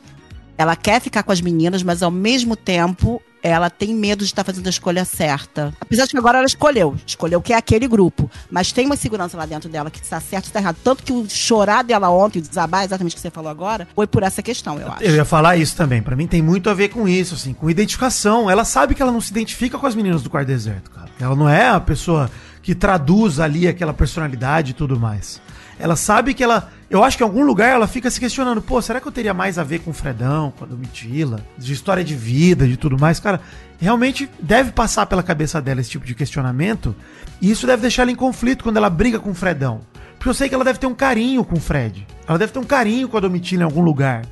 Ela 0.58 0.76
quer 0.76 1.02
ficar 1.02 1.24
com 1.24 1.32
as 1.32 1.42
meninas, 1.42 1.84
mas 1.84 2.02
ao 2.02 2.12
mesmo 2.12 2.56
tempo 2.56 3.22
ela 3.50 3.70
tem 3.70 3.94
medo 3.94 4.20
de 4.20 4.26
estar 4.26 4.44
fazendo 4.44 4.66
a 4.66 4.70
escolha 4.70 5.06
certa. 5.06 5.72
Apesar 5.80 6.06
de 6.06 6.12
que 6.12 6.18
agora 6.18 6.40
ela 6.40 6.48
escolheu, 6.48 6.96
escolheu 7.06 7.42
que 7.42 7.54
é 7.54 7.58
aquele 7.58 7.88
grupo. 7.88 8.30
Mas 8.50 8.72
tem 8.72 8.88
uma 8.88 8.96
segurança 8.96 9.38
lá 9.38 9.46
dentro 9.46 9.70
dela 9.70 9.92
que 9.92 10.02
está 10.02 10.20
certo 10.20 10.46
e 10.46 10.48
está 10.48 10.60
errado. 10.60 10.78
Tanto 10.84 11.04
que 11.04 11.14
o 11.14 11.30
chorar 11.30 11.84
dela 11.84 12.10
ontem, 12.10 12.40
o 12.40 12.42
desabar, 12.42 12.84
exatamente 12.84 13.14
o 13.14 13.16
que 13.16 13.22
você 13.22 13.30
falou 13.30 13.52
agora, 13.52 13.88
foi 13.94 14.08
por 14.08 14.24
essa 14.24 14.42
questão, 14.42 14.80
eu 14.80 14.92
acho. 14.92 15.04
Eu 15.04 15.16
ia 15.16 15.26
falar 15.26 15.58
isso 15.58 15.76
também. 15.76 16.02
Pra 16.02 16.16
mim 16.16 16.26
tem 16.26 16.42
muito 16.42 16.70
a 16.70 16.74
ver 16.74 16.90
com 16.90 17.08
isso, 17.08 17.36
assim, 17.36 17.54
com 17.54 17.70
identificação. 17.70 18.50
Ela 18.50 18.66
sabe 18.66 18.96
que 18.96 19.02
ela 19.02 19.12
não 19.12 19.22
se 19.22 19.32
identifica 19.32 19.78
com 19.78 19.86
as 19.86 19.94
meninas 19.94 20.24
do 20.24 20.30
quarto 20.30 20.48
deserto, 20.48 20.90
cara. 20.90 21.10
Ela 21.20 21.36
não 21.36 21.48
é 21.48 21.70
a 21.70 21.80
pessoa 21.80 22.32
que 22.64 22.74
traduz 22.74 23.40
ali 23.40 23.68
aquela 23.68 23.94
personalidade 23.94 24.72
e 24.72 24.74
tudo 24.74 25.00
mais. 25.00 25.40
Ela 25.78 25.96
sabe 25.96 26.34
que 26.34 26.44
ela. 26.44 26.72
Eu 26.90 27.04
acho 27.04 27.18
que 27.18 27.24
em 27.24 27.26
algum 27.26 27.44
lugar 27.44 27.70
ela 27.70 27.88
fica 27.88 28.10
se 28.10 28.20
questionando: 28.20 28.62
pô, 28.62 28.82
será 28.82 29.00
que 29.00 29.08
eu 29.08 29.12
teria 29.12 29.34
mais 29.34 29.58
a 29.58 29.64
ver 29.64 29.80
com 29.80 29.92
o 29.92 29.94
Fredão, 29.94 30.52
com 30.58 30.66
a 30.66 30.68
Domitila, 30.68 31.40
de 31.58 31.74
história 31.74 32.04
de 32.04 32.16
vida, 32.16 32.68
de 32.68 32.78
tudo 32.78 32.98
mais? 32.98 33.20
Cara, 33.20 33.42
realmente 33.80 34.30
deve 34.40 34.72
passar 34.72 35.06
pela 35.06 35.24
cabeça 35.24 35.62
dela 35.62 35.82
esse 35.82 35.90
tipo 35.90 36.06
de 36.06 36.14
questionamento. 36.14 36.96
E 37.42 37.50
isso 37.50 37.68
deve 37.68 37.82
deixar 37.82 38.04
ela 38.04 38.12
em 38.12 38.16
conflito 38.16 38.64
quando 38.64 38.78
ela 38.78 38.90
briga 38.90 39.20
com 39.20 39.32
o 39.32 39.36
Fredão. 39.36 39.82
Porque 40.18 40.30
eu 40.30 40.34
sei 40.34 40.50
que 40.50 40.56
ela 40.56 40.64
deve 40.64 40.80
ter 40.80 40.88
um 40.88 40.96
carinho 40.96 41.44
com 41.44 41.56
o 41.56 41.60
Fred. 41.60 42.08
Ela 42.28 42.40
deve 42.40 42.52
ter 42.52 42.60
um 42.60 42.64
carinho 42.64 43.08
com 43.08 43.18
a 43.18 43.20
Domitila 43.20 43.64
em 43.64 43.66
algum 43.66 43.82
lugar. 43.82 44.24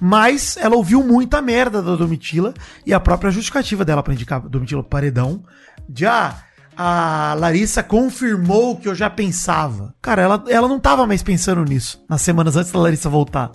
Mas 0.00 0.56
ela 0.58 0.76
ouviu 0.76 1.02
muita 1.02 1.40
merda 1.40 1.82
da 1.82 1.96
Domitila 1.96 2.54
e 2.84 2.92
a 2.92 3.00
própria 3.00 3.30
justificativa 3.30 3.84
dela 3.84 4.02
pra 4.02 4.14
indicar 4.14 4.42
a 4.44 4.48
Domitila 4.48 4.82
pro 4.82 4.90
paredão. 4.90 5.42
De 5.88 6.06
ah, 6.06 6.34
a 6.76 7.34
Larissa 7.38 7.82
confirmou 7.82 8.72
o 8.72 8.76
que 8.76 8.88
eu 8.88 8.94
já 8.94 9.08
pensava. 9.08 9.94
Cara, 10.02 10.22
ela, 10.22 10.44
ela 10.48 10.68
não 10.68 10.78
tava 10.78 11.06
mais 11.06 11.22
pensando 11.22 11.64
nisso 11.64 12.04
nas 12.08 12.22
semanas 12.22 12.56
antes 12.56 12.70
da 12.70 12.78
Larissa 12.78 13.08
voltar. 13.08 13.50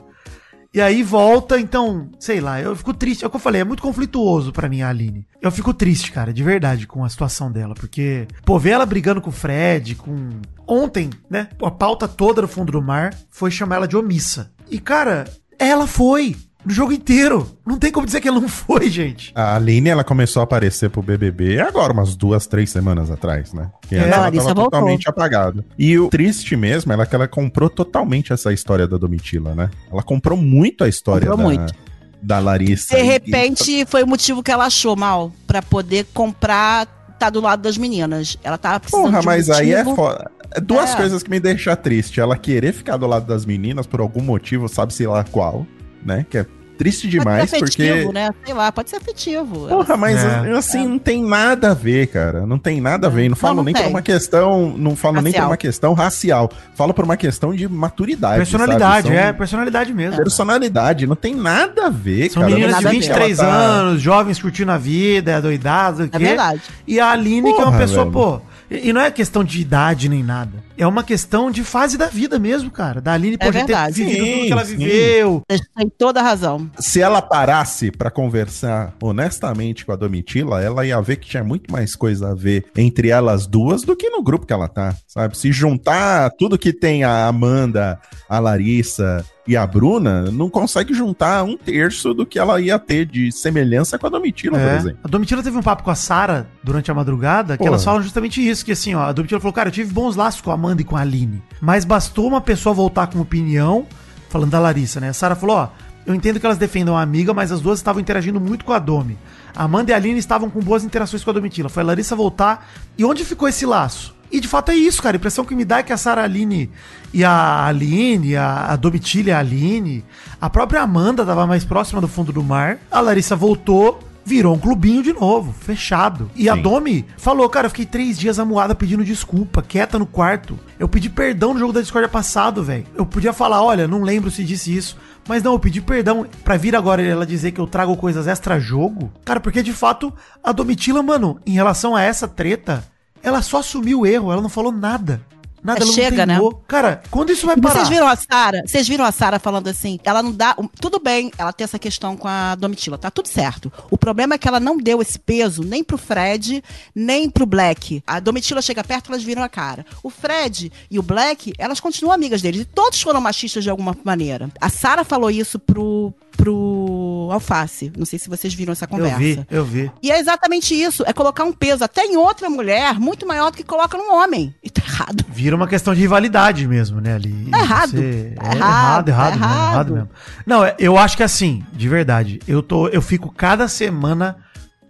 E 0.74 0.80
aí 0.80 1.04
volta, 1.04 1.60
então, 1.60 2.10
sei 2.18 2.40
lá, 2.40 2.62
eu 2.62 2.74
fico 2.76 2.94
triste. 2.94 3.26
É 3.26 3.28
o 3.28 3.30
que 3.30 3.36
eu 3.36 3.42
falei, 3.42 3.60
é 3.60 3.66
muito 3.66 3.84
conflituoso 3.84 4.54
pra 4.54 4.70
mim 4.70 4.82
a 4.82 4.88
Aline. 4.88 5.28
Eu 5.42 5.52
fico 5.52 5.74
triste, 5.74 6.14
cara, 6.14 6.34
de 6.34 6.42
verdade, 6.42 6.88
com 6.88 7.04
a 7.04 7.10
situação 7.10 7.52
dela. 7.52 7.76
Porque, 7.76 8.26
pô, 8.46 8.58
ver 8.58 8.72
ela 8.72 8.86
brigando 8.86 9.22
com 9.22 9.30
o 9.30 9.34
Fred, 9.34 9.96
com. 9.96 10.30
Ontem, 10.66 11.10
né? 11.30 11.50
A 11.62 11.70
pauta 11.70 12.08
toda 12.08 12.42
no 12.42 12.48
fundo 12.48 12.72
do 12.72 12.82
mar 12.82 13.14
foi 13.30 13.52
chamar 13.52 13.76
ela 13.78 13.88
de 13.88 13.98
omissa. 13.98 14.54
E, 14.70 14.80
cara, 14.80 15.26
ela 15.60 15.86
foi. 15.86 16.38
No 16.64 16.72
jogo 16.72 16.92
inteiro. 16.94 17.48
Não 17.66 17.78
tem 17.80 17.92
como 17.92 18.06
dizer 18.06 18.22
que 18.22 18.28
ela 18.28 18.40
não 18.40 18.48
foi, 18.48 18.88
gente. 18.90 19.32
A 19.34 19.56
Aline, 19.56 19.90
ela 19.90 20.04
começou 20.04 20.42
a 20.42 20.44
aparecer 20.44 20.90
pro 20.92 21.02
BBB 21.02 21.60
agora, 21.60 21.92
umas 21.92 22.16
duas, 22.16 22.46
três 22.46 22.70
semanas 22.70 23.10
atrás, 23.10 23.52
né? 23.52 23.72
Que 23.82 23.96
É, 23.96 24.00
ela 24.08 24.18
Larissa 24.22 24.44
tava 24.50 24.56
voltou. 24.62 24.72
totalmente 24.80 25.10
apagada. 25.10 25.66
E 25.78 25.98
o 25.98 26.08
triste 26.10 26.56
mesmo 26.56 26.94
é 26.94 27.06
que 27.06 27.16
ela 27.16 27.28
comprou 27.28 27.68
totalmente 27.70 28.32
essa 28.32 28.54
história 28.54 28.88
da 28.88 28.98
Domitila, 28.98 29.56
né? 29.56 29.72
Ela 29.92 30.04
comprou 30.04 30.38
muito 30.38 30.84
a 30.84 30.88
história 30.88 31.28
Comprou 31.28 31.38
da, 31.38 31.44
muito. 31.58 31.74
da 32.22 32.38
Larissa. 32.40 32.96
De 32.96 33.02
E- 33.02 33.06
repente, 33.06 33.86
foi 33.88 34.04
o 34.04 34.08
motivo 34.08 34.44
que 34.44 34.52
ela 34.52 34.66
achou 34.66 34.96
mal 34.96 35.32
pra 35.48 35.64
poder 35.64 36.06
comprar, 36.14 36.86
tá 37.18 37.30
do 37.32 37.42
lado 37.42 37.64
das 37.64 37.76
meninas. 37.78 38.38
Ela 38.44 38.60
tava 38.60 38.80
precisando 38.80 39.06
Porra, 39.06 39.20
de 39.20 39.26
um 39.26 39.30
mas 39.32 39.50
aí 39.50 39.72
é 39.74 39.84
motivo. 39.84 39.96
foda. 39.96 40.30
É 40.54 40.60
Duas 40.62 40.92
É. 40.94 40.96
coisas 40.98 41.24
que 41.24 41.30
me 41.30 41.40
deixam 41.40 41.76
triste. 41.76 42.20
Ela 42.20 42.38
querer 42.38 42.72
ficar 42.74 42.98
do 42.98 43.08
lado 43.08 43.26
das 43.26 43.46
meninas 43.46 43.88
por 43.88 44.00
algum 44.00 44.22
motivo, 44.22 44.68
sabe-se 44.68 45.08
lá 45.08 45.24
qual, 45.24 45.66
né? 46.06 46.26
Que 46.30 46.40
é 46.40 46.46
triste 46.78 47.08
demais, 47.08 47.52
pode 47.52 47.52
ser 47.52 47.58
afetivo, 47.84 48.04
porque. 48.06 48.14
né? 48.20 48.30
Sei 48.44 48.54
lá, 48.56 48.72
pode 48.72 48.90
ser 48.90 48.96
afetivo. 48.96 49.68
Porra, 49.68 49.96
mas 49.96 50.18
É. 50.24 50.52
assim, 50.58 50.88
não 50.88 50.98
tem 50.98 51.24
nada 51.24 51.70
a 51.70 51.74
ver, 51.76 52.08
cara. 52.08 52.44
Não 52.48 52.58
tem 52.58 52.82
nada 52.82 53.06
a 53.06 53.10
ver. 53.10 53.30
Não 53.30 53.36
falo 53.36 53.58
não 53.58 53.64
nem 53.66 53.74
por 53.76 53.82
tem. 53.82 53.90
uma 53.92 54.02
questão. 54.02 54.74
Não 54.76 54.96
falo 54.96 55.16
nem 55.22 55.26
por 55.32 55.38
Racial. 55.38 55.48
uma 55.52 55.58
questão 55.58 55.94
racial. 55.94 56.50
Falo 56.76 56.92
por 56.92 57.06
uma 57.06 57.16
questão 57.16 57.54
de 57.54 57.68
maturidade. 57.68 58.38
Personalidade, 58.38 59.08
sabe? 59.10 59.16
São 59.16 59.26
é, 59.28 59.32
personalidade 59.34 59.94
mesmo. 59.94 60.18
Personalidade, 60.18 61.06
não 61.06 61.16
tem 61.16 61.36
nada 61.36 61.86
a 61.86 61.90
ver, 61.92 62.32
São 62.32 62.42
cara. 62.42 62.52
meninas 62.56 62.72
Não 62.72 62.80
de 62.80 62.84
nada 62.86 62.88
a 62.88 62.92
sei 62.92 63.00
ver. 63.00 63.06
se 63.06 63.12
ela 63.12 63.20
23 63.28 63.38
tá- 63.38 63.56
anos, 63.56 64.02
jovens 64.02 64.42
curtindo 64.42 64.72
a 64.72 64.78
vida, 64.80 65.40
doidados, 65.40 66.00
o 66.00 66.04
É 66.06 66.08
quê? 66.10 66.18
verdade. 66.18 66.62
E 66.88 67.00
a 67.00 67.12
Aline, 67.12 67.54
que 67.54 67.62
é 67.62 67.64
uma 67.64 67.66
Porra, 67.66 67.78
pessoa, 67.78 68.06
velho. 68.06 68.12
pô. 68.12 68.42
E 68.72 68.94
não 68.94 69.02
é 69.02 69.12
questão 69.12 69.44
de 69.44 69.60
idade 69.60 70.08
nem 70.08 70.24
nada. 70.24 70.64
É 70.78 70.88
uma 70.88 71.04
questão 71.04 71.52
de 71.52 71.62
fase 71.64 71.98
da 71.98 72.08
vida 72.08 72.40
mesmo, 72.40 72.72
cara. 72.72 73.02
Da 73.02 73.12
Aline 73.14 73.36
É 73.36 73.38
pode 73.46 73.52
ter 73.52 73.66
verdade. 73.66 74.04
vivido 74.04 74.26
Sim, 74.26 74.32
tudo 74.34 74.46
que 74.48 74.52
ela 74.54 74.66
sim. 74.66 74.78
viveu. 74.78 75.42
Têm 75.78 75.90
toda 75.98 76.20
a 76.22 76.24
razão. 76.24 76.72
Se 76.80 77.02
ela 77.02 77.22
parasse 77.22 77.92
pra 77.92 78.10
conversar 78.10 78.94
honestamente 79.02 79.86
com 79.86 79.92
a 79.92 79.96
Domitila, 79.98 80.62
ela 80.64 80.86
ia 80.86 81.00
ver 81.02 81.18
que 81.18 81.30
tinha 81.30 81.44
muito 81.44 81.72
mais 81.72 81.96
coisa 81.96 82.32
a 82.32 82.34
ver 82.34 82.66
entre 82.78 83.10
elas 83.10 83.46
duas 83.46 83.84
do 83.84 83.96
que 83.96 84.10
no 84.10 84.24
grupo 84.24 84.46
que 84.46 84.54
ela 84.54 84.68
tá, 84.70 84.96
sabe? 85.06 85.38
Se 85.38 85.52
juntar 85.52 86.32
tudo 86.40 86.58
que 86.58 86.72
tem 86.72 87.04
a 87.04 87.28
Amanda, 87.28 88.00
a 88.30 88.40
Larissa 88.40 89.26
e 89.48 89.58
a 89.58 89.66
Bruna, 89.66 90.30
não 90.32 90.50
consegue 90.50 90.94
juntar 90.94 91.44
um 91.44 91.58
terço 91.58 92.14
do 92.14 92.26
que 92.26 92.38
ela 92.38 92.62
ia 92.62 92.78
ter 92.78 93.06
de 93.06 93.32
semelhança 93.32 93.98
com 93.98 94.08
a 94.08 94.10
Domitila, 94.10 94.58
por 94.58 94.68
É. 94.68 94.76
exemplo. 94.78 95.00
A 95.04 95.08
Domitila 95.08 95.42
teve 95.44 95.58
um 95.58 95.62
papo 95.64 95.84
com 95.84 95.90
a 95.92 95.96
Sara 95.96 96.48
durante 96.64 96.92
a 96.92 96.94
madrugada, 96.94 97.54
que 97.54 97.60
Porra. 97.60 97.70
elas 97.72 97.84
falam 97.84 98.02
justamente 98.04 98.48
isso, 98.48 98.64
que 98.64 98.72
assim, 98.72 98.94
ó, 98.94 99.02
a 99.04 99.12
Domitila 99.12 99.40
falou, 99.42 99.54
cara, 99.54 99.70
eu 99.70 99.74
tive 99.74 99.92
bons 99.94 100.16
laços 100.16 100.42
com 100.42 100.52
a 100.52 100.54
Amanda 100.54 100.82
e 100.82 100.86
com 100.86 100.96
a 100.96 101.02
Aline, 101.02 101.42
mas 101.60 101.84
bastou 101.86 102.28
uma 102.28 102.40
pessoa 102.42 102.74
voltar 102.74 103.08
com 103.08 103.20
opinião, 103.20 103.86
falando 104.30 104.52
da 104.52 104.60
Larissa, 104.60 105.00
né? 105.00 105.10
A 105.10 105.14
Sara 105.14 105.36
falou, 105.36 105.56
ó, 105.58 105.70
eu 106.06 106.16
entendo 106.16 106.40
que 106.40 106.46
elas 106.46 106.58
defendam 106.58 106.98
a 106.98 107.02
amiga, 107.02 107.34
mas 107.34 107.52
as 107.52 107.62
duas 107.62 107.80
estavam 107.80 108.02
interagindo 108.02 108.40
muito 108.40 108.64
com 108.66 108.74
a 108.74 108.80
Domi. 108.80 109.18
A 109.56 109.64
Amanda 109.66 109.92
e 109.92 109.94
a 109.94 109.98
Aline 109.98 110.18
estavam 110.20 110.50
com 110.50 110.60
boas 110.60 110.84
interações 110.84 111.24
com 111.24 111.30
a 111.30 111.34
Domitila. 111.34 111.68
Foi 111.70 111.84
a 111.84 111.86
Larissa 111.86 112.16
voltar. 112.16 112.68
E 112.98 113.04
onde 113.06 113.24
ficou 113.26 113.48
esse 113.48 113.66
laço? 113.66 114.16
E 114.32 114.40
de 114.40 114.48
fato 114.48 114.72
é 114.72 114.76
isso, 114.76 115.02
cara. 115.02 115.16
A 115.16 115.20
impressão 115.20 115.44
que 115.44 115.56
me 115.56 115.66
dá 115.66 115.80
é 115.80 115.84
que 115.84 115.92
a 115.92 115.98
Sara 115.98 116.24
Aline 116.24 116.70
e 117.14 117.24
a 117.24 117.66
Aline, 117.66 118.36
a, 118.36 118.68
a 118.68 118.76
Domitila 118.76 119.30
e 119.30 119.32
a 119.32 119.40
Aline, 119.40 120.06
a 120.40 120.50
própria 120.50 120.82
Amanda 120.82 121.26
tava 121.26 121.46
mais 121.46 121.66
próxima 121.66 122.00
do 122.00 122.08
fundo 122.08 122.32
do 122.32 122.44
mar. 122.44 122.78
A 122.90 123.02
Larissa 123.02 123.36
voltou, 123.36 124.00
virou 124.24 124.56
um 124.56 124.60
clubinho 124.60 125.04
de 125.04 125.12
novo, 125.12 125.54
fechado. 125.54 126.32
E 126.36 126.48
a 126.48 126.56
Sim. 126.56 126.62
Domi 126.62 127.06
falou, 127.18 127.50
cara, 127.50 127.66
eu 127.66 127.70
fiquei 127.70 127.86
três 127.86 128.18
dias 128.18 128.40
amuada 128.40 128.74
pedindo 128.74 129.04
desculpa, 129.04 129.62
quieta 129.62 130.00
no 130.00 130.06
quarto. 130.06 130.58
Eu 130.80 130.88
pedi 130.88 131.10
perdão 131.10 131.54
no 131.54 131.60
jogo 131.60 131.74
da 131.74 131.82
Discord 131.82 132.10
passado, 132.10 132.64
velho. 132.64 132.86
Eu 132.96 133.06
podia 133.06 133.34
falar, 133.34 133.62
olha, 133.62 133.88
não 133.88 134.02
lembro 134.02 134.32
se 134.32 134.44
disse 134.44 134.76
isso. 134.76 134.98
Mas 135.28 135.44
não, 135.44 135.54
eu 135.54 135.60
pedi 135.60 135.82
perdão 135.82 136.26
pra 136.44 136.58
vir 136.58 136.76
agora 136.76 137.02
ela 137.02 137.26
dizer 137.26 137.52
que 137.52 137.62
eu 137.62 137.68
trago 137.68 137.96
coisas 137.96 138.28
extra-jogo. 138.28 139.12
Cara, 139.24 139.40
porque 139.40 139.62
de 139.62 139.74
fato, 139.74 140.12
a 140.44 140.52
Domitila, 140.52 141.04
mano, 141.04 141.40
em 141.46 141.52
relação 141.52 141.96
a 141.96 142.02
essa 142.02 142.28
treta, 142.28 142.84
ela 143.24 143.42
só 143.42 143.60
assumiu 143.60 144.02
o 144.02 144.06
erro, 144.06 144.32
ela 144.32 144.42
não 144.42 144.50
falou 144.50 144.72
nada. 144.72 145.22
Nada, 145.64 145.84
É, 145.84 145.88
chega, 145.88 146.26
não 146.26 146.36
temou. 146.36 146.64
Cara, 146.68 147.04
quando 147.12 147.32
isso 147.32 147.46
vai 147.46 147.56
parar? 147.56 147.76
Vocês 147.76 147.90
viram 147.90 148.08
a 148.08 148.16
Sara? 148.16 148.64
Vocês 148.66 148.88
viram 148.88 149.06
a 149.06 149.12
Sara 149.12 149.38
falando 149.38 149.68
assim? 149.68 150.00
Ela 150.04 150.24
não 150.24 150.32
dá. 150.32 150.56
Tudo 150.80 151.00
bem, 151.00 151.32
ela 151.38 151.54
tem 151.54 151.64
essa 151.64 151.78
questão 151.78 152.18
com 152.18 152.28
a 152.28 152.56
Domitila, 152.56 152.98
tá 152.98 153.12
tudo 153.12 153.28
certo. 153.28 153.72
O 153.92 153.98
problema 153.98 154.34
é 154.34 154.38
que 154.40 154.48
ela 154.48 154.60
não 154.60 154.76
deu 154.78 155.02
esse 155.04 155.20
peso 155.20 155.64
nem 155.64 155.84
pro 155.84 156.00
Fred, 156.00 156.64
nem 156.96 157.30
pro 157.30 157.46
Black. 157.46 158.02
A 158.08 158.20
Domitila 158.20 158.60
chega 158.62 158.84
perto, 158.84 159.12
elas 159.12 159.24
viram 159.24 159.44
a 159.44 159.50
cara. 159.50 159.86
O 160.02 160.10
Fred 160.10 160.72
e 160.90 160.98
o 160.98 161.04
Black, 161.04 161.54
elas 161.60 161.80
continuam 161.80 162.16
amigas 162.16 162.42
deles. 162.42 162.62
E 162.62 162.66
todos 162.66 163.00
foram 163.00 163.22
machistas 163.22 163.64
de 163.64 163.70
alguma 163.70 163.96
maneira. 164.04 164.50
A 164.60 164.68
Sara 164.70 165.04
falou 165.04 165.30
isso 165.30 165.60
pro, 165.60 166.12
pro 166.38 167.30
Alface. 167.32 167.92
Não 167.98 168.06
sei 168.06 168.18
se 168.20 168.30
vocês 168.30 168.54
viram 168.54 168.72
essa 168.72 168.86
Eu 168.86 168.90
conversa. 168.90 169.18
vi, 169.20 169.46
eu 169.50 169.64
vi. 169.66 169.92
E 170.02 170.12
é 170.12 170.20
exatamente 170.20 170.74
isso. 170.74 171.04
É 171.06 171.14
colocar 171.14 171.44
um 171.44 171.54
peso 171.54 171.84
até 171.84 172.04
em 172.06 172.18
outra 172.18 172.50
mulher 172.50 173.00
muito 173.00 173.26
maior 173.28 173.52
do 173.52 173.58
que 173.58 173.64
coloca 173.64 173.98
num 173.98 174.14
homem. 174.14 174.54
E 174.64 174.70
tá 174.70 174.82
errado. 174.86 175.24
Vira 175.30 175.56
uma 175.56 175.68
questão 175.68 175.94
de 175.94 176.02
rivalidade 176.02 176.68
mesmo, 176.68 177.00
né, 177.02 177.16
ali. 177.16 177.48
Tá 177.52 177.60
errado. 177.60 177.92
Você- 177.92 178.34
Tá 178.36 178.46
é 178.52 178.56
errado, 178.56 179.10
errado, 179.10 179.10
errado, 179.10 179.32
tá 179.32 179.38
mesmo, 179.38 179.46
errado 179.46 179.72
errado. 179.74 179.94
mesmo. 179.94 180.10
Não, 180.46 180.66
é- 180.66 180.76
eu 180.80 180.98
acho 180.98 181.16
que 181.18 181.24
assim, 181.24 181.64
de 181.74 181.88
verdade, 181.90 182.40
eu 182.48 182.62
tô, 182.64 182.88
eu 182.88 183.02
fico 183.02 183.32
cada 183.34 183.68
semana 183.68 184.38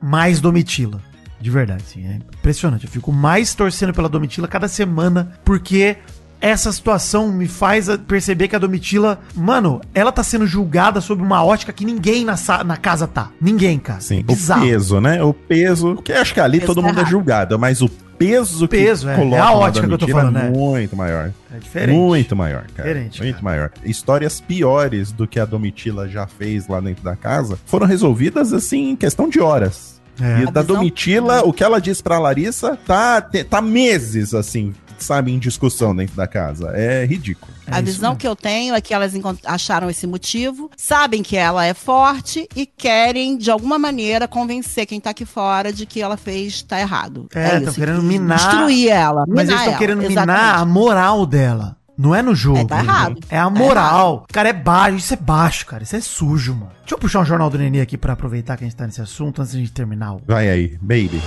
mais 0.01 0.39
Domitila. 0.39 1.01
De 1.39 1.49
verdade, 1.49 1.81
sim, 1.83 2.05
é 2.07 2.15
impressionante. 2.37 2.85
Eu 2.85 2.91
fico 2.91 3.11
mais 3.11 3.55
torcendo 3.55 3.93
pela 3.93 4.07
Domitila 4.07 4.47
cada 4.47 4.67
semana, 4.67 5.31
porque 5.43 5.97
essa 6.41 6.71
situação 6.71 7.31
me 7.31 7.47
faz 7.47 7.87
perceber 8.07 8.47
que 8.47 8.55
a 8.55 8.59
Domitila, 8.59 9.19
mano, 9.35 9.79
ela 9.93 10.11
tá 10.11 10.23
sendo 10.23 10.47
julgada 10.47 10.99
sob 10.99 11.21
uma 11.21 11.43
ótica 11.45 11.71
que 11.71 11.85
ninguém 11.85 12.25
na, 12.25 12.35
na 12.65 12.75
casa 12.77 13.07
tá. 13.07 13.29
Ninguém, 13.39 13.77
cara. 13.77 14.01
Sim, 14.01 14.17
É 14.19 14.21
o 14.21 14.35
bizarro. 14.35 14.65
peso, 14.65 14.99
né? 14.99 15.23
O 15.23 15.33
peso. 15.33 15.93
Porque 15.95 16.11
acho 16.13 16.33
que 16.33 16.39
ali 16.39 16.59
Peso 16.59 16.67
todo 16.73 16.81
tá 16.81 16.87
mundo 16.87 16.97
é 16.97 17.01
errado. 17.01 17.11
julgado, 17.11 17.59
mas 17.59 17.81
o 17.81 17.87
peso, 17.89 18.67
peso, 18.67 19.07
é. 19.09 19.15
É 19.33 19.39
a 19.39 19.51
ótica 19.51 19.87
que 19.87 19.93
eu 19.93 19.97
tô 19.97 20.05
Domitila 20.05 20.19
falando, 20.31 20.37
é 20.39 20.43
né? 20.43 20.49
muito 20.49 20.95
maior. 20.95 21.31
É 21.55 21.59
diferente. 21.59 21.95
Muito 21.97 22.35
maior, 22.35 22.65
cara. 22.75 22.89
Diferente, 22.89 23.21
Muito 23.21 23.33
cara. 23.35 23.43
maior. 23.43 23.71
Histórias 23.83 24.41
piores 24.41 25.11
do 25.11 25.27
que 25.27 25.39
a 25.39 25.45
Domitila 25.45 26.07
já 26.09 26.25
fez 26.27 26.67
lá 26.67 26.79
dentro 26.79 27.03
da 27.03 27.15
casa 27.15 27.57
foram 27.65 27.85
resolvidas, 27.85 28.51
assim, 28.53 28.89
em 28.91 28.95
questão 28.95 29.29
de 29.29 29.39
horas. 29.39 30.01
É. 30.19 30.41
E 30.41 30.47
A 30.47 30.51
da 30.51 30.61
visão- 30.61 30.75
Domitila, 30.75 31.41
o 31.45 31.53
que 31.53 31.63
ela 31.63 31.79
disse 31.81 32.03
pra 32.03 32.19
Larissa, 32.19 32.77
tá, 32.85 33.21
tá 33.21 33.61
meses, 33.61 34.33
assim, 34.35 34.71
sabe, 35.03 35.31
em 35.31 35.39
discussão 35.39 35.95
dentro 35.95 36.15
da 36.15 36.27
casa. 36.27 36.71
É 36.75 37.05
ridículo. 37.05 37.51
É 37.67 37.75
a 37.75 37.81
visão 37.81 38.11
mesmo. 38.11 38.19
que 38.19 38.27
eu 38.27 38.35
tenho 38.35 38.73
é 38.75 38.81
que 38.81 38.93
elas 38.93 39.13
acharam 39.45 39.89
esse 39.89 40.05
motivo, 40.07 40.69
sabem 40.75 41.21
que 41.23 41.37
ela 41.37 41.65
é 41.65 41.73
forte 41.73 42.47
e 42.55 42.65
querem, 42.65 43.37
de 43.37 43.49
alguma 43.51 43.77
maneira, 43.79 44.27
convencer 44.27 44.85
quem 44.85 44.99
tá 44.99 45.11
aqui 45.11 45.25
fora 45.25 45.71
de 45.71 45.85
que 45.85 46.01
ela 46.01 46.17
fez 46.17 46.61
tá 46.61 46.79
errado. 46.79 47.27
É, 47.33 47.59
isso, 47.59 47.73
querendo 47.75 48.01
que- 48.01 48.07
minar- 48.07 48.37
Destruir 48.39 48.89
ela. 48.89 49.25
Mas 49.27 49.47
eles 49.49 49.61
estão 49.61 49.77
querendo 49.77 49.99
minar 49.99 50.27
exatamente. 50.27 50.61
a 50.61 50.65
moral 50.65 51.25
dela. 51.25 51.77
Não 51.97 52.15
é 52.15 52.21
no 52.23 52.33
jogo. 52.33 52.57
É, 52.57 52.65
tá 52.65 52.79
errado. 52.79 53.19
É 53.29 53.37
a 53.37 53.47
moral. 53.49 54.25
Cara, 54.31 54.49
é 54.49 54.53
baixo. 54.53 54.97
Isso 54.97 55.13
é 55.13 55.17
baixo, 55.17 55.65
cara. 55.67 55.83
Isso 55.83 55.95
é 55.95 56.01
sujo, 56.01 56.53
mano. 56.55 56.71
Deixa 56.79 56.95
eu 56.95 56.97
puxar 56.97 57.19
um 57.19 57.25
jornal 57.25 57.47
do 57.49 57.59
Nenê 57.59 57.79
aqui 57.79 57.95
pra 57.95 58.13
aproveitar 58.13 58.57
que 58.57 58.63
a 58.63 58.67
gente 58.67 58.75
tá 58.75 58.87
nesse 58.87 59.01
assunto 59.01 59.39
antes 59.41 59.51
de 59.51 59.57
a 59.57 59.61
gente 59.61 59.73
terminar. 59.73 60.15
o- 60.15 60.21
Vai 60.25 60.49
aí, 60.49 60.77
baby. 60.81 61.21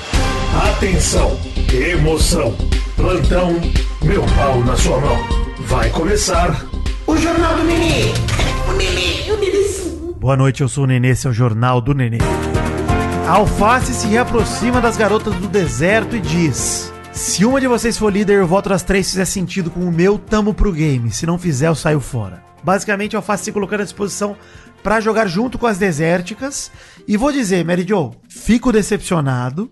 Atenção, 0.63 1.37
emoção, 1.73 2.55
plantão, 2.95 3.61
meu 4.03 4.23
pau 4.37 4.63
na 4.65 4.77
sua 4.77 5.01
mão. 5.01 5.17
Vai 5.61 5.91
começar 5.91 6.65
O 7.07 7.17
Jornal 7.17 7.57
do 7.57 7.65
Nenê. 7.65 8.13
O 8.69 8.73
Nenê, 8.73 9.33
o 9.33 9.37
Nenê. 9.37 10.15
Boa 10.17 10.37
noite, 10.37 10.63
eu 10.63 10.69
sou 10.69 10.85
o 10.85 10.87
Nenê, 10.87 11.09
esse 11.09 11.27
é 11.27 11.31
o 11.31 11.33
Jornal 11.33 11.81
do 11.81 11.93
Nenê. 11.93 12.19
A 13.27 13.33
Alface 13.33 13.93
se 13.95 14.07
reaproxima 14.07 14.81
das 14.81 14.97
garotas 14.97 15.35
do 15.35 15.49
deserto 15.49 16.15
e 16.15 16.21
diz: 16.21 16.93
Se 17.13 17.45
uma 17.45 17.61
de 17.61 17.67
vocês 17.67 17.99
for 17.99 18.13
líder, 18.13 18.39
eu 18.39 18.47
voto 18.47 18.69
das 18.69 18.83
três 18.83 19.11
fizer 19.11 19.25
sentido 19.25 19.71
com 19.71 19.81
o 19.81 19.93
meu, 19.93 20.19
tamo 20.19 20.55
pro 20.55 20.73
game. 20.73 21.11
Se 21.11 21.27
não 21.27 21.37
fizer, 21.37 21.67
eu 21.67 21.75
saio 21.75 21.99
fora. 22.01 22.43
Basicamente, 22.63 23.17
a 23.17 23.19
Alface 23.19 23.45
se 23.45 23.53
colocando 23.53 23.81
à 23.81 23.85
disposição 23.85 24.37
pra 24.85 25.01
jogar 25.01 25.27
junto 25.27 25.59
com 25.59 25.67
as 25.67 25.79
desérticas. 25.79 26.71
E 27.09 27.17
vou 27.17 27.33
dizer, 27.33 27.65
Mary 27.65 27.85
Jo, 27.87 28.13
fico 28.29 28.71
decepcionado, 28.71 29.71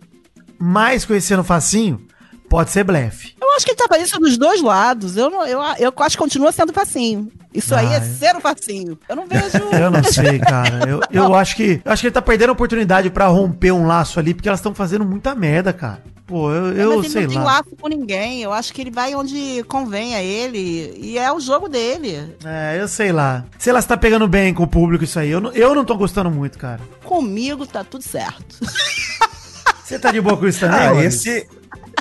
mas 0.64 1.05
conhecendo 1.05 1.40
o 1.40 1.44
Facinho, 1.44 2.01
pode 2.48 2.70
ser 2.70 2.85
blefe. 2.85 3.35
Eu 3.40 3.51
acho 3.57 3.64
que 3.66 3.72
ele 3.72 3.79
tá 3.79 3.87
fazendo 3.88 4.07
isso 4.07 4.20
dos 4.20 4.38
dois 4.38 4.62
lados. 4.62 5.16
Eu, 5.16 5.29
não, 5.29 5.44
eu, 5.46 5.61
eu 5.79 5.92
acho 5.98 6.16
que 6.16 6.22
continua 6.22 6.53
sendo 6.53 6.72
facinho. 6.72 7.31
Isso 7.53 7.75
aí 7.75 7.87
Ah, 7.88 7.94
é 7.94 7.96
é. 7.96 8.01
ser 8.01 8.37
o 8.37 8.40
facinho. 8.40 8.98
Eu 9.09 9.16
não 9.16 9.27
vejo. 9.27 9.59
Eu 9.72 9.90
não 9.90 10.03
sei, 10.05 10.38
cara. 10.38 10.88
Eu, 10.88 11.01
eu 11.12 11.35
acho 11.35 11.57
que 11.57 11.83
eu 11.85 11.92
acho 11.92 12.01
que 12.01 12.07
ele 12.07 12.14
tá 12.14 12.22
perdendo 12.22 12.51
a 12.51 12.53
oportunidade 12.53 13.11
pra 13.11 13.27
romper 13.27 13.72
um 13.72 13.87
laço 13.87 14.18
ali, 14.18 14.33
porque 14.33 14.48
elas 14.48 14.61
estão 14.61 14.75
fazendo 14.75 15.05
muita 15.05 15.35
merda, 15.35 15.72
cara. 15.72 16.03
Pô, 16.27 16.51
eu, 16.51 16.62
Mas 16.68 16.79
eu 16.79 16.92
ele 17.01 17.09
sei 17.11 17.22
não 17.22 17.29
tem 17.29 17.38
lá. 17.38 17.44
laço 17.44 17.77
com 17.79 17.88
ninguém. 17.88 18.40
Eu 18.42 18.53
acho 18.55 18.72
que 18.72 18.81
ele 18.81 18.90
vai 18.90 19.14
onde 19.14 19.62
convém 19.68 20.14
a 20.14 20.22
ele. 20.22 20.94
E 20.98 21.18
é 21.18 21.31
o 21.31 21.40
jogo 21.40 21.68
dele. 21.68 22.35
É, 22.44 22.79
eu 22.81 22.88
sei 22.88 23.12
lá. 23.12 23.44
Sei 23.59 23.70
lá 23.72 23.83
se 23.83 23.88
tá 23.88 23.96
pegando 23.98 24.27
bem 24.27 24.55
com 24.55 24.62
o 24.62 24.66
público 24.68 25.05
isso 25.05 25.18
aí. 25.18 25.29
Eu 25.31 25.40
não, 25.40 25.53
eu 25.53 25.75
não 25.75 25.85
tô 25.85 25.94
gostando 25.94 26.31
muito, 26.31 26.59
cara. 26.59 26.81
Comigo 27.05 27.66
tá 27.66 27.85
tudo 27.85 28.03
certo. 28.03 28.57
Você 29.85 29.99
tá 29.99 30.11
de 30.12 30.21
boa 30.21 30.37
com 30.37 30.47
isso 30.47 30.61
também? 30.61 30.79
Ah, 30.79 31.05
esse, 31.05 31.47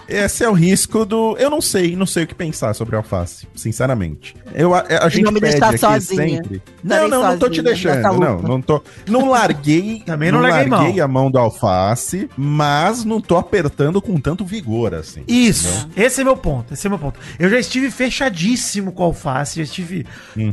esse 0.08 0.44
é 0.44 0.50
o 0.50 0.54
risco 0.54 1.06
do. 1.06 1.36
Eu 1.38 1.50
não 1.50 1.62
sei, 1.62 1.96
não 1.96 2.06
sei 2.06 2.24
o 2.24 2.28
que 2.28 2.36
pensar 2.36 2.74
sobre 2.74 2.96
alface, 2.96 3.48
sinceramente. 3.56 4.36
Eu, 4.54 4.74
a, 4.76 4.82
a 5.02 5.10
gente 5.10 5.24
não 5.24 5.32
me 5.32 5.40
pede 5.40 5.54
deixar 5.54 5.70
aqui 5.70 5.78
sozinha. 5.80 6.44
sempre. 6.44 6.62
Estarei 6.84 7.08
Não, 7.08 7.10
não, 7.10 7.30
não 7.32 7.38
tô 7.40 7.50
te 7.50 7.62
sozinha 7.62 7.64
deixando. 7.64 8.20
Não, 8.20 8.42
não 8.42 8.62
tô. 8.62 8.84
Não 9.08 9.30
larguei. 9.30 10.04
Também 10.06 10.32
não 10.32 10.42
larguei 10.42 10.68
mão. 10.70 11.04
a 11.04 11.08
mão 11.08 11.32
do 11.32 11.38
alface, 11.40 12.30
mas 12.38 13.04
não 13.06 13.20
tô 13.22 13.38
apertando 13.38 14.02
com 14.02 14.20
tanto 14.20 14.46
vigor, 14.46 14.94
assim. 14.94 15.24
Isso, 15.28 15.88
esse 15.96 16.22
é 16.22 16.24
meu 16.24 16.38
ponto, 16.38 16.74
esse 16.74 16.86
é 16.86 16.90
meu 16.90 17.00
ponto. 17.00 17.20
Eu 17.40 17.50
já 17.50 17.58
estive 17.60 17.90
fechadíssimo 17.90 18.92
com 18.92 19.04
a 19.04 19.06
alface, 19.08 19.58
já 19.58 19.64
estive. 19.64 20.06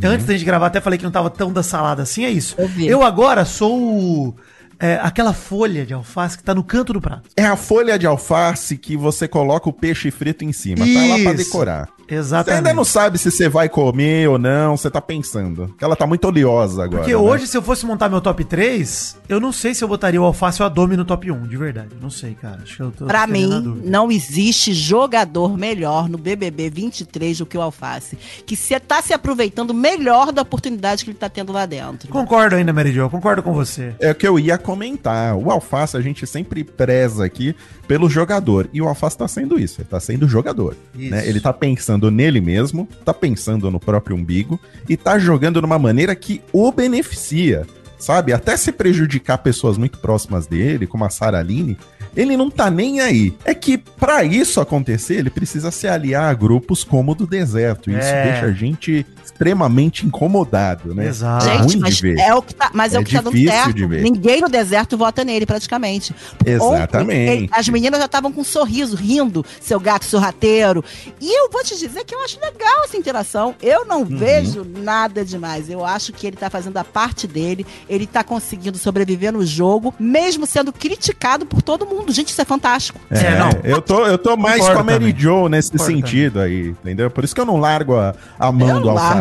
Antes 0.02 0.24
da 0.26 0.32
gente 0.32 0.44
gravar, 0.44 0.66
até 0.68 0.80
falei 0.80 0.98
que 0.98 1.04
não 1.04 1.10
tava 1.10 1.30
tão 1.30 1.52
da 1.52 1.62
salada 1.62 2.02
assim, 2.02 2.24
é 2.24 2.30
isso. 2.30 2.54
Eu 2.58 2.68
vi. 2.68 2.86
Eu 2.86 3.02
agora 3.02 3.44
sou 3.44 3.76
o- 3.80 4.34
é, 4.80 4.98
aquela 5.02 5.32
folha 5.32 5.84
de 5.84 5.92
alface 5.92 6.36
que 6.36 6.42
tá 6.42 6.54
no 6.54 6.62
canto 6.62 6.92
do 6.92 7.00
prato. 7.00 7.28
É 7.36 7.44
a 7.44 7.56
folha 7.56 7.98
de 7.98 8.06
alface 8.06 8.76
que 8.76 8.96
você 8.96 9.26
coloca 9.26 9.68
o 9.68 9.72
peixe 9.72 10.10
frito 10.10 10.44
em 10.44 10.52
cima. 10.52 10.78
Tá 10.78 11.06
lá 11.06 11.18
pra 11.22 11.32
Isso. 11.32 11.88
Decorar. 12.08 12.22
Você 12.22 12.28
Exatamente. 12.28 12.58
ainda 12.58 12.74
não 12.74 12.84
sabe 12.84 13.18
se 13.18 13.30
você 13.30 13.48
vai 13.48 13.68
comer 13.68 14.28
ou 14.28 14.38
não, 14.38 14.76
você 14.76 14.90
tá 14.90 15.00
pensando. 15.00 15.68
Porque 15.68 15.84
ela 15.84 15.96
tá 15.96 16.06
muito 16.06 16.26
oleosa 16.26 16.84
agora. 16.84 17.02
Porque 17.02 17.12
né? 17.12 17.18
hoje, 17.18 17.46
se 17.46 17.56
eu 17.56 17.62
fosse 17.62 17.84
montar 17.84 18.08
meu 18.08 18.20
top 18.20 18.44
3, 18.44 19.16
eu 19.28 19.40
não 19.40 19.52
sei 19.52 19.74
se 19.74 19.84
eu 19.84 19.88
botaria 19.88 20.20
o 20.20 20.24
alface 20.24 20.62
ou 20.62 20.66
a 20.66 20.68
Domi 20.68 20.96
no 20.96 21.04
top 21.04 21.30
1, 21.30 21.46
de 21.46 21.56
verdade. 21.56 21.90
Não 22.00 22.10
sei, 22.10 22.34
cara. 22.34 22.60
Acho 22.62 22.76
que 22.76 22.82
eu 22.82 22.90
tô 22.90 23.06
Pra 23.06 23.26
mim, 23.26 23.80
não 23.84 24.10
existe 24.10 24.72
jogador 24.72 25.56
melhor 25.56 26.08
no 26.08 26.18
BBB 26.18 26.70
23 26.70 27.38
do 27.38 27.46
que 27.46 27.56
o 27.56 27.60
Alface. 27.62 28.16
Que 28.46 28.56
você 28.56 28.78
tá 28.80 29.02
se 29.02 29.12
aproveitando 29.12 29.74
melhor 29.74 30.32
da 30.32 30.42
oportunidade 30.42 31.04
que 31.04 31.10
ele 31.10 31.18
tá 31.18 31.28
tendo 31.28 31.52
lá 31.52 31.66
dentro. 31.66 32.08
Concordo 32.08 32.56
ainda, 32.56 32.72
Mary 32.72 32.92
Jo, 32.92 33.08
concordo 33.10 33.42
com 33.42 33.52
você. 33.52 33.94
É 33.98 34.10
o 34.10 34.14
que 34.14 34.26
eu 34.26 34.38
ia 34.38 34.56
comentar. 34.56 35.36
O 35.36 35.50
Alface 35.50 35.96
a 35.96 36.00
gente 36.00 36.26
sempre 36.26 36.64
preza 36.64 37.24
aqui 37.24 37.54
pelo 37.86 38.08
jogador. 38.08 38.68
E 38.72 38.80
o 38.80 38.88
Alface 38.88 39.16
tá 39.16 39.26
sendo 39.26 39.58
isso. 39.58 39.80
Ele 39.80 39.88
tá 39.88 39.98
sendo 39.98 40.28
jogador. 40.28 40.76
Isso. 40.94 41.10
né? 41.10 41.26
Ele 41.26 41.40
tá 41.40 41.52
pensando 41.52 41.97
nele 42.10 42.40
mesmo, 42.40 42.88
tá 43.04 43.12
pensando 43.12 43.70
no 43.70 43.80
próprio 43.80 44.16
umbigo 44.16 44.58
e 44.88 44.96
tá 44.96 45.18
jogando 45.18 45.60
de 45.60 45.66
uma 45.66 45.78
maneira 45.78 46.14
que 46.14 46.40
o 46.52 46.70
beneficia. 46.70 47.66
Sabe? 47.98 48.32
Até 48.32 48.56
se 48.56 48.70
prejudicar 48.70 49.38
pessoas 49.38 49.76
muito 49.76 49.98
próximas 49.98 50.46
dele, 50.46 50.86
como 50.86 51.04
a 51.04 51.10
Sarah 51.10 51.40
Aline, 51.40 51.76
ele 52.16 52.36
não 52.36 52.48
tá 52.48 52.70
nem 52.70 53.00
aí. 53.00 53.34
É 53.44 53.52
que 53.52 53.76
pra 53.76 54.22
isso 54.22 54.60
acontecer, 54.60 55.16
ele 55.16 55.30
precisa 55.30 55.72
se 55.72 55.88
aliar 55.88 56.30
a 56.30 56.34
grupos 56.34 56.84
como 56.84 57.10
o 57.10 57.14
do 57.16 57.26
deserto. 57.26 57.90
Isso 57.90 57.98
É. 58.08 58.30
deixa 58.30 58.46
a 58.46 58.52
gente 58.52 59.04
extremamente 59.32 60.06
incomodado, 60.06 60.94
né? 60.94 61.06
Exato. 61.06 61.46
É 61.48 61.52
Gente, 61.58 61.64
ruim 61.72 61.76
mas 61.80 61.96
de 61.96 62.02
ver. 62.02 62.18
é 62.18 62.34
o 62.34 62.42
que 62.42 62.54
tá, 62.54 62.70
mas 62.72 62.94
é, 62.94 62.96
É 62.96 63.00
o 63.00 63.04
que 63.04 63.14
tá 63.14 63.20
dando 63.20 63.32
difícil 63.34 63.52
certo. 63.56 63.72
de 63.74 63.86
ver. 63.86 64.02
Ninguém 64.02 64.40
no 64.40 64.48
deserto 64.48 64.96
vota 64.96 65.24
nele, 65.24 65.46
praticamente. 65.46 66.14
Exatamente. 66.44 67.20
Ontem, 67.20 67.28
ele- 67.28 67.48
as 67.52 67.68
meninas 67.68 67.98
já 68.00 68.06
estavam 68.06 68.32
com 68.32 68.40
um 68.40 68.44
sorriso, 68.44 68.96
rindo, 68.96 69.44
seu 69.60 69.78
gato 69.78 70.04
sorrateiro. 70.04 70.84
E 71.20 71.30
eu 71.38 71.50
vou 71.50 71.62
te 71.62 71.76
dizer 71.78 72.04
que 72.04 72.14
eu 72.14 72.22
acho 72.24 72.38
legal 72.40 72.84
essa 72.84 72.96
interação. 72.96 73.54
Eu 73.62 73.84
não 73.84 74.00
Uhum. 74.02 74.16
vejo 74.16 74.64
nada 74.64 75.24
demais. 75.24 75.68
Eu 75.70 75.84
acho 75.84 76.12
que 76.12 76.26
ele 76.26 76.36
tá 76.36 76.48
fazendo 76.50 76.76
a 76.76 76.84
parte 76.84 77.26
dele, 77.26 77.66
ele 77.88 78.06
tá 78.06 78.24
conseguindo 78.24 78.78
sobreviver 78.78 79.32
no 79.32 79.44
jogo, 79.44 79.94
mesmo 79.98 80.46
sendo 80.46 80.72
criticado 80.72 81.44
por 81.46 81.62
todo 81.62 81.86
mundo. 81.86 82.12
Gente, 82.12 82.28
isso 82.28 82.40
é 82.40 82.44
fantástico. 82.44 82.98
É, 83.10 83.18
É, 83.18 83.38
não. 83.38 83.50
eu 83.64 83.80
tô, 83.82 84.06
eu 84.06 84.16
tô 84.18 84.36
mais 84.36 84.58
Concordo 84.60 84.74
com 84.74 84.80
a 84.80 84.84
Mary 84.92 85.12
também. 85.12 85.20
Jo 85.22 85.48
nesse 85.48 85.70
Concordo 85.72 85.92
sentido 85.92 86.40
aí, 86.40 86.68
entendeu? 86.70 87.10
Por 87.10 87.24
isso 87.24 87.34
que 87.34 87.40
eu 87.40 87.44
não 87.46 87.56
largo 87.58 87.96
a, 87.96 88.14
a 88.38 88.50
mão 88.52 88.68
Eu 88.68 88.80
do 88.80 88.90
largo. 88.92 89.17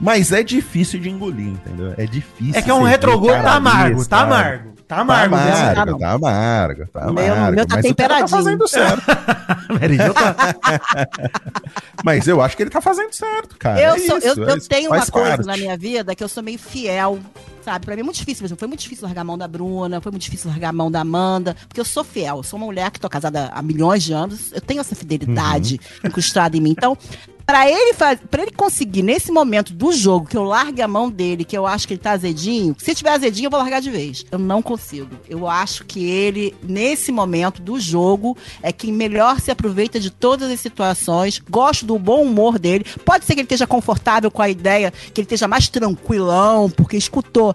Mas 0.00 0.32
é 0.32 0.42
difícil 0.42 1.00
de 1.00 1.08
engolir, 1.10 1.48
entendeu? 1.48 1.94
É 1.96 2.06
difícil. 2.06 2.54
É 2.56 2.62
que 2.62 2.70
é 2.70 2.74
um 2.74 2.82
retrogol, 2.82 3.30
o 3.30 3.32
cara 3.32 3.42
tá 3.42 3.48
ali, 3.56 3.56
amargo, 3.58 4.04
tá 4.06 4.20
amargo. 4.20 4.68
Tá 4.68 4.78
Tá 4.88 5.00
amargo. 5.02 5.36
Tá 5.36 5.40
amargo, 5.42 5.98
tá 5.98 6.12
amargo, 6.14 6.86
tá 6.90 7.00
meu- 7.12 7.34
amargo. 7.34 7.52
o 7.52 7.54
meu 7.56 7.66
tá 7.66 7.74
mas 7.76 7.84
o 7.84 7.94
cara 7.94 8.08
tá 8.08 8.26
temperadinho. 8.26 8.28
fazendo 8.28 8.68
certo. 8.68 9.02
Tá... 10.14 10.34
mas 12.04 12.26
eu 12.26 12.40
acho 12.40 12.56
que 12.56 12.62
ele 12.62 12.70
tá 12.70 12.80
fazendo 12.80 13.12
certo, 13.12 13.56
cara. 13.58 13.78
eu, 13.80 13.94
É 13.94 13.98
sou- 13.98 14.18
eu, 14.18 14.32
isso, 14.32 14.40
eu 14.42 14.48
é 14.48 14.56
isso. 14.56 14.68
tenho 14.68 14.90
uma 14.90 15.04
coisa 15.06 15.28
parte. 15.36 15.46
na 15.46 15.56
minha 15.58 15.76
vida 15.76 16.14
que 16.14 16.24
eu 16.24 16.28
sou 16.28 16.42
meio 16.42 16.58
fiel. 16.58 17.18
Sabe, 17.68 17.84
pra 17.84 17.94
mim 17.94 18.00
é 18.00 18.04
muito 18.04 18.16
difícil, 18.16 18.38
por 18.38 18.46
exemplo, 18.46 18.58
foi 18.60 18.68
muito 18.68 18.80
difícil 18.80 19.04
largar 19.04 19.20
a 19.20 19.24
mão 19.24 19.36
da 19.36 19.46
Bruna, 19.46 20.00
foi 20.00 20.10
muito 20.10 20.22
difícil 20.22 20.48
largar 20.48 20.70
a 20.70 20.72
mão 20.72 20.90
da 20.90 21.02
Amanda, 21.02 21.54
porque 21.68 21.78
eu 21.78 21.84
sou 21.84 22.02
fiel, 22.02 22.42
sou 22.42 22.56
uma 22.58 22.64
mulher 22.64 22.90
que 22.90 22.98
tô 22.98 23.10
casada 23.10 23.50
há 23.52 23.60
milhões 23.60 24.02
de 24.02 24.14
anos, 24.14 24.50
eu 24.52 24.60
tenho 24.62 24.80
essa 24.80 24.94
fidelidade 24.94 25.78
Uhum. 26.02 26.08
incrustada 26.08 26.56
em 26.56 26.60
mim. 26.62 26.70
Então, 26.70 26.96
pra 27.44 27.70
ele, 27.70 27.94
faz, 27.94 28.18
pra 28.30 28.42
ele 28.42 28.52
conseguir, 28.52 29.02
nesse 29.02 29.30
momento 29.32 29.72
do 29.72 29.90
jogo, 29.92 30.26
que 30.26 30.36
eu 30.36 30.44
largue 30.44 30.82
a 30.82 30.88
mão 30.88 31.10
dele, 31.10 31.44
que 31.44 31.56
eu 31.56 31.66
acho 31.66 31.86
que 31.88 31.94
ele 31.94 32.00
tá 32.00 32.12
azedinho, 32.12 32.76
se 32.78 32.94
tiver 32.94 33.10
azedinho, 33.10 33.46
eu 33.46 33.50
vou 33.50 33.58
largar 33.60 33.80
de 33.80 33.90
vez. 33.90 34.24
Eu 34.30 34.38
não 34.38 34.60
consigo. 34.60 35.08
Eu 35.28 35.48
acho 35.48 35.84
que 35.86 36.04
ele, 36.04 36.54
nesse 36.62 37.10
momento 37.10 37.62
do 37.62 37.80
jogo, 37.80 38.36
é 38.62 38.70
quem 38.70 38.92
melhor 38.92 39.40
se 39.40 39.50
aproveita 39.50 39.98
de 39.98 40.10
todas 40.10 40.50
as 40.50 40.60
situações. 40.60 41.40
Gosto 41.50 41.86
do 41.86 41.98
bom 41.98 42.22
humor 42.22 42.58
dele. 42.58 42.84
Pode 43.04 43.24
ser 43.24 43.32
que 43.34 43.40
ele 43.40 43.46
esteja 43.46 43.66
confortável 43.66 44.30
com 44.30 44.42
a 44.42 44.48
ideia, 44.50 44.90
que 44.90 45.18
ele 45.20 45.24
esteja 45.24 45.48
mais 45.48 45.68
tranquilão, 45.68 46.68
porque 46.68 46.98
escutou. 46.98 47.54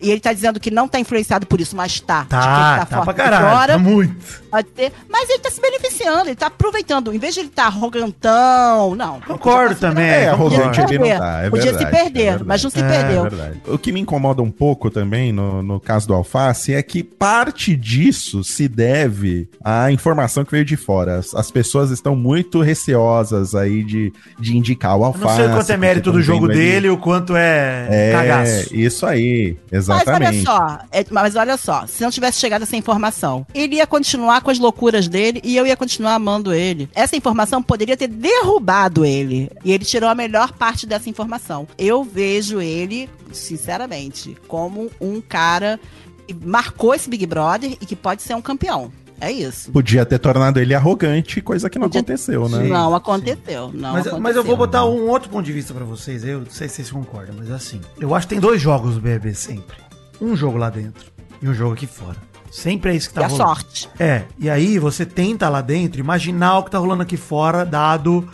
E 0.00 0.10
ele 0.10 0.20
tá 0.20 0.32
dizendo 0.32 0.60
que 0.60 0.70
não 0.70 0.86
tá 0.88 0.98
influenciado 1.00 1.46
por 1.46 1.60
isso, 1.60 1.74
mas 1.76 2.00
tá. 2.00 2.22
De 2.22 2.28
que 2.28 2.34
ele 2.34 2.42
Tá, 2.44 2.86
tá 2.86 3.00
pra 3.02 3.14
caralho, 3.14 3.46
fora. 3.48 3.72
tá 3.74 3.78
muito. 3.78 4.16
Pode 4.50 4.68
ter, 4.68 4.92
mas 5.08 5.28
ele 5.28 5.38
tá 5.38 5.50
se 5.50 5.60
beneficiando, 5.60 6.28
ele 6.28 6.36
tá 6.36 6.46
aproveitando. 6.46 7.12
Em 7.14 7.18
vez 7.18 7.34
de 7.34 7.40
ele 7.40 7.48
tá 7.48 7.64
arrogantão, 7.66 8.94
não. 8.94 9.20
Concordo 9.20 9.74
também. 9.74 10.06
É, 10.06 10.28
arrogante 10.28 10.80
ele 10.80 10.98
não 10.98 11.18
tá, 11.18 11.40
é 11.42 11.50
Podia 11.50 11.72
se 11.72 11.78
verdade, 11.78 11.96
perder, 11.96 12.40
é 12.40 12.44
mas 12.44 12.62
não 12.62 12.70
se 12.70 12.78
É, 12.80 12.82
perdeu. 12.88 13.26
É. 13.26 13.52
O 13.72 13.78
que 13.78 13.92
me 13.92 14.00
incomoda 14.00 14.42
um 14.42 14.50
pouco 14.50 14.90
também 14.90 15.32
no, 15.32 15.62
no 15.62 15.80
caso 15.80 16.06
do 16.06 16.14
Alface 16.14 16.72
é 16.74 16.82
que 16.82 17.02
parte 17.02 17.76
disso 17.76 18.42
se 18.44 18.68
deve 18.68 19.48
à 19.64 19.90
informação 19.90 20.44
que 20.44 20.50
veio 20.52 20.64
de 20.64 20.76
fora. 20.76 21.18
As, 21.18 21.34
as 21.34 21.50
pessoas 21.50 21.90
estão 21.90 22.14
muito 22.16 22.60
receosas 22.60 23.54
aí 23.54 23.82
de, 23.82 24.12
de 24.38 24.56
indicar 24.56 24.96
o 24.96 25.00
Eu 25.00 25.04
Alface. 25.06 25.24
não 25.26 25.36
sei 25.36 25.46
o 25.46 25.50
quanto 25.52 25.72
é 25.72 25.76
mérito 25.76 26.12
do 26.12 26.22
jogo 26.22 26.48
dele, 26.48 26.88
o 26.88 26.96
quanto 26.98 27.34
é, 27.36 27.86
É, 27.90 28.12
cagaço. 28.12 28.74
isso 28.74 29.06
aí, 29.06 29.56
Mas 29.86 30.06
olha 30.06 30.28
exatamente. 30.28 30.44
só, 30.44 30.78
é, 30.92 31.04
mas 31.10 31.36
olha 31.36 31.56
só, 31.56 31.86
se 31.86 32.02
não 32.02 32.10
tivesse 32.10 32.38
chegado 32.38 32.62
essa 32.62 32.76
informação, 32.76 33.46
ele 33.54 33.76
ia 33.76 33.86
continuar 33.86 34.40
com 34.40 34.50
as 34.50 34.58
loucuras 34.58 35.08
dele 35.08 35.40
e 35.44 35.56
eu 35.56 35.66
ia 35.66 35.76
continuar 35.76 36.14
amando 36.14 36.52
ele. 36.52 36.88
Essa 36.94 37.16
informação 37.16 37.62
poderia 37.62 37.96
ter 37.96 38.08
derrubado 38.08 39.04
ele. 39.04 39.50
E 39.64 39.72
ele 39.72 39.84
tirou 39.84 40.08
a 40.08 40.14
melhor 40.14 40.52
parte 40.52 40.86
dessa 40.86 41.08
informação. 41.08 41.66
Eu 41.78 42.02
vejo 42.04 42.60
ele, 42.60 43.08
sinceramente, 43.32 44.36
como 44.48 44.90
um 45.00 45.20
cara 45.20 45.78
que 46.26 46.34
marcou 46.34 46.94
esse 46.94 47.08
Big 47.08 47.24
Brother 47.26 47.76
e 47.80 47.86
que 47.86 47.96
pode 47.96 48.22
ser 48.22 48.34
um 48.34 48.42
campeão. 48.42 48.92
É 49.20 49.30
isso. 49.32 49.70
Podia 49.72 50.04
ter 50.04 50.18
tornado 50.18 50.60
ele 50.60 50.74
arrogante, 50.74 51.40
coisa 51.40 51.70
que 51.70 51.78
não 51.78 51.86
Podia- 51.88 52.00
aconteceu, 52.00 52.48
né? 52.48 52.64
não 52.68 52.94
aconteceu, 52.94 53.70
não 53.72 53.92
Mas, 53.92 54.00
aconteceu. 54.06 54.18
mas 54.20 54.36
eu 54.36 54.44
vou 54.44 54.56
botar 54.56 54.84
um 54.84 55.08
outro 55.08 55.30
ponto 55.30 55.44
de 55.44 55.52
vista 55.52 55.72
pra 55.72 55.84
vocês. 55.84 56.24
Eu 56.24 56.40
não 56.40 56.50
sei 56.50 56.68
se 56.68 56.76
vocês 56.76 56.90
concordam, 56.90 57.34
mas 57.38 57.50
assim. 57.50 57.80
Eu 57.98 58.14
acho 58.14 58.26
que 58.26 58.34
tem 58.34 58.40
dois 58.40 58.60
jogos 58.60 58.94
do 58.94 59.00
BBB 59.00 59.34
sempre. 59.34 59.76
Um 60.20 60.36
jogo 60.36 60.58
lá 60.58 60.68
dentro 60.70 61.06
e 61.40 61.48
um 61.48 61.54
jogo 61.54 61.74
aqui 61.74 61.86
fora. 61.86 62.16
Sempre 62.50 62.92
é 62.92 62.94
isso 62.94 63.08
que 63.10 63.14
E 63.16 63.20
tá 63.20 63.26
a 63.26 63.28
rolando. 63.28 63.48
sorte. 63.50 63.88
É, 63.98 64.22
e 64.38 64.48
aí 64.48 64.78
você 64.78 65.04
tenta 65.04 65.48
lá 65.48 65.60
dentro 65.60 65.98
imaginar 66.00 66.58
o 66.58 66.64
que 66.64 66.70
tá 66.70 66.78
rolando 66.78 67.02
aqui 67.02 67.16
fora, 67.16 67.64
dado 67.66 68.26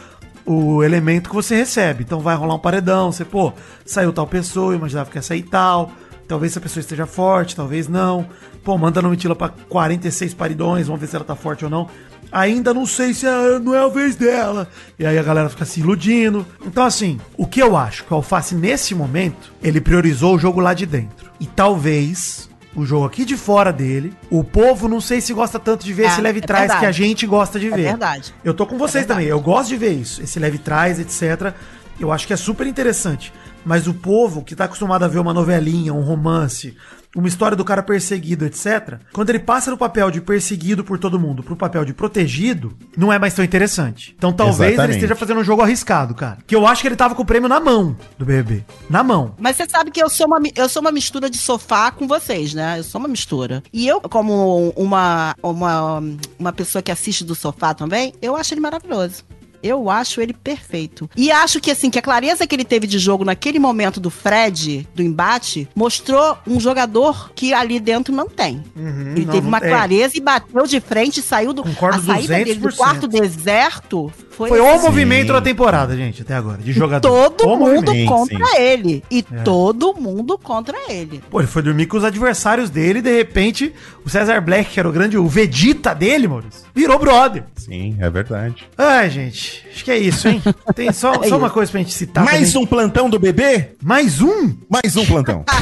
o 0.44 0.82
elemento 0.82 1.28
que 1.30 1.34
você 1.34 1.54
recebe. 1.56 2.02
Então 2.02 2.20
vai 2.20 2.34
rolar 2.36 2.54
um 2.54 2.58
paredão, 2.58 3.10
você, 3.12 3.24
pô, 3.24 3.52
saiu 3.86 4.12
tal 4.12 4.26
pessoa, 4.26 4.74
imaginava 4.74 5.10
que 5.10 5.16
ia 5.18 5.22
sair 5.22 5.42
tal. 5.44 5.90
Talvez 6.32 6.52
essa 6.52 6.62
pessoa 6.62 6.80
esteja 6.80 7.04
forte, 7.04 7.54
talvez 7.54 7.88
não. 7.88 8.26
Pô, 8.64 8.78
manda 8.78 9.02
no 9.02 9.10
Mitila 9.10 9.36
pra 9.36 9.50
46 9.50 10.32
paredões, 10.32 10.86
vamos 10.86 10.98
ver 10.98 11.06
se 11.06 11.14
ela 11.14 11.26
tá 11.26 11.36
forte 11.36 11.62
ou 11.62 11.70
não. 11.70 11.90
Ainda 12.32 12.72
não 12.72 12.86
sei 12.86 13.12
se 13.12 13.26
é- 13.26 13.58
não 13.58 13.74
é 13.74 13.84
a 13.84 13.88
vez 13.88 14.16
dela. 14.16 14.66
E 14.98 15.04
aí 15.04 15.18
a 15.18 15.22
galera 15.22 15.50
fica 15.50 15.66
se 15.66 15.80
iludindo. 15.80 16.46
Então, 16.64 16.86
assim, 16.86 17.20
o 17.36 17.46
que 17.46 17.60
eu 17.60 17.76
acho 17.76 18.04
que 18.04 18.14
o 18.14 18.16
Alface, 18.16 18.54
nesse 18.54 18.94
momento, 18.94 19.52
ele 19.62 19.78
priorizou 19.78 20.34
o 20.36 20.38
jogo 20.38 20.58
lá 20.58 20.72
de 20.72 20.86
dentro. 20.86 21.30
E 21.38 21.44
talvez 21.44 22.48
o 22.74 22.86
jogo 22.86 23.04
aqui 23.04 23.26
de 23.26 23.36
fora 23.36 23.70
dele, 23.70 24.14
o 24.30 24.42
povo 24.42 24.88
não 24.88 25.02
sei 25.02 25.20
se 25.20 25.34
gosta 25.34 25.58
tanto 25.58 25.84
de 25.84 25.92
ver 25.92 26.04
É, 26.04 26.06
esse 26.06 26.20
leve 26.22 26.38
é 26.38 26.42
trás 26.42 26.62
verdade. 26.62 26.80
que 26.80 26.86
a 26.86 26.92
gente 26.92 27.26
gosta 27.26 27.60
de 27.60 27.66
É 27.66 27.76
ver. 27.76 27.82
verdade. 27.82 28.32
Eu 28.42 28.54
tô 28.54 28.66
com 28.66 28.78
vocês 28.78 29.04
também. 29.04 29.26
Eu 29.26 29.38
gosto 29.38 29.68
de 29.68 29.76
ver 29.76 29.92
isso. 29.92 30.22
Esse 30.22 30.38
leve 30.40 30.56
trás, 30.56 30.98
etc. 30.98 31.52
Eu 32.00 32.10
acho 32.10 32.26
que 32.26 32.32
é 32.32 32.36
super 32.36 32.66
interessante. 32.66 33.30
Mas 33.64 33.86
o 33.86 33.94
povo 33.94 34.42
que 34.42 34.56
tá 34.56 34.64
acostumado 34.64 35.04
a 35.04 35.08
ver 35.08 35.18
uma 35.18 35.32
novelinha, 35.32 35.94
um 35.94 36.02
romance, 36.02 36.76
uma 37.14 37.28
história 37.28 37.56
do 37.56 37.64
cara 37.64 37.82
perseguido, 37.82 38.44
etc. 38.46 38.98
Quando 39.12 39.30
ele 39.30 39.38
passa 39.38 39.70
do 39.70 39.76
papel 39.76 40.10
de 40.10 40.20
perseguido 40.20 40.82
por 40.82 40.98
todo 40.98 41.18
mundo 41.18 41.42
pro 41.42 41.56
papel 41.56 41.84
de 41.84 41.92
protegido, 41.92 42.76
não 42.96 43.12
é 43.12 43.18
mais 43.18 43.34
tão 43.34 43.44
interessante. 43.44 44.14
Então 44.16 44.32
talvez 44.32 44.60
ele 44.60 44.72
Exatamente. 44.72 44.96
esteja 44.96 45.14
fazendo 45.14 45.40
um 45.40 45.44
jogo 45.44 45.62
arriscado, 45.62 46.14
cara. 46.14 46.38
Que 46.46 46.56
eu 46.56 46.66
acho 46.66 46.80
que 46.80 46.88
ele 46.88 46.96
tava 46.96 47.14
com 47.14 47.22
o 47.22 47.26
prêmio 47.26 47.48
na 47.48 47.60
mão 47.60 47.96
do 48.18 48.24
BBB. 48.24 48.64
Na 48.88 49.02
mão. 49.02 49.34
Mas 49.38 49.56
você 49.56 49.68
sabe 49.68 49.90
que 49.90 50.02
eu 50.02 50.08
sou, 50.08 50.26
uma, 50.26 50.40
eu 50.56 50.68
sou 50.68 50.80
uma 50.80 50.92
mistura 50.92 51.28
de 51.28 51.36
sofá 51.36 51.90
com 51.90 52.08
vocês, 52.08 52.54
né? 52.54 52.78
Eu 52.78 52.84
sou 52.84 52.98
uma 52.98 53.08
mistura. 53.08 53.62
E 53.72 53.86
eu, 53.86 54.00
como 54.00 54.70
uma, 54.70 55.34
uma, 55.42 56.02
uma 56.38 56.52
pessoa 56.52 56.80
que 56.82 56.90
assiste 56.90 57.24
do 57.24 57.34
sofá 57.34 57.74
também, 57.74 58.14
eu 58.22 58.34
acho 58.34 58.54
ele 58.54 58.60
maravilhoso. 58.60 59.24
Eu 59.62 59.88
acho 59.90 60.20
ele 60.20 60.32
perfeito. 60.32 61.08
E 61.16 61.30
acho 61.30 61.60
que, 61.60 61.70
assim, 61.70 61.90
que 61.90 61.98
a 61.98 62.02
clareza 62.02 62.46
que 62.46 62.54
ele 62.54 62.64
teve 62.64 62.86
de 62.86 62.98
jogo 62.98 63.24
naquele 63.24 63.58
momento 63.58 64.00
do 64.00 64.10
Fred, 64.10 64.88
do 64.94 65.02
embate, 65.02 65.68
mostrou 65.74 66.36
um 66.46 66.58
jogador 66.58 67.30
que 67.34 67.52
ali 67.54 67.78
dentro 67.78 68.12
não 68.14 68.28
tem. 68.28 68.62
ele 68.76 68.84
Uhum. 68.86 69.14
não, 69.26 69.32
teve 69.32 69.46
uma 69.46 69.60
clareza 69.60 70.16
e 70.16 70.20
bateu 70.20 70.66
de 70.66 70.80
frente, 70.80 71.22
saiu 71.22 71.52
do. 71.52 71.62
Concordo 71.62 71.98
a 71.98 72.14
saída 72.14 72.34
dele 72.44 72.54
do 72.54 72.68
200%. 72.68 72.76
quarto 72.76 73.06
deserto 73.08 74.12
foi, 74.30 74.48
Foi 74.48 74.60
o 74.60 74.66
assim, 74.68 74.86
movimento 74.86 75.32
da 75.32 75.40
temporada, 75.40 75.96
gente, 75.96 76.22
até 76.22 76.34
agora, 76.34 76.58
de 76.62 76.72
jogador. 76.72 77.08
todo 77.30 77.46
O 77.48 77.56
mundo 77.56 77.86
movimento. 77.92 78.08
contra 78.08 78.60
ele. 78.60 79.04
E 79.10 79.24
É. 79.32 79.42
todo 79.42 79.94
mundo 79.94 80.38
contra 80.38 80.76
ele. 80.88 81.22
Pô, 81.30 81.40
ele 81.40 81.46
foi 81.48 81.62
dormir 81.62 81.86
com 81.86 81.96
os 81.98 82.04
adversários 82.04 82.70
dele 82.70 82.98
e 83.00 83.02
de 83.02 83.14
repente 83.16 83.72
o 84.04 84.08
Cesar 84.10 84.42
Black, 84.42 84.70
que 84.70 84.80
era 84.80 84.88
o 84.88 84.92
grande, 84.92 85.16
o 85.18 85.26
Vegeta 85.28 85.94
dele, 85.94 86.26
Maurício, 86.26 86.62
virou 86.74 86.98
brother. 86.98 87.44
Sim, 87.56 87.96
é 88.00 88.08
verdade. 88.10 88.66
Ai, 88.76 89.10
gente, 89.10 89.51
acho 89.72 89.84
que 89.84 89.90
é 89.90 89.98
isso, 89.98 90.28
hein? 90.28 90.42
Tem 90.74 90.92
só, 90.92 91.14
É 91.22 91.28
só 91.28 91.36
uma 91.38 91.50
coisa 91.50 91.70
pra 91.70 91.80
gente 91.80 91.92
citar. 91.94 92.24
Mais 92.24 92.52
também. 92.52 92.62
um 92.62 92.66
plantão 92.66 93.10
do 93.10 93.18
bebê? 93.18 93.70
Mais 93.82 94.20
um? 94.20 94.54
Mais 94.68 94.96
um 94.96 95.04
plantão. 95.06 95.44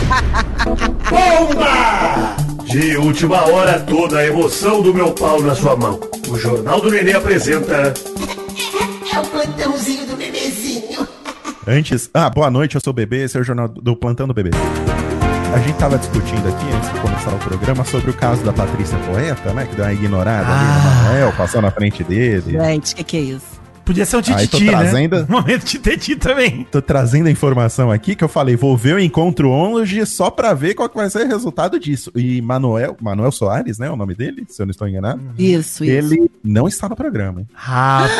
De 2.64 2.96
última 2.96 3.42
hora, 3.48 3.80
toda 3.80 4.18
a 4.18 4.26
emoção 4.26 4.80
do 4.82 4.94
meu 4.94 5.12
pau 5.12 5.42
na 5.42 5.54
sua 5.54 5.76
mão. 5.76 5.98
O 6.28 6.38
Jornal 6.38 6.80
do 6.80 6.90
Nenê 6.90 7.12
apresenta. 7.14 7.92
É 9.12 9.18
o 9.18 9.22
plantãozinho 9.26 10.06
do 10.06 10.16
bebezinho. 10.16 11.06
Antes. 11.66 12.08
Ah, 12.14 12.30
boa 12.30 12.50
noite, 12.50 12.76
eu 12.76 12.80
sou 12.80 12.92
o 12.92 12.94
bebê, 12.94 13.24
esse 13.24 13.36
é 13.36 13.40
o 13.40 13.44
jornal 13.44 13.68
do 13.68 13.96
plantão 13.96 14.26
do 14.28 14.34
bebê. 14.34 14.50
A 15.52 15.58
gente 15.58 15.76
tava 15.78 15.98
discutindo 15.98 16.48
aqui, 16.48 16.64
antes 16.76 16.92
de 16.92 17.00
começar 17.00 17.30
o 17.34 17.38
programa, 17.38 17.84
sobre 17.84 18.10
o 18.10 18.14
caso 18.14 18.42
da 18.44 18.52
Patrícia 18.52 18.96
Poeta, 18.98 19.52
né? 19.52 19.66
Que 19.66 19.74
deu 19.74 19.84
uma 19.84 19.92
ignorada 19.92 20.46
ali 20.46 20.64
Ah. 20.64 20.78
no 20.84 21.02
Manuel, 21.08 21.32
passou 21.36 21.60
na 21.60 21.72
frente 21.72 22.04
dele. 22.04 22.52
Gente, 22.52 22.92
o 22.92 22.96
que, 22.96 23.04
que 23.04 23.16
é 23.16 23.20
isso? 23.20 23.49
Podia 23.84 24.04
ser 24.04 24.16
um 24.16 24.22
Aí 24.34 24.46
tô 24.46 24.58
né? 24.58 24.66
trazendo- 24.70 25.26
Um 25.28 25.32
momento 25.32 25.64
tititi 25.64 26.16
também. 26.16 26.66
Tô 26.70 26.80
trazendo 26.80 27.26
a 27.26 27.30
informação 27.30 27.90
aqui 27.90 28.14
que 28.14 28.22
eu 28.22 28.28
falei, 28.28 28.56
vou 28.56 28.76
ver 28.76 28.94
o 28.94 28.98
encontro 29.00 29.50
hoje 29.50 30.04
só 30.06 30.30
pra 30.30 30.54
ver 30.54 30.74
qual 30.74 30.88
que 30.88 30.96
vai 30.96 31.08
ser 31.10 31.26
o 31.26 31.28
resultado 31.28 31.78
disso. 31.78 32.10
E 32.14 32.40
Manuel, 32.42 32.96
Manuel 33.00 33.32
Soares, 33.32 33.78
né? 33.78 33.90
O 33.90 33.96
nome 33.96 34.14
dele, 34.14 34.44
se 34.48 34.62
eu 34.62 34.66
não 34.66 34.70
estou 34.70 34.86
enganado. 34.88 35.20
Isso, 35.38 35.84
isso. 35.84 35.92
Ele 36.14 36.30
não 36.44 36.68
está 36.68 36.88
no 36.88 36.96
programa, 36.96 37.40
hein? 37.40 37.46
Rapaz. 37.52 38.10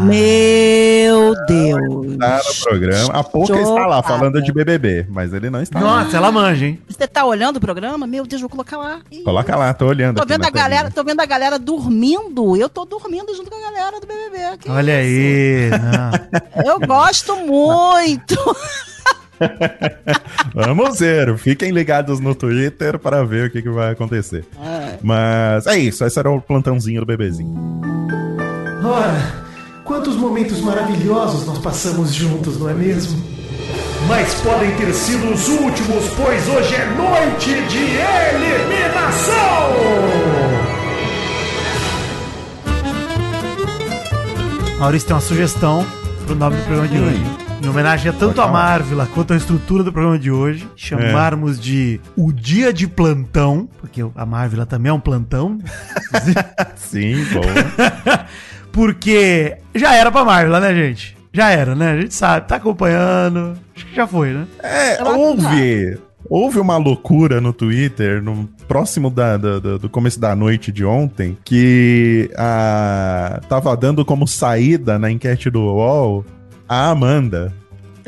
Meu 0.06 1.34
Deus. 1.46 2.12
Está 2.12 2.38
no 2.38 2.54
programa. 2.64 3.12
A 3.12 3.24
pouca 3.24 3.58
está 3.60 3.86
lá 3.86 4.02
falando 4.02 4.42
de 4.42 4.52
BBB, 4.52 5.06
mas 5.08 5.32
ele 5.32 5.50
não 5.50 5.60
está. 5.62 5.80
lá. 5.80 6.04
Nossa, 6.04 6.16
ela 6.16 6.30
manja, 6.32 6.66
hein? 6.66 6.78
Você 6.88 7.06
tá 7.06 7.24
olhando 7.24 7.56
o 7.56 7.60
programa? 7.60 8.06
Meu 8.06 8.26
Deus, 8.26 8.40
vou 8.40 8.50
colocar 8.50 8.76
lá. 8.76 9.00
Coloca 9.24 9.56
lá, 9.56 9.72
tô 9.74 9.86
olhando 9.86 10.16
Tô 10.16 10.22
aqui 10.22 10.32
vendo 10.32 10.44
a 10.44 10.50
galera, 10.50 10.90
tô 10.90 11.02
vendo 11.04 11.20
a 11.20 11.26
galera 11.26 11.58
dormindo. 11.58 12.56
Eu 12.56 12.68
tô 12.68 12.84
dormindo 12.84 13.15
junto 13.34 13.50
com 13.50 13.56
a 13.56 13.60
galera 13.60 14.00
do 14.00 14.06
BBB. 14.06 14.56
Que 14.58 14.70
Olha 14.70 15.02
isso? 15.02 15.74
aí. 15.74 15.80
não. 15.80 16.10
Eu 16.64 16.80
gosto 16.80 17.36
muito. 17.36 18.34
Vamos 20.54 20.98
ver, 20.98 21.36
fiquem 21.38 21.70
ligados 21.70 22.18
no 22.20 22.34
Twitter 22.34 22.98
para 22.98 23.22
ver 23.24 23.48
o 23.48 23.50
que, 23.50 23.62
que 23.62 23.70
vai 23.70 23.92
acontecer. 23.92 24.44
É. 24.62 24.98
Mas 25.02 25.66
é 25.66 25.78
isso, 25.78 26.04
esse 26.04 26.18
era 26.18 26.30
o 26.30 26.40
plantãozinho 26.40 27.00
do 27.00 27.06
bebezinho. 27.06 27.54
Ora, 28.82 29.44
quantos 29.84 30.16
momentos 30.16 30.60
maravilhosos 30.60 31.46
nós 31.46 31.58
passamos 31.58 32.14
juntos, 32.14 32.58
não 32.58 32.68
é 32.70 32.74
mesmo? 32.74 33.22
Mas 34.08 34.34
podem 34.36 34.70
ter 34.76 34.92
sido 34.94 35.30
os 35.32 35.48
últimos, 35.48 36.08
pois 36.16 36.48
hoje 36.48 36.74
é 36.76 36.86
noite 36.86 37.50
de 37.68 37.78
eliminação! 38.36 40.45
Maurício 44.78 45.08
tem 45.08 45.14
uma 45.14 45.22
sugestão 45.22 45.86
pro 46.26 46.34
nome 46.34 46.56
do 46.56 46.62
programa 46.64 46.88
de 46.88 46.98
hoje. 46.98 47.22
Em 47.62 47.68
homenagem 47.68 48.10
a 48.10 48.12
tanto 48.12 48.42
a. 48.42 48.46
Marvel 48.46 49.06
quanto 49.06 49.32
a 49.32 49.36
estrutura 49.36 49.82
do 49.82 49.90
programa 49.90 50.18
de 50.18 50.30
hoje, 50.30 50.68
chamarmos 50.76 51.58
de 51.58 51.98
O 52.14 52.30
Dia 52.30 52.74
de 52.74 52.86
Plantão, 52.86 53.68
porque 53.80 54.04
a 54.14 54.26
Marvel 54.26 54.66
também 54.66 54.90
é 54.90 54.92
um 54.92 55.00
plantão, 55.00 55.58
Sim, 56.76 57.24
bom. 57.32 57.40
porque 58.70 59.56
já 59.74 59.94
era 59.94 60.12
pra 60.12 60.26
Marvel, 60.26 60.60
né, 60.60 60.74
gente? 60.74 61.16
Já 61.32 61.50
era, 61.50 61.74
né? 61.74 61.92
A 61.92 62.00
gente 62.00 62.14
sabe, 62.14 62.46
tá 62.46 62.56
acompanhando. 62.56 63.58
Acho 63.74 63.86
que 63.86 63.96
já 63.96 64.06
foi, 64.06 64.34
né? 64.34 64.46
É, 64.62 65.02
houve, 65.02 65.98
houve 66.28 66.58
uma 66.58 66.76
loucura 66.76 67.40
no 67.40 67.52
Twitter, 67.52 68.22
no 68.22 68.46
próximo 68.68 69.10
da, 69.10 69.36
da- 69.36 69.58
do 69.78 69.88
começo 69.88 70.18
da 70.20 70.34
noite 70.36 70.70
de 70.72 70.84
ontem, 70.84 71.36
que 71.44 72.30
a, 72.36 73.40
tava 73.48 73.76
dando 73.76 74.04
como 74.04 74.26
saída 74.26 74.98
na 74.98 75.10
enquete 75.10 75.48
do 75.50 75.60
UOL 75.62 76.24
a 76.68 76.90
Amanda. 76.90 77.52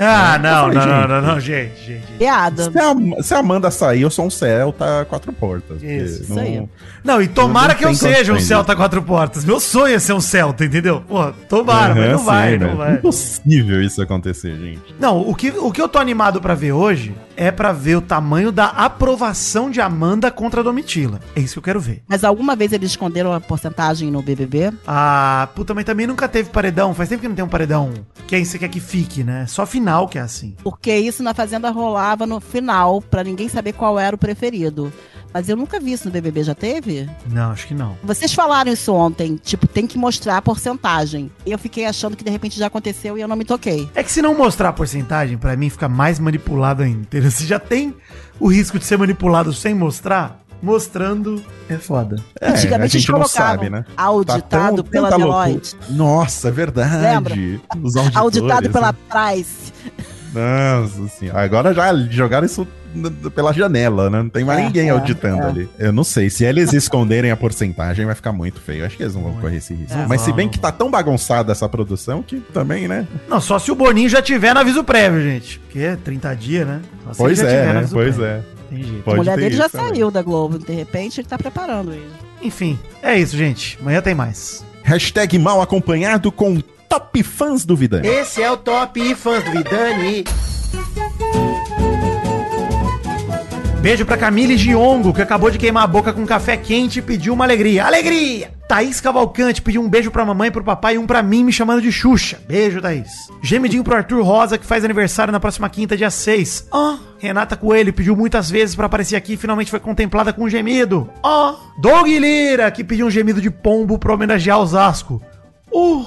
Ah, 0.00 0.36
Eu 0.36 0.42
não, 0.42 0.50
falei, 0.50 0.78
não, 0.78 0.86
não, 0.86 1.08
não, 1.08 1.22
não, 1.34 1.40
gente, 1.40 1.84
gente. 1.84 2.06
Piada. 2.18 2.70
Se 2.70 2.78
a, 2.78 3.22
se 3.22 3.34
a 3.34 3.38
Amanda 3.38 3.68
sair, 3.68 4.02
eu 4.02 4.10
sou 4.10 4.26
um 4.26 4.30
Celta 4.30 5.04
quatro 5.08 5.32
portas. 5.32 5.82
Isso, 5.82 6.22
isso 6.22 6.38
aí. 6.38 6.68
Não, 7.02 7.20
e 7.20 7.26
tomara 7.26 7.72
Não 7.72 7.78
que 7.78 7.84
eu 7.84 7.94
seja 7.94 8.32
um 8.32 8.38
Celta 8.38 8.76
quatro 8.76 9.02
portas. 9.02 9.44
Meu 9.44 9.58
sonho 9.58 9.96
é 9.96 9.98
ser 9.98 10.12
um 10.12 10.20
Celta, 10.20 10.64
entendeu? 10.64 11.00
Pô, 11.00 11.32
tomara, 11.48 11.96
mas 11.96 12.12
não 12.12 12.18
sim, 12.18 12.24
vai, 12.24 12.58
né? 12.58 12.66
não 12.68 12.76
vai. 12.76 12.94
Impossível 12.94 13.82
isso 13.82 14.00
acontecer, 14.00 14.56
gente. 14.56 14.94
Não, 15.00 15.20
o 15.20 15.34
que, 15.34 15.50
o 15.50 15.72
que 15.72 15.82
eu 15.82 15.88
tô 15.88 15.98
animado 15.98 16.40
pra 16.40 16.54
ver 16.54 16.72
hoje 16.72 17.12
é 17.36 17.50
pra 17.50 17.72
ver 17.72 17.96
o 17.96 18.00
tamanho 18.00 18.52
da 18.52 18.66
aprovação 18.66 19.70
de 19.70 19.80
Amanda 19.80 20.30
contra 20.30 20.60
a 20.60 20.64
Domitila. 20.64 21.18
É 21.34 21.40
isso 21.40 21.54
que 21.54 21.58
eu 21.58 21.62
quero 21.62 21.80
ver. 21.80 22.02
Mas 22.06 22.22
alguma 22.22 22.54
vez 22.54 22.72
eles 22.72 22.90
esconderam 22.90 23.32
a 23.32 23.40
porcentagem 23.40 24.10
no 24.10 24.22
BBB? 24.22 24.72
Ah, 24.86 25.48
puta, 25.54 25.74
mas 25.74 25.84
também 25.84 26.06
nunca 26.06 26.28
teve 26.28 26.50
paredão. 26.50 26.94
Faz 26.94 27.08
tempo 27.08 27.22
que 27.22 27.28
não 27.28 27.34
tem 27.34 27.44
um 27.44 27.48
paredão. 27.48 27.92
Quem 28.26 28.44
você 28.44 28.58
quer 28.58 28.68
que 28.68 28.80
fique, 28.80 29.24
né? 29.24 29.46
Só 29.46 29.64
final 29.64 29.87
que 30.08 30.18
é 30.18 30.22
assim. 30.22 30.54
Porque 30.62 30.94
isso 30.94 31.22
na 31.22 31.32
Fazenda 31.34 31.70
rolava 31.70 32.26
no 32.26 32.40
final, 32.40 33.00
pra 33.00 33.24
ninguém 33.24 33.48
saber 33.48 33.72
qual 33.72 33.98
era 33.98 34.14
o 34.14 34.18
preferido. 34.18 34.92
Mas 35.32 35.46
eu 35.48 35.56
nunca 35.56 35.78
vi 35.78 35.92
isso 35.92 36.06
no 36.06 36.10
BBB, 36.10 36.42
já 36.42 36.54
teve? 36.54 37.08
Não, 37.30 37.50
acho 37.50 37.66
que 37.66 37.74
não. 37.74 37.96
Vocês 38.02 38.32
falaram 38.32 38.72
isso 38.72 38.94
ontem, 38.94 39.36
tipo, 39.36 39.66
tem 39.66 39.86
que 39.86 39.98
mostrar 39.98 40.38
a 40.38 40.42
porcentagem. 40.42 41.30
E 41.44 41.52
eu 41.52 41.58
fiquei 41.58 41.84
achando 41.84 42.16
que 42.16 42.24
de 42.24 42.30
repente 42.30 42.58
já 42.58 42.66
aconteceu 42.66 43.16
e 43.18 43.20
eu 43.20 43.28
não 43.28 43.36
me 43.36 43.44
toquei. 43.44 43.88
É 43.94 44.02
que 44.02 44.10
se 44.10 44.22
não 44.22 44.34
mostrar 44.36 44.70
a 44.70 44.72
porcentagem, 44.72 45.36
pra 45.36 45.54
mim 45.54 45.68
fica 45.68 45.86
mais 45.88 46.18
manipulado 46.18 46.82
ainda. 46.82 47.00
entendeu? 47.02 47.30
Se 47.30 47.44
já 47.46 47.58
tem 47.58 47.94
o 48.40 48.48
risco 48.48 48.78
de 48.78 48.86
ser 48.86 48.96
manipulado 48.96 49.52
sem 49.52 49.74
mostrar, 49.74 50.40
mostrando 50.62 51.42
é 51.68 51.76
foda. 51.76 52.16
É, 52.40 52.48
Antigamente 52.48 52.96
a 52.96 53.00
gente 53.00 53.12
não 53.12 53.26
sabe, 53.28 53.68
né? 53.68 53.84
auditado 53.96 54.76
Tá 54.78 54.82
tão- 54.82 54.90
pela 54.90 55.08
loucura. 55.10 55.44
Deloitte. 55.44 55.76
Nossa, 55.90 56.48
é 56.48 56.50
verdade. 56.50 57.02
Lembra? 57.02 57.34
Os 57.82 57.96
Auditado 58.16 58.70
pela 58.70 58.92
né? 58.92 58.98
Price. 59.10 59.72
Nossa 60.34 61.08
senhora. 61.08 61.40
Agora 61.40 61.74
já 61.74 61.94
jogaram 62.10 62.46
isso 62.46 62.66
pela 63.34 63.52
janela, 63.52 64.08
né? 64.08 64.22
Não 64.22 64.28
tem 64.30 64.44
mais 64.44 64.60
É, 64.60 64.62
ninguém 64.64 64.88
é, 64.88 64.90
auditando 64.90 65.42
é. 65.42 65.46
ali. 65.46 65.68
Eu 65.78 65.92
não 65.92 66.04
sei. 66.04 66.30
Se 66.30 66.44
eles 66.44 66.72
esconderem 66.72 67.30
a 67.30 67.36
porcentagem, 67.36 68.06
vai 68.06 68.14
ficar 68.14 68.32
muito 68.32 68.60
feio. 68.60 68.84
Acho 68.84 68.96
que 68.96 69.02
eles 69.02 69.14
não 69.14 69.22
vão 69.22 69.34
correr 69.34 69.56
esse 69.56 69.74
risco. 69.74 69.96
É, 69.96 70.06
Mas 70.06 70.22
se 70.22 70.32
bem 70.32 70.48
que 70.48 70.58
tá 70.58 70.72
tão 70.72 70.90
bagunçada 70.90 71.52
essa 71.52 71.68
produção 71.68 72.22
que 72.22 72.40
também, 72.52 72.88
né? 72.88 73.06
Não, 73.28 73.40
só 73.40 73.58
se 73.58 73.70
o 73.70 73.74
Boninho 73.74 74.08
já 74.08 74.22
tiver 74.22 74.54
no 74.54 74.60
aviso 74.60 74.82
prévio, 74.82 75.20
gente. 75.22 75.58
Porque 75.60 75.80
é 75.80 75.96
30 75.96 76.34
dias, 76.34 76.66
né? 76.66 76.80
Só 77.12 77.24
Pois 77.24 77.40
é, 77.40 77.72
né? 77.74 77.88
Pois 77.90 78.16
prévio. 78.16 78.24
é. 78.24 78.40
Tem 78.70 78.82
jeito. 78.82 79.10
A 79.10 79.14
mulher 79.14 79.36
dele 79.36 79.56
já 79.56 79.68
também. 79.68 79.88
saiu 79.88 80.10
da 80.10 80.22
Globo. 80.22 80.58
De 80.58 80.72
repente 80.72 81.20
ele 81.20 81.28
tá 81.28 81.38
preparando 81.38 81.92
ele. 81.92 82.08
Enfim, 82.42 82.78
é 83.02 83.18
isso, 83.18 83.36
gente. 83.36 83.78
Amanhã 83.80 84.00
tem 84.00 84.14
mais. 84.14 84.64
Hashtag 84.82 85.38
mal 85.38 85.60
acompanhado 85.60 86.30
com 86.32 86.58
top 86.88 87.22
fãs 87.22 87.64
do 87.64 87.76
Vidani. 87.76 88.08
Esse 88.08 88.42
é 88.42 88.50
o 88.50 88.56
Top 88.56 89.14
Fãs 89.14 89.44
do 89.44 89.50
Vidani. 89.50 90.24
Beijo 93.80 94.04
pra 94.04 94.16
Camille 94.16 94.56
Giongo, 94.56 95.14
que 95.14 95.22
acabou 95.22 95.50
de 95.50 95.58
queimar 95.58 95.84
a 95.84 95.86
boca 95.86 96.12
com 96.12 96.26
café 96.26 96.56
quente 96.56 96.98
e 96.98 97.02
pediu 97.02 97.32
uma 97.32 97.44
alegria. 97.44 97.86
Alegria! 97.86 98.52
Thaís 98.68 99.00
Cavalcante 99.00 99.62
pediu 99.62 99.80
um 99.80 99.88
beijo 99.88 100.10
pra 100.10 100.24
mamãe, 100.24 100.50
pro 100.50 100.64
papai 100.64 100.96
e 100.96 100.98
um 100.98 101.06
pra 101.06 101.22
mim, 101.22 101.44
me 101.44 101.52
chamando 101.52 101.80
de 101.80 101.92
Xuxa. 101.92 102.38
Beijo, 102.46 102.82
Thaís. 102.82 103.28
Gemidinho 103.40 103.84
pro 103.84 103.94
Arthur 103.94 104.22
Rosa, 104.22 104.58
que 104.58 104.66
faz 104.66 104.84
aniversário 104.84 105.32
na 105.32 105.40
próxima 105.40 105.70
quinta, 105.70 105.96
dia 105.96 106.10
6. 106.10 106.68
Ó. 106.70 106.96
Renata 107.18 107.56
Coelho 107.56 107.92
pediu 107.92 108.16
muitas 108.16 108.50
vezes 108.50 108.74
pra 108.74 108.86
aparecer 108.86 109.16
aqui 109.16 109.34
e 109.34 109.36
finalmente 109.38 109.70
foi 109.70 109.80
contemplada 109.80 110.32
com 110.32 110.44
um 110.44 110.50
gemido. 110.50 111.08
Ó. 111.22 111.54
Doug 111.78 112.08
Lira, 112.08 112.70
que 112.70 112.84
pediu 112.84 113.06
um 113.06 113.10
gemido 113.10 113.40
de 113.40 113.50
pombo 113.50 113.98
pra 113.98 114.12
homenagear 114.12 114.58
Osasco. 114.58 115.22
Uh, 115.72 116.04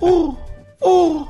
uh, 0.00 0.36
uh. 0.82 1.28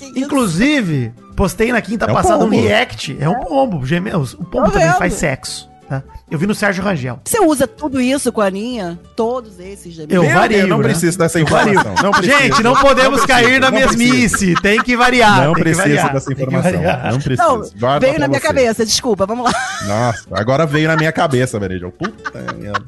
Inclusive, 0.14 1.12
postei 1.36 1.72
na 1.72 1.80
quinta 1.82 2.06
É 2.06 2.10
um 2.10 2.14
passada 2.14 2.44
um 2.44 2.48
react. 2.48 3.16
É 3.20 3.28
um 3.28 3.40
pombo. 3.40 3.84
geme- 3.84 4.12
O 4.14 4.24
pombo 4.24 4.66
Tô 4.66 4.70
também 4.72 4.86
vendo. 4.88 4.98
faz 4.98 5.14
sexo. 5.14 5.68
Tá? 5.88 6.02
Eu 6.30 6.38
vi 6.38 6.46
no 6.46 6.54
Sérgio 6.54 6.84
Rangel. 6.84 7.18
Você 7.24 7.40
usa 7.40 7.66
tudo 7.66 7.98
isso 7.98 8.30
com 8.30 8.42
a 8.42 8.46
Aninha? 8.46 8.98
Todos 9.16 9.58
esses 9.58 9.94
gemidos? 9.94 10.14
Eu 10.14 10.22
Meu 10.22 10.34
vario, 10.34 10.58
Deus, 10.58 10.68
não 10.68 10.76
né? 10.78 10.84
preciso 10.84 11.16
dessa 11.16 11.38
Eu 11.38 11.44
informação. 11.44 11.94
Não 12.02 12.10
precisa. 12.10 12.38
Gente, 12.42 12.62
não 12.62 12.74
podemos 12.76 13.20
Não 13.20 13.26
cair 13.26 13.58
na 13.58 13.70
mesmice. 13.70 14.54
Tem 14.60 14.82
que 14.82 14.94
variar. 14.98 15.46
Não 15.46 15.54
precisa 15.54 15.82
variar, 15.84 16.12
dessa 16.12 16.30
informação. 16.30 16.72
Não 17.10 17.18
precisa. 17.20 17.72
Não, 17.80 18.00
veio 18.00 18.18
na 18.18 18.28
minha 18.28 18.38
você. 18.38 18.46
cabeça, 18.46 18.84
desculpa, 18.84 19.24
vamos 19.24 19.46
lá. 19.46 19.52
Nossa, 19.86 20.26
agora 20.32 20.66
veio 20.66 20.88
na 20.88 20.96
minha 20.96 21.10
cabeça, 21.12 21.58
Verejão. 21.58 21.90
Puta 21.90 22.38
merda. 22.58 22.84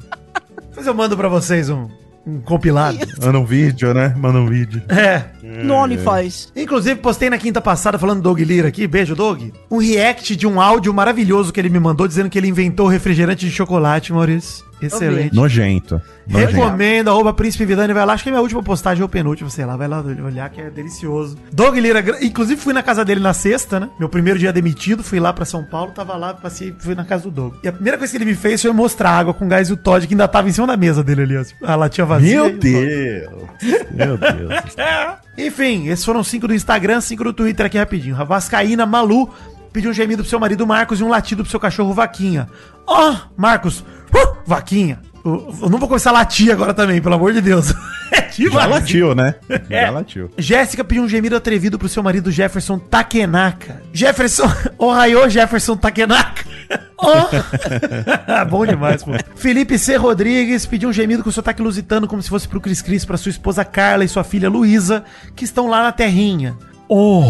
Depois 0.69 0.85
eu 0.85 0.93
mando 0.93 1.17
pra 1.17 1.27
vocês 1.27 1.71
um, 1.71 1.89
um 2.25 2.39
compilado. 2.41 2.99
Manda 3.21 3.39
um 3.39 3.45
vídeo, 3.45 3.93
né? 3.93 4.13
Manda 4.17 4.39
um 4.39 4.47
vídeo. 4.47 4.81
É. 4.89 5.25
No 5.41 5.75
OnlyFans. 5.75 6.51
Inclusive, 6.55 6.99
postei 6.99 7.29
na 7.29 7.37
quinta 7.37 7.61
passada, 7.61 7.97
falando 7.97 8.17
do 8.17 8.23
Doug 8.23 8.39
Lira 8.39 8.67
aqui, 8.67 8.87
beijo, 8.87 9.15
Doug, 9.15 9.49
um 9.69 9.77
react 9.77 10.35
de 10.35 10.47
um 10.47 10.61
áudio 10.61 10.93
maravilhoso 10.93 11.51
que 11.51 11.59
ele 11.59 11.69
me 11.69 11.79
mandou, 11.79 12.07
dizendo 12.07 12.29
que 12.29 12.37
ele 12.37 12.47
inventou 12.47 12.87
refrigerante 12.87 13.45
de 13.45 13.51
chocolate, 13.51 14.13
Maurício. 14.13 14.70
Excelente. 14.85 15.35
Nojento. 15.35 16.01
Nojento. 16.27 16.53
Recomendo, 16.53 17.09
arroba 17.09 17.33
Príncipe 17.33 17.65
Vidani, 17.65 17.93
vai 17.93 18.05
lá, 18.05 18.13
acho 18.13 18.23
que 18.23 18.29
é 18.29 18.31
minha 18.31 18.41
última 18.41 18.63
postagem 18.63 19.03
ou 19.03 19.09
penúltima, 19.09 19.49
sei 19.49 19.65
lá, 19.65 19.75
vai 19.75 19.87
lá 19.87 20.01
olhar 20.01 20.49
que 20.49 20.61
é 20.61 20.69
delicioso. 20.69 21.37
Doug 21.51 21.77
Lira, 21.77 22.03
inclusive 22.21 22.59
fui 22.59 22.73
na 22.73 22.83
casa 22.83 23.03
dele 23.03 23.19
na 23.19 23.33
sexta, 23.33 23.79
né? 23.79 23.89
Meu 23.99 24.09
primeiro 24.09 24.39
dia 24.39 24.51
demitido, 24.51 25.03
fui 25.03 25.19
lá 25.19 25.31
pra 25.33 25.45
São 25.45 25.63
Paulo, 25.63 25.91
tava 25.91 26.15
lá, 26.15 26.33
passei, 26.33 26.73
fui 26.79 26.95
na 26.95 27.05
casa 27.05 27.23
do 27.23 27.31
Doug. 27.31 27.55
E 27.63 27.67
a 27.67 27.71
primeira 27.71 27.97
coisa 27.97 28.11
que 28.11 28.17
ele 28.17 28.25
me 28.25 28.35
fez 28.35 28.61
foi 28.61 28.71
mostrar 28.71 29.11
água 29.11 29.33
com 29.33 29.47
gás 29.47 29.69
e 29.69 29.73
o 29.73 29.77
Todd, 29.77 30.07
que 30.07 30.13
ainda 30.13 30.27
tava 30.27 30.49
em 30.49 30.51
cima 30.51 30.67
da 30.67 30.77
mesa 30.77 31.03
dele 31.03 31.23
ali, 31.23 31.37
ó, 31.37 31.43
a 31.63 31.75
latinha 31.75 32.05
vazia. 32.05 32.43
Meu. 32.43 32.57
Deus. 32.57 33.49
Meu 33.91 34.17
Deus. 34.17 34.63
Enfim, 35.37 35.87
esses 35.87 36.05
foram 36.05 36.23
cinco 36.23 36.47
do 36.47 36.53
Instagram, 36.53 37.01
cinco 37.01 37.23
do 37.23 37.33
Twitter 37.33 37.65
aqui 37.65 37.77
rapidinho. 37.77 38.19
A 38.19 38.23
Vascaína 38.23 38.85
Malu 38.85 39.29
pediu 39.71 39.91
um 39.91 39.93
gemido 39.93 40.23
pro 40.23 40.29
seu 40.29 40.39
marido 40.39 40.67
Marcos 40.67 40.99
e 40.99 41.03
um 41.03 41.09
latido 41.09 41.43
pro 41.43 41.51
seu 41.51 41.59
cachorro 41.59 41.93
Vaquinha. 41.93 42.47
Ó, 42.85 43.15
Marcos, 43.37 43.83
uh, 44.15 44.37
Vaquinha. 44.45 44.99
Eu, 45.23 45.69
não 45.69 45.77
vou 45.77 45.87
começar 45.87 46.09
a 46.09 46.13
latir 46.13 46.51
agora 46.51 46.73
também, 46.73 47.01
pelo 47.01 47.15
amor 47.15 47.33
de 47.33 47.41
Deus. 47.41 47.73
É 48.13 48.29
Já 48.29 48.65
latiu, 48.65 49.15
né? 49.15 49.35
É. 49.69 49.85
Já 49.85 49.89
latiu. 49.89 50.29
Jéssica 50.37 50.83
pediu 50.83 51.03
um 51.03 51.07
gemido 51.07 51.33
atrevido 51.33 51.79
pro 51.79 51.87
seu 51.87 52.03
marido 52.03 52.29
Jefferson 52.29 52.77
Takenaka. 52.77 53.81
Jefferson, 53.93 54.51
Ohio 54.77 55.29
Jefferson 55.29 55.77
Takenaka. 55.77 56.43
Oh. 57.03 58.45
Bom 58.47 58.63
demais, 58.63 59.03
pô. 59.03 59.11
Felipe 59.35 59.77
C. 59.79 59.95
Rodrigues 59.95 60.67
pediu 60.67 60.87
um 60.87 60.93
gemido 60.93 61.23
com 61.23 61.31
sotaque 61.31 61.59
lusitano, 61.59 62.07
como 62.07 62.21
se 62.21 62.29
fosse 62.29 62.47
pro 62.47 62.61
Cris 62.61 62.79
Cris, 62.79 63.03
pra 63.03 63.17
sua 63.17 63.31
esposa 63.31 63.65
Carla 63.65 64.05
e 64.05 64.07
sua 64.07 64.23
filha 64.23 64.47
Luísa, 64.47 65.03
que 65.35 65.43
estão 65.43 65.67
lá 65.67 65.81
na 65.81 65.91
terrinha. 65.91 66.55
Oh! 66.87 67.23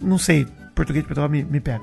Não 0.00 0.18
sei, 0.18 0.46
português 0.72 1.02
de 1.02 1.08
Portugal 1.08 1.28
me, 1.28 1.42
me 1.42 1.58
pega. 1.58 1.82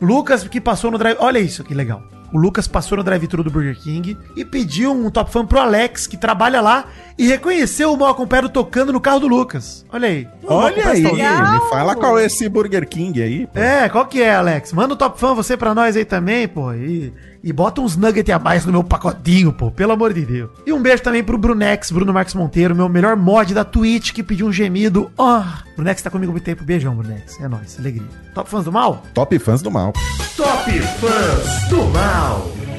Lucas, 0.00 0.48
que 0.48 0.58
passou 0.60 0.90
no 0.90 0.96
drive. 0.96 1.18
Olha 1.20 1.38
isso, 1.38 1.62
que 1.62 1.74
legal. 1.74 2.02
O 2.32 2.38
Lucas 2.38 2.66
passou 2.66 2.98
no 2.98 3.04
drive-thru 3.04 3.44
do 3.44 3.50
Burger 3.50 3.78
King 3.78 4.16
e 4.36 4.44
pediu 4.44 4.92
um 4.92 5.10
top 5.10 5.30
fan 5.30 5.46
pro 5.46 5.60
Alex, 5.60 6.06
que 6.06 6.16
trabalha 6.16 6.60
lá, 6.60 6.86
e 7.16 7.26
reconheceu 7.28 7.92
o 7.92 7.96
mal 7.96 8.08
acompanhado 8.10 8.48
tocando 8.48 8.92
no 8.92 9.00
carro 9.00 9.20
do 9.20 9.28
Lucas. 9.28 9.86
Olha 9.92 10.08
aí. 10.08 10.26
Olha 10.44 10.88
aí, 10.88 11.02
legal. 11.02 11.52
me 11.52 11.70
fala 11.70 11.94
qual 11.94 12.18
é 12.18 12.24
esse 12.26 12.48
Burger 12.48 12.88
King 12.88 13.22
aí. 13.22 13.46
pô. 13.46 13.58
É, 13.58 13.88
qual 13.88 14.06
que 14.06 14.20
é, 14.20 14.34
Alex? 14.34 14.72
Manda 14.72 14.94
um 14.94 14.96
top 14.96 15.18
fã 15.20 15.32
você 15.34 15.56
pra 15.56 15.74
nós 15.74 15.96
aí 15.96 16.04
também, 16.04 16.48
pô. 16.48 16.72
E, 16.72 17.12
e 17.42 17.52
bota 17.52 17.80
uns 17.80 17.96
nuggets 17.96 18.34
a 18.34 18.38
mais 18.38 18.66
no 18.66 18.72
meu 18.72 18.82
pacotinho, 18.82 19.52
pô. 19.52 19.70
Pelo 19.70 19.92
amor 19.92 20.12
de 20.12 20.24
Deus. 20.24 20.50
E 20.66 20.72
um 20.72 20.82
beijo 20.82 21.02
também 21.04 21.22
pro 21.22 21.38
Brunex, 21.38 21.92
Bruno 21.92 22.12
Marques 22.12 22.34
Monteiro, 22.34 22.74
meu 22.74 22.88
melhor 22.88 23.16
mod 23.16 23.54
da 23.54 23.64
Twitch, 23.64 24.12
que 24.12 24.22
pediu 24.24 24.48
um 24.48 24.52
gemido. 24.52 25.10
Ó, 25.16 25.42
Brunex 25.76 26.02
tá 26.02 26.10
comigo 26.10 26.32
há 26.32 26.34
muito 26.34 26.44
tempo. 26.44 26.64
Beijão, 26.64 26.96
Brunex. 26.96 27.40
É 27.40 27.46
nóis, 27.46 27.78
alegria. 27.78 28.08
Top 28.34 28.50
fãs 28.50 28.64
do 28.64 28.72
mal? 28.72 29.04
Top 29.14 29.38
fãs 29.38 29.62
do 29.62 29.70
mal. 29.70 29.92
Top 30.36 30.68
Fãs 30.98 31.68
do 31.68 31.84
Mal. 31.84 32.13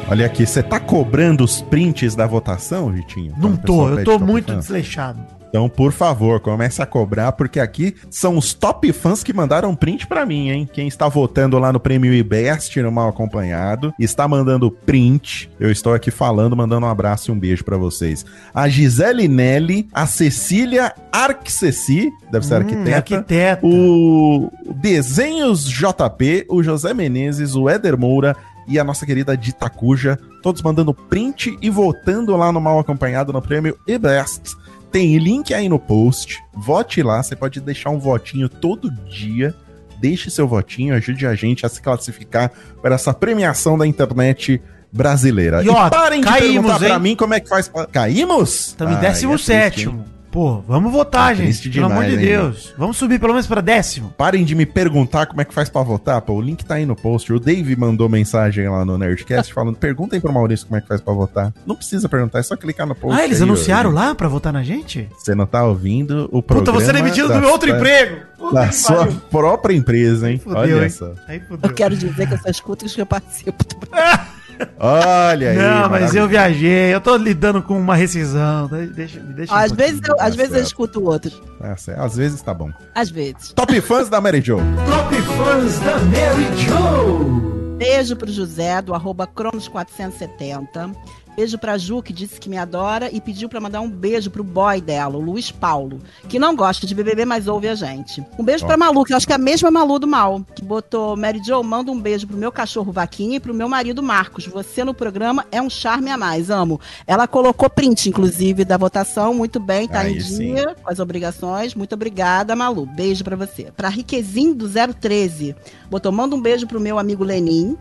Olha 0.07 0.27
aqui, 0.27 0.45
você 0.45 0.61
tá 0.61 0.79
cobrando 0.79 1.43
os 1.43 1.61
prints 1.63 2.15
da 2.15 2.27
votação, 2.27 2.91
Vitinho? 2.91 3.33
Não 3.37 3.55
tô, 3.55 3.89
eu 3.89 4.03
tô 4.03 4.19
muito 4.19 4.53
fã? 4.53 4.59
desleixado. 4.59 5.19
Então, 5.49 5.67
por 5.69 5.91
favor, 5.93 6.39
comece 6.41 6.81
a 6.81 6.85
cobrar, 6.85 7.31
porque 7.31 7.59
aqui 7.61 7.95
são 8.11 8.37
os 8.37 8.53
top 8.53 8.91
fãs 8.93 9.23
que 9.23 9.31
mandaram 9.33 9.73
print 9.73 10.05
pra 10.05 10.25
mim, 10.25 10.49
hein? 10.49 10.69
Quem 10.71 10.87
está 10.87 11.07
votando 11.07 11.57
lá 11.57 11.71
no 11.73 11.79
prêmio 11.79 12.13
IBEST 12.13 12.81
no 12.81 12.91
Mal 12.91 13.09
Acompanhado, 13.09 13.93
está 13.97 14.27
mandando 14.27 14.69
print. 14.69 15.49
Eu 15.59 15.71
estou 15.71 15.93
aqui 15.93 16.11
falando, 16.11 16.55
mandando 16.57 16.85
um 16.85 16.89
abraço 16.89 17.31
e 17.31 17.33
um 17.33 17.39
beijo 17.39 17.63
pra 17.63 17.77
vocês. 17.77 18.25
A 18.53 18.67
Gisele 18.67 19.27
Nelly, 19.29 19.87
a 19.93 20.05
Cecília 20.05 20.93
Arquececi, 21.11 22.11
deve 22.31 22.45
ser 22.45 22.55
Hum, 22.55 22.57
arquiteta. 22.57 22.95
arquiteta. 22.97 23.61
O 23.65 24.51
Desenhos 24.75 25.63
JP, 25.65 26.45
o 26.49 26.61
José 26.61 26.93
Menezes, 26.93 27.55
o 27.55 27.69
Éder 27.69 27.97
Moura 27.97 28.35
e 28.67 28.79
a 28.79 28.83
nossa 28.83 29.05
querida 29.05 29.37
Dita 29.37 29.69
Cuja, 29.69 30.17
todos 30.41 30.61
mandando 30.61 30.93
print 30.93 31.57
e 31.61 31.69
votando 31.69 32.35
lá 32.35 32.51
no 32.51 32.61
Mal 32.61 32.79
Acompanhado 32.79 33.31
no 33.31 33.41
prêmio 33.41 33.77
E-Best. 33.87 34.55
Tem 34.91 35.17
link 35.17 35.53
aí 35.53 35.67
no 35.67 35.77
post, 35.77 36.41
vote 36.53 37.03
lá, 37.03 37.21
você 37.21 37.35
pode 37.35 37.59
deixar 37.59 37.89
um 37.89 37.99
votinho 37.99 38.47
todo 38.47 38.89
dia. 38.89 39.53
Deixe 39.99 40.29
seu 40.29 40.47
votinho, 40.47 40.95
ajude 40.95 41.25
a 41.25 41.35
gente 41.35 41.65
a 41.65 41.69
se 41.69 41.81
classificar 41.81 42.51
para 42.81 42.95
essa 42.95 43.13
premiação 43.13 43.77
da 43.77 43.87
internet 43.87 44.61
brasileira. 44.91 45.63
E, 45.63 45.69
ó, 45.69 45.87
e 45.87 45.89
parem 45.89 46.21
caímos, 46.21 46.41
de 46.41 46.53
perguntar 46.53 46.81
hein? 46.81 46.89
pra 46.89 46.99
mim 46.99 47.15
como 47.15 47.33
é 47.33 47.39
que 47.39 47.49
faz. 47.49 47.71
Caímos? 47.91 48.67
Estamos 48.67 48.95
em 48.95 48.99
17. 48.99 50.14
Pô, 50.35 50.59
vamos 50.67 50.91
votar, 50.91 51.31
É 51.31 51.35
gente. 51.35 51.45
triste 51.45 51.69
Pelo 51.69 51.85
amor 51.85 52.03
de 52.03 52.09
demais, 52.11 52.27
hein, 52.27 52.29
Deus. 52.37 52.73
Vamos 52.77 52.97
subir 52.97 53.17
pelo 53.21 53.31
menos 53.31 53.47
pra 53.47 53.61
décimo. 53.61 54.13
Parem 54.17 54.43
de 54.43 54.53
me 54.53 54.65
perguntar 54.65 55.27
como 55.27 55.39
é 55.39 55.45
que 55.45 55.53
faz 55.53 55.69
pra 55.69 55.81
votar, 55.81 56.21
pô. 56.21 56.33
O 56.33 56.41
link 56.41 56.65
tá 56.65 56.75
aí 56.75 56.85
no 56.85 56.93
post. 56.93 57.31
O 57.31 57.39
Dave 57.39 57.73
mandou 57.77 58.09
mensagem 58.09 58.67
lá 58.67 58.83
no 58.83 58.97
Nerdcast 58.97 59.53
falando: 59.53 59.77
perguntem 59.77 60.19
pro 60.19 60.33
Maurício 60.33 60.67
como 60.67 60.77
é 60.77 60.81
que 60.81 60.89
faz 60.89 60.99
pra 60.99 61.13
votar. 61.13 61.53
Não 61.65 61.73
precisa 61.73 62.09
perguntar, 62.09 62.39
é 62.39 62.43
só 62.43 62.57
clicar 62.57 62.85
no 62.85 62.93
post. 62.93 63.17
Ah, 63.17 63.23
eles 63.23 63.37
aí, 63.37 63.43
anunciaram 63.43 63.91
ó. 63.91 63.93
lá 63.93 64.13
pra 64.13 64.27
votar 64.27 64.51
na 64.51 64.61
gente? 64.61 65.07
Você 65.17 65.33
não 65.33 65.45
tá 65.45 65.63
ouvindo 65.63 66.27
o 66.33 66.43
programa. 66.43 66.65
Puta, 66.73 66.83
você 66.85 66.89
é 66.89 66.93
demitido 67.01 67.27
do 67.29 67.33
da 67.35 67.39
meu 67.39 67.49
outro 67.51 67.69
sua- 67.69 67.77
emprego. 67.77 68.25
Puta 68.37 68.53
Da 68.55 68.71
sua 68.73 68.97
pariu. 69.05 69.21
própria 69.31 69.73
empresa, 69.73 70.29
hein? 70.29 70.37
Fudeu, 70.37 70.59
Olha 70.59 70.83
hein? 70.83 70.89
só. 70.89 71.13
Aí 71.29 71.39
fudeu. 71.39 71.69
Eu 71.69 71.73
quero 71.73 71.95
dizer 71.95 72.27
que 72.27 72.33
eu 72.33 72.37
só 72.39 72.49
escuto 72.49 72.85
os 72.85 72.93
que 72.93 72.99
eu 72.99 73.05
participo. 73.05 73.63
Olha 74.79 75.51
aí. 75.51 75.57
Não, 75.57 75.89
mas 75.89 76.13
eu 76.15 76.27
viajei, 76.27 76.93
eu 76.93 77.01
tô 77.01 77.15
lidando 77.17 77.61
com 77.61 77.77
uma 77.77 77.95
rescisão. 77.95 78.67
de- 78.67 78.87
Deixa, 78.87 79.19
deixa 79.19 79.53
um 79.53 79.55
Às 79.57 79.67
pouquinho. 79.67 79.87
vezes, 79.89 80.01
eu, 80.07 80.13
às 80.15 80.19
tá 80.19 80.25
vezes 80.29 80.39
eu 80.43 80.49
certo. 80.55 80.65
escuto 80.67 81.03
outros. 81.03 81.41
É, 81.61 81.75
cê- 81.75 81.91
às 81.97 82.15
vezes 82.15 82.41
tá 82.41 82.53
bom. 82.53 82.69
Às 82.93 83.09
vezes. 83.09 83.51
Top 83.53 83.81
fãs 83.81 84.09
da 84.09 84.19
Mary 84.21 84.41
Jo. 84.41 84.57
Top 84.89 85.15
Fãs 85.21 85.79
da 85.79 85.97
Mary 85.99 86.57
Jo. 86.57 87.75
Beijo 87.77 88.15
pro 88.15 88.31
José, 88.31 88.81
do 88.81 88.93
arroba 88.93 89.27
Cronos470. 89.27 90.95
Beijo 91.35 91.57
pra 91.57 91.77
Ju, 91.77 92.01
que 92.01 92.13
disse 92.13 92.39
que 92.39 92.49
me 92.49 92.57
adora 92.57 93.09
e 93.11 93.19
pediu 93.19 93.49
pra 93.49 93.59
mandar 93.59 93.81
um 93.81 93.89
beijo 93.89 94.31
pro 94.31 94.43
boy 94.43 94.79
dela, 94.79 95.17
o 95.17 95.21
Luiz 95.21 95.51
Paulo, 95.51 96.01
que 96.29 96.39
não 96.39 96.55
gosta 96.55 96.87
de 96.87 96.95
BBB, 96.95 97.25
mas 97.25 97.47
ouve 97.47 97.67
a 97.67 97.75
gente. 97.75 98.23
Um 98.39 98.43
beijo 98.43 98.65
pra 98.65 98.77
Malu, 98.77 99.03
que 99.03 99.11
eu 99.11 99.17
acho 99.17 99.27
que 99.27 99.33
é 99.33 99.35
a 99.35 99.39
mesma 99.39 99.69
Malu 99.69 99.99
do 99.99 100.07
Mal, 100.07 100.45
que 100.55 100.63
botou 100.63 101.17
Mary 101.17 101.41
Jo, 101.43 101.61
manda 101.61 101.91
um 101.91 101.99
beijo 101.99 102.25
pro 102.25 102.37
meu 102.37 102.51
cachorro 102.51 102.91
Vaquinha 102.91 103.35
e 103.35 103.39
pro 103.39 103.53
meu 103.53 103.67
marido 103.67 104.01
Marcos. 104.01 104.47
Você 104.47 104.83
no 104.83 104.93
programa 104.93 105.45
é 105.51 105.61
um 105.61 105.69
charme 105.69 106.09
a 106.09 106.17
mais, 106.17 106.49
amo. 106.49 106.79
Ela 107.05 107.27
colocou 107.27 107.69
print, 107.69 108.09
inclusive, 108.09 108.63
da 108.63 108.77
votação, 108.77 109.33
muito 109.33 109.59
bem, 109.59 109.87
tá 109.87 109.99
Aí 109.99 110.17
em 110.17 110.19
sim. 110.21 110.53
dia, 110.53 110.75
com 110.81 110.89
as 110.89 110.99
obrigações. 110.99 111.75
Muito 111.75 111.93
obrigada, 111.95 112.55
Malu. 112.55 112.85
Beijo 112.85 113.23
pra 113.23 113.35
você. 113.35 113.71
Pra 113.75 113.89
Riquezinho 113.89 114.55
do 114.55 114.69
013, 114.69 115.55
botou, 115.89 116.11
manda 116.11 116.35
um 116.35 116.41
beijo 116.41 116.65
pro 116.65 116.79
meu 116.79 116.97
amigo 116.97 117.23
Lenin. 117.23 117.77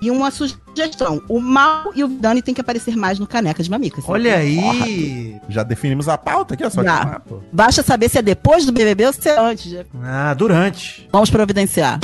E 0.00 0.10
uma 0.10 0.30
sugestão: 0.30 1.22
o 1.28 1.40
Mal 1.40 1.90
e 1.94 2.04
o 2.04 2.08
Dani 2.08 2.40
tem 2.42 2.54
que 2.54 2.60
aparecer 2.60 2.96
mais 2.96 3.18
no 3.18 3.26
Caneca 3.26 3.62
de 3.62 3.70
Mamica. 3.70 3.98
assim. 4.00 4.10
Olha 4.10 4.32
Porra. 4.32 4.84
aí. 4.84 5.36
Já 5.48 5.62
definimos 5.62 6.08
a 6.08 6.16
pauta 6.18 6.54
aqui, 6.54 6.62
é 6.64 6.70
só 6.70 6.82
Já. 6.82 7.20
Basta 7.52 7.82
saber 7.82 8.08
se 8.08 8.18
é 8.18 8.22
depois 8.22 8.64
do 8.64 8.72
BBB 8.72 9.06
ou 9.06 9.12
se 9.12 9.28
é 9.28 9.38
antes. 9.38 9.74
Ah, 10.02 10.34
durante. 10.34 11.08
Vamos 11.12 11.30
providenciar. 11.30 11.98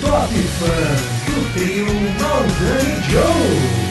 Top 0.00 0.34
Fãs 0.34 1.34
do 1.34 1.52
trio 1.54 1.86
Maldani 2.20 3.02
Joe. 3.10 3.90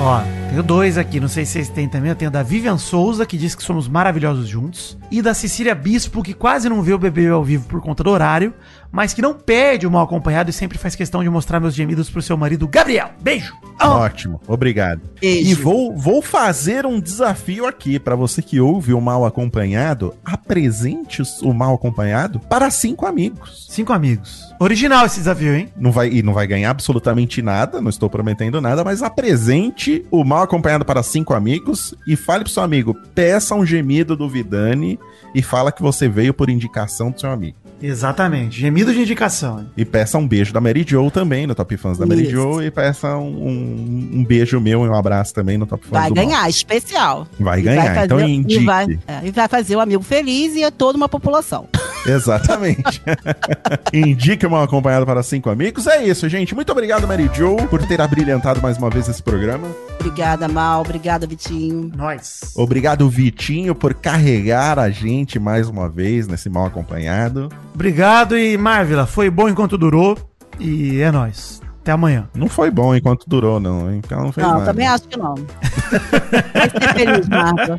Ó, 0.00 0.22
tenho 0.50 0.62
dois 0.62 0.96
aqui, 0.96 1.18
não 1.18 1.26
sei 1.26 1.44
se 1.44 1.54
vocês 1.54 1.68
têm 1.68 1.88
também. 1.88 2.10
Eu 2.10 2.14
tenho 2.14 2.30
da 2.30 2.40
Vivian 2.42 2.78
Souza, 2.78 3.26
que 3.26 3.36
diz 3.36 3.56
que 3.56 3.62
somos 3.64 3.88
maravilhosos 3.88 4.48
juntos. 4.48 4.96
E 5.10 5.20
da 5.20 5.34
Cecília 5.34 5.74
Bispo, 5.74 6.22
que 6.22 6.32
quase 6.34 6.68
não 6.68 6.80
vê 6.82 6.92
o 6.92 6.98
bebê 6.98 7.26
ao 7.28 7.42
vivo 7.42 7.66
por 7.66 7.80
conta 7.80 8.04
do 8.04 8.10
horário, 8.10 8.54
mas 8.90 9.14
que 9.14 9.22
não 9.22 9.34
perde 9.34 9.86
o 9.86 9.90
mal 9.90 10.04
acompanhado 10.04 10.50
e 10.50 10.52
sempre 10.52 10.78
faz 10.78 10.94
questão 10.94 11.22
de 11.22 11.30
mostrar 11.30 11.60
meus 11.60 11.74
gemidos 11.74 12.10
pro 12.10 12.22
seu 12.22 12.36
marido 12.36 12.66
Gabriel. 12.66 13.10
Beijo! 13.20 13.54
Ótimo, 13.80 14.40
obrigado. 14.46 15.02
Beijo. 15.20 15.50
E 15.50 15.54
vou, 15.54 15.96
vou 15.96 16.20
fazer 16.20 16.84
um 16.84 17.00
desafio 17.00 17.66
aqui 17.66 17.98
para 17.98 18.16
você 18.16 18.42
que 18.42 18.60
ouve 18.60 18.92
o 18.92 19.00
Mal 19.00 19.24
Acompanhado. 19.24 20.14
Apresente 20.24 21.22
o 21.42 21.52
Mal 21.52 21.74
Acompanhado 21.74 22.40
para 22.40 22.70
cinco 22.70 23.06
amigos. 23.06 23.66
Cinco 23.70 23.92
amigos. 23.92 24.52
Original 24.58 25.06
esse 25.06 25.18
desafio, 25.18 25.54
hein? 25.54 25.68
Não 25.76 25.92
vai, 25.92 26.08
e 26.08 26.22
não 26.22 26.32
vai 26.32 26.46
ganhar 26.46 26.70
absolutamente 26.70 27.40
nada, 27.40 27.80
não 27.80 27.88
estou 27.88 28.10
prometendo 28.10 28.60
nada, 28.60 28.82
mas 28.82 29.02
apresente 29.02 30.04
o 30.10 30.24
Mal 30.24 30.42
Acompanhado 30.42 30.84
para 30.84 31.02
cinco 31.02 31.34
amigos 31.34 31.94
e 32.06 32.16
fale 32.16 32.42
pro 32.42 32.52
seu 32.52 32.62
amigo, 32.64 32.96
peça 33.14 33.54
um 33.54 33.64
gemido 33.64 34.16
do 34.16 34.28
Vidani 34.28 34.98
e 35.34 35.42
fala 35.42 35.70
que 35.70 35.82
você 35.82 36.08
veio 36.08 36.34
por 36.34 36.50
indicação 36.50 37.10
do 37.10 37.20
seu 37.20 37.30
amigo. 37.30 37.67
Exatamente. 37.80 38.58
Gemido 38.60 38.92
de 38.92 39.00
indicação. 39.00 39.60
hein? 39.60 39.66
E 39.76 39.84
peça 39.84 40.18
um 40.18 40.26
beijo 40.26 40.52
da 40.52 40.60
Mary 40.60 40.84
Joe 40.86 41.10
também 41.10 41.46
no 41.46 41.54
Top 41.54 41.76
Fãs 41.76 41.96
da 41.98 42.06
Mary 42.06 42.22
Isso. 42.22 42.30
Joe. 42.32 42.64
E 42.66 42.70
peça 42.70 43.16
um, 43.16 43.28
um, 43.48 44.10
um 44.14 44.24
beijo 44.24 44.60
meu 44.60 44.84
e 44.84 44.88
um 44.88 44.94
abraço 44.94 45.32
também 45.34 45.56
no 45.56 45.66
Top 45.66 45.82
Fãs 45.86 46.00
Vai 46.00 46.08
do 46.10 46.16
Mal. 46.16 46.24
ganhar, 46.26 46.48
especial. 46.48 47.26
Vai 47.38 47.60
E 47.60 47.62
ganhar, 47.62 47.94
fazer- 47.94 48.04
então 48.06 48.20
e 48.20 48.34
indique. 48.34 48.64
vai, 48.64 48.86
é, 49.06 49.20
e 49.26 49.30
vai 49.30 49.48
fazer 49.48 49.76
o 49.76 49.80
amigo 49.80 50.02
feliz 50.02 50.54
e 50.56 50.62
é 50.64 50.70
toda 50.70 50.96
uma 50.96 51.08
população. 51.08 51.68
Exatamente. 52.06 53.02
Indique 53.92 54.46
uma 54.46 54.64
acompanhada 54.64 55.04
para 55.04 55.22
cinco 55.22 55.50
amigos. 55.50 55.86
É 55.86 56.04
isso, 56.04 56.28
gente. 56.28 56.54
Muito 56.54 56.70
obrigado, 56.72 57.06
Mary 57.06 57.28
Joe, 57.34 57.66
por 57.68 57.84
ter 57.86 58.00
abrilhantado 58.00 58.60
mais 58.62 58.78
uma 58.78 58.88
vez 58.88 59.08
esse 59.08 59.22
programa. 59.22 59.68
Obrigada, 60.00 60.48
Mal. 60.48 60.80
Obrigada, 60.82 61.26
Vitinho. 61.26 61.90
Nós. 61.96 62.52
Obrigado, 62.56 63.08
Vitinho, 63.10 63.74
por 63.74 63.94
carregar 63.94 64.78
a 64.78 64.90
gente 64.90 65.38
mais 65.38 65.68
uma 65.68 65.88
vez 65.88 66.26
nesse 66.28 66.48
mal 66.48 66.66
acompanhado. 66.66 67.48
Obrigado 67.74 68.36
e 68.38 68.56
Marvila, 68.56 69.06
foi 69.06 69.28
bom 69.30 69.48
enquanto 69.48 69.76
durou. 69.76 70.16
E 70.58 71.00
é 71.00 71.10
nóis. 71.10 71.60
Até 71.80 71.92
amanhã. 71.92 72.28
Não 72.34 72.48
foi 72.48 72.70
bom 72.70 72.94
enquanto 72.94 73.24
durou, 73.28 73.58
não. 73.58 73.90
hein? 73.90 74.02
Então 74.04 74.22
não 74.24 74.32
fez 74.32 74.46
Não, 74.46 74.54
nada. 74.54 74.66
também 74.66 74.86
acho 74.86 75.08
que 75.08 75.16
não. 75.18 75.34
Vai 75.34 76.68
ser 76.70 76.92
feliz, 76.94 77.28
Marta. 77.28 77.78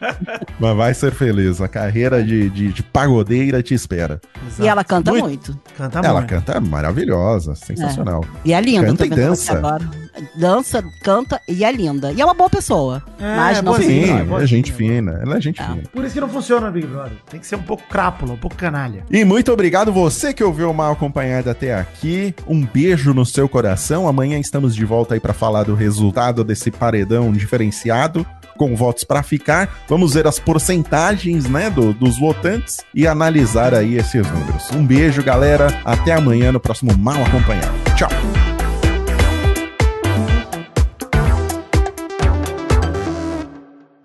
Mas 0.60 0.78
vai 0.78 0.94
ser 0.96 1.12
feliz. 1.14 1.62
A 1.62 1.68
carreira 1.68 2.24
de, 2.24 2.50
de, 2.50 2.74
de 2.74 2.82
pagodeira 2.82 3.62
te 3.62 3.74
espera. 3.76 4.20
E 4.60 4.68
ela 4.68 4.84
canta 4.84 5.12
Muito. 5.12 5.26
muito. 5.26 5.60
Canta 5.78 6.00
Ela 6.00 6.20
muito. 6.22 6.30
canta 6.30 6.60
maravilhosa, 6.60 7.54
sensacional. 7.54 8.26
E 8.44 8.52
é 8.54 8.60
linda. 8.62 8.88
Canta 8.88 9.06
e 9.06 9.10
dança. 9.10 9.54
Agora. 9.58 9.88
Dança, 10.36 10.84
canta 11.02 11.40
e 11.48 11.64
é 11.64 11.72
linda. 11.72 12.12
E 12.12 12.22
é 12.22 12.26
uma 12.26 12.34
boa 12.34 12.50
pessoa. 12.50 13.04
É, 13.20 13.36
mas 13.36 13.62
não. 13.62 13.74
Sim, 13.76 14.06
é 14.42 14.46
gente 14.46 14.72
fina. 14.74 15.20
Ela 15.22 15.38
é 15.38 15.42
gente 15.42 15.62
Ah. 15.62 15.68
fina. 15.68 15.84
Por 15.92 16.04
isso 16.04 16.14
que 16.14 16.22
não 16.22 16.30
funciona 16.30 16.68
no 16.68 16.72
Big 16.74 16.88
Brother. 16.88 17.18
Tem 17.30 17.40
que 17.40 17.48
ser 17.48 17.56
um 17.56 17.62
pouco 17.64 17.84
crápula, 17.90 18.34
um 18.34 18.38
pouco 18.38 18.56
canalha. 18.56 19.04
E 19.10 19.24
muito 19.24 19.52
obrigado 19.52 19.92
você 19.94 20.34
que 20.34 20.44
ouviu 20.44 20.70
o 20.70 20.74
Mal 20.74 20.92
Acompanhado 20.94 21.50
até 21.50 21.74
aqui. 21.76 22.34
Um 22.48 22.66
beijo 22.66 23.14
no 23.14 23.26
seu 23.26 23.48
coração. 23.48 24.08
Amanhã 24.08 24.38
estamos 24.40 24.76
de 24.76 24.84
volta 24.86 25.14
aí 25.14 25.20
para 25.20 25.34
falar 25.34 25.64
do 25.64 25.76
resultado 25.76 26.44
desse 26.44 26.72
paredão 26.72 27.32
diferenciado. 27.32 28.26
Com 28.58 28.76
votos 28.76 29.06
para 29.06 29.24
ficar, 29.24 29.70
vamos 29.88 30.16
ver 30.16 30.28
as 30.28 30.38
porcentagens, 30.38 31.48
né, 31.50 31.70
do- 31.70 31.94
dos 31.94 32.20
votantes 32.20 32.80
e 32.94 33.08
analisar 33.08 33.74
aí 33.74 33.96
esses 33.98 34.28
números. 34.30 34.70
Um 34.72 34.86
beijo, 34.86 35.24
galera. 35.24 35.80
Até 35.86 36.12
amanhã 36.14 36.52
no 36.52 36.60
próximo 36.60 36.92
Mal 36.98 37.24
Acompanhado. 37.24 37.72
Tchau. 37.96 38.10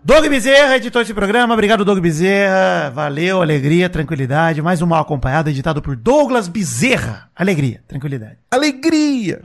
Doug 0.06 0.28
Bezerra, 0.28 0.76
editor 0.76 1.00
desse 1.00 1.14
programa. 1.14 1.54
Obrigado, 1.54 1.82
Doug 1.82 1.98
Bezerra. 1.98 2.90
Valeu, 2.90 3.40
alegria, 3.40 3.88
tranquilidade. 3.88 4.60
Mais 4.60 4.82
um 4.82 4.86
mal 4.86 5.00
acompanhado, 5.00 5.48
editado 5.48 5.80
por 5.80 5.96
Douglas 5.96 6.46
Bezerra. 6.46 7.30
Alegria, 7.34 7.82
tranquilidade. 7.88 8.36
Alegria! 8.50 9.40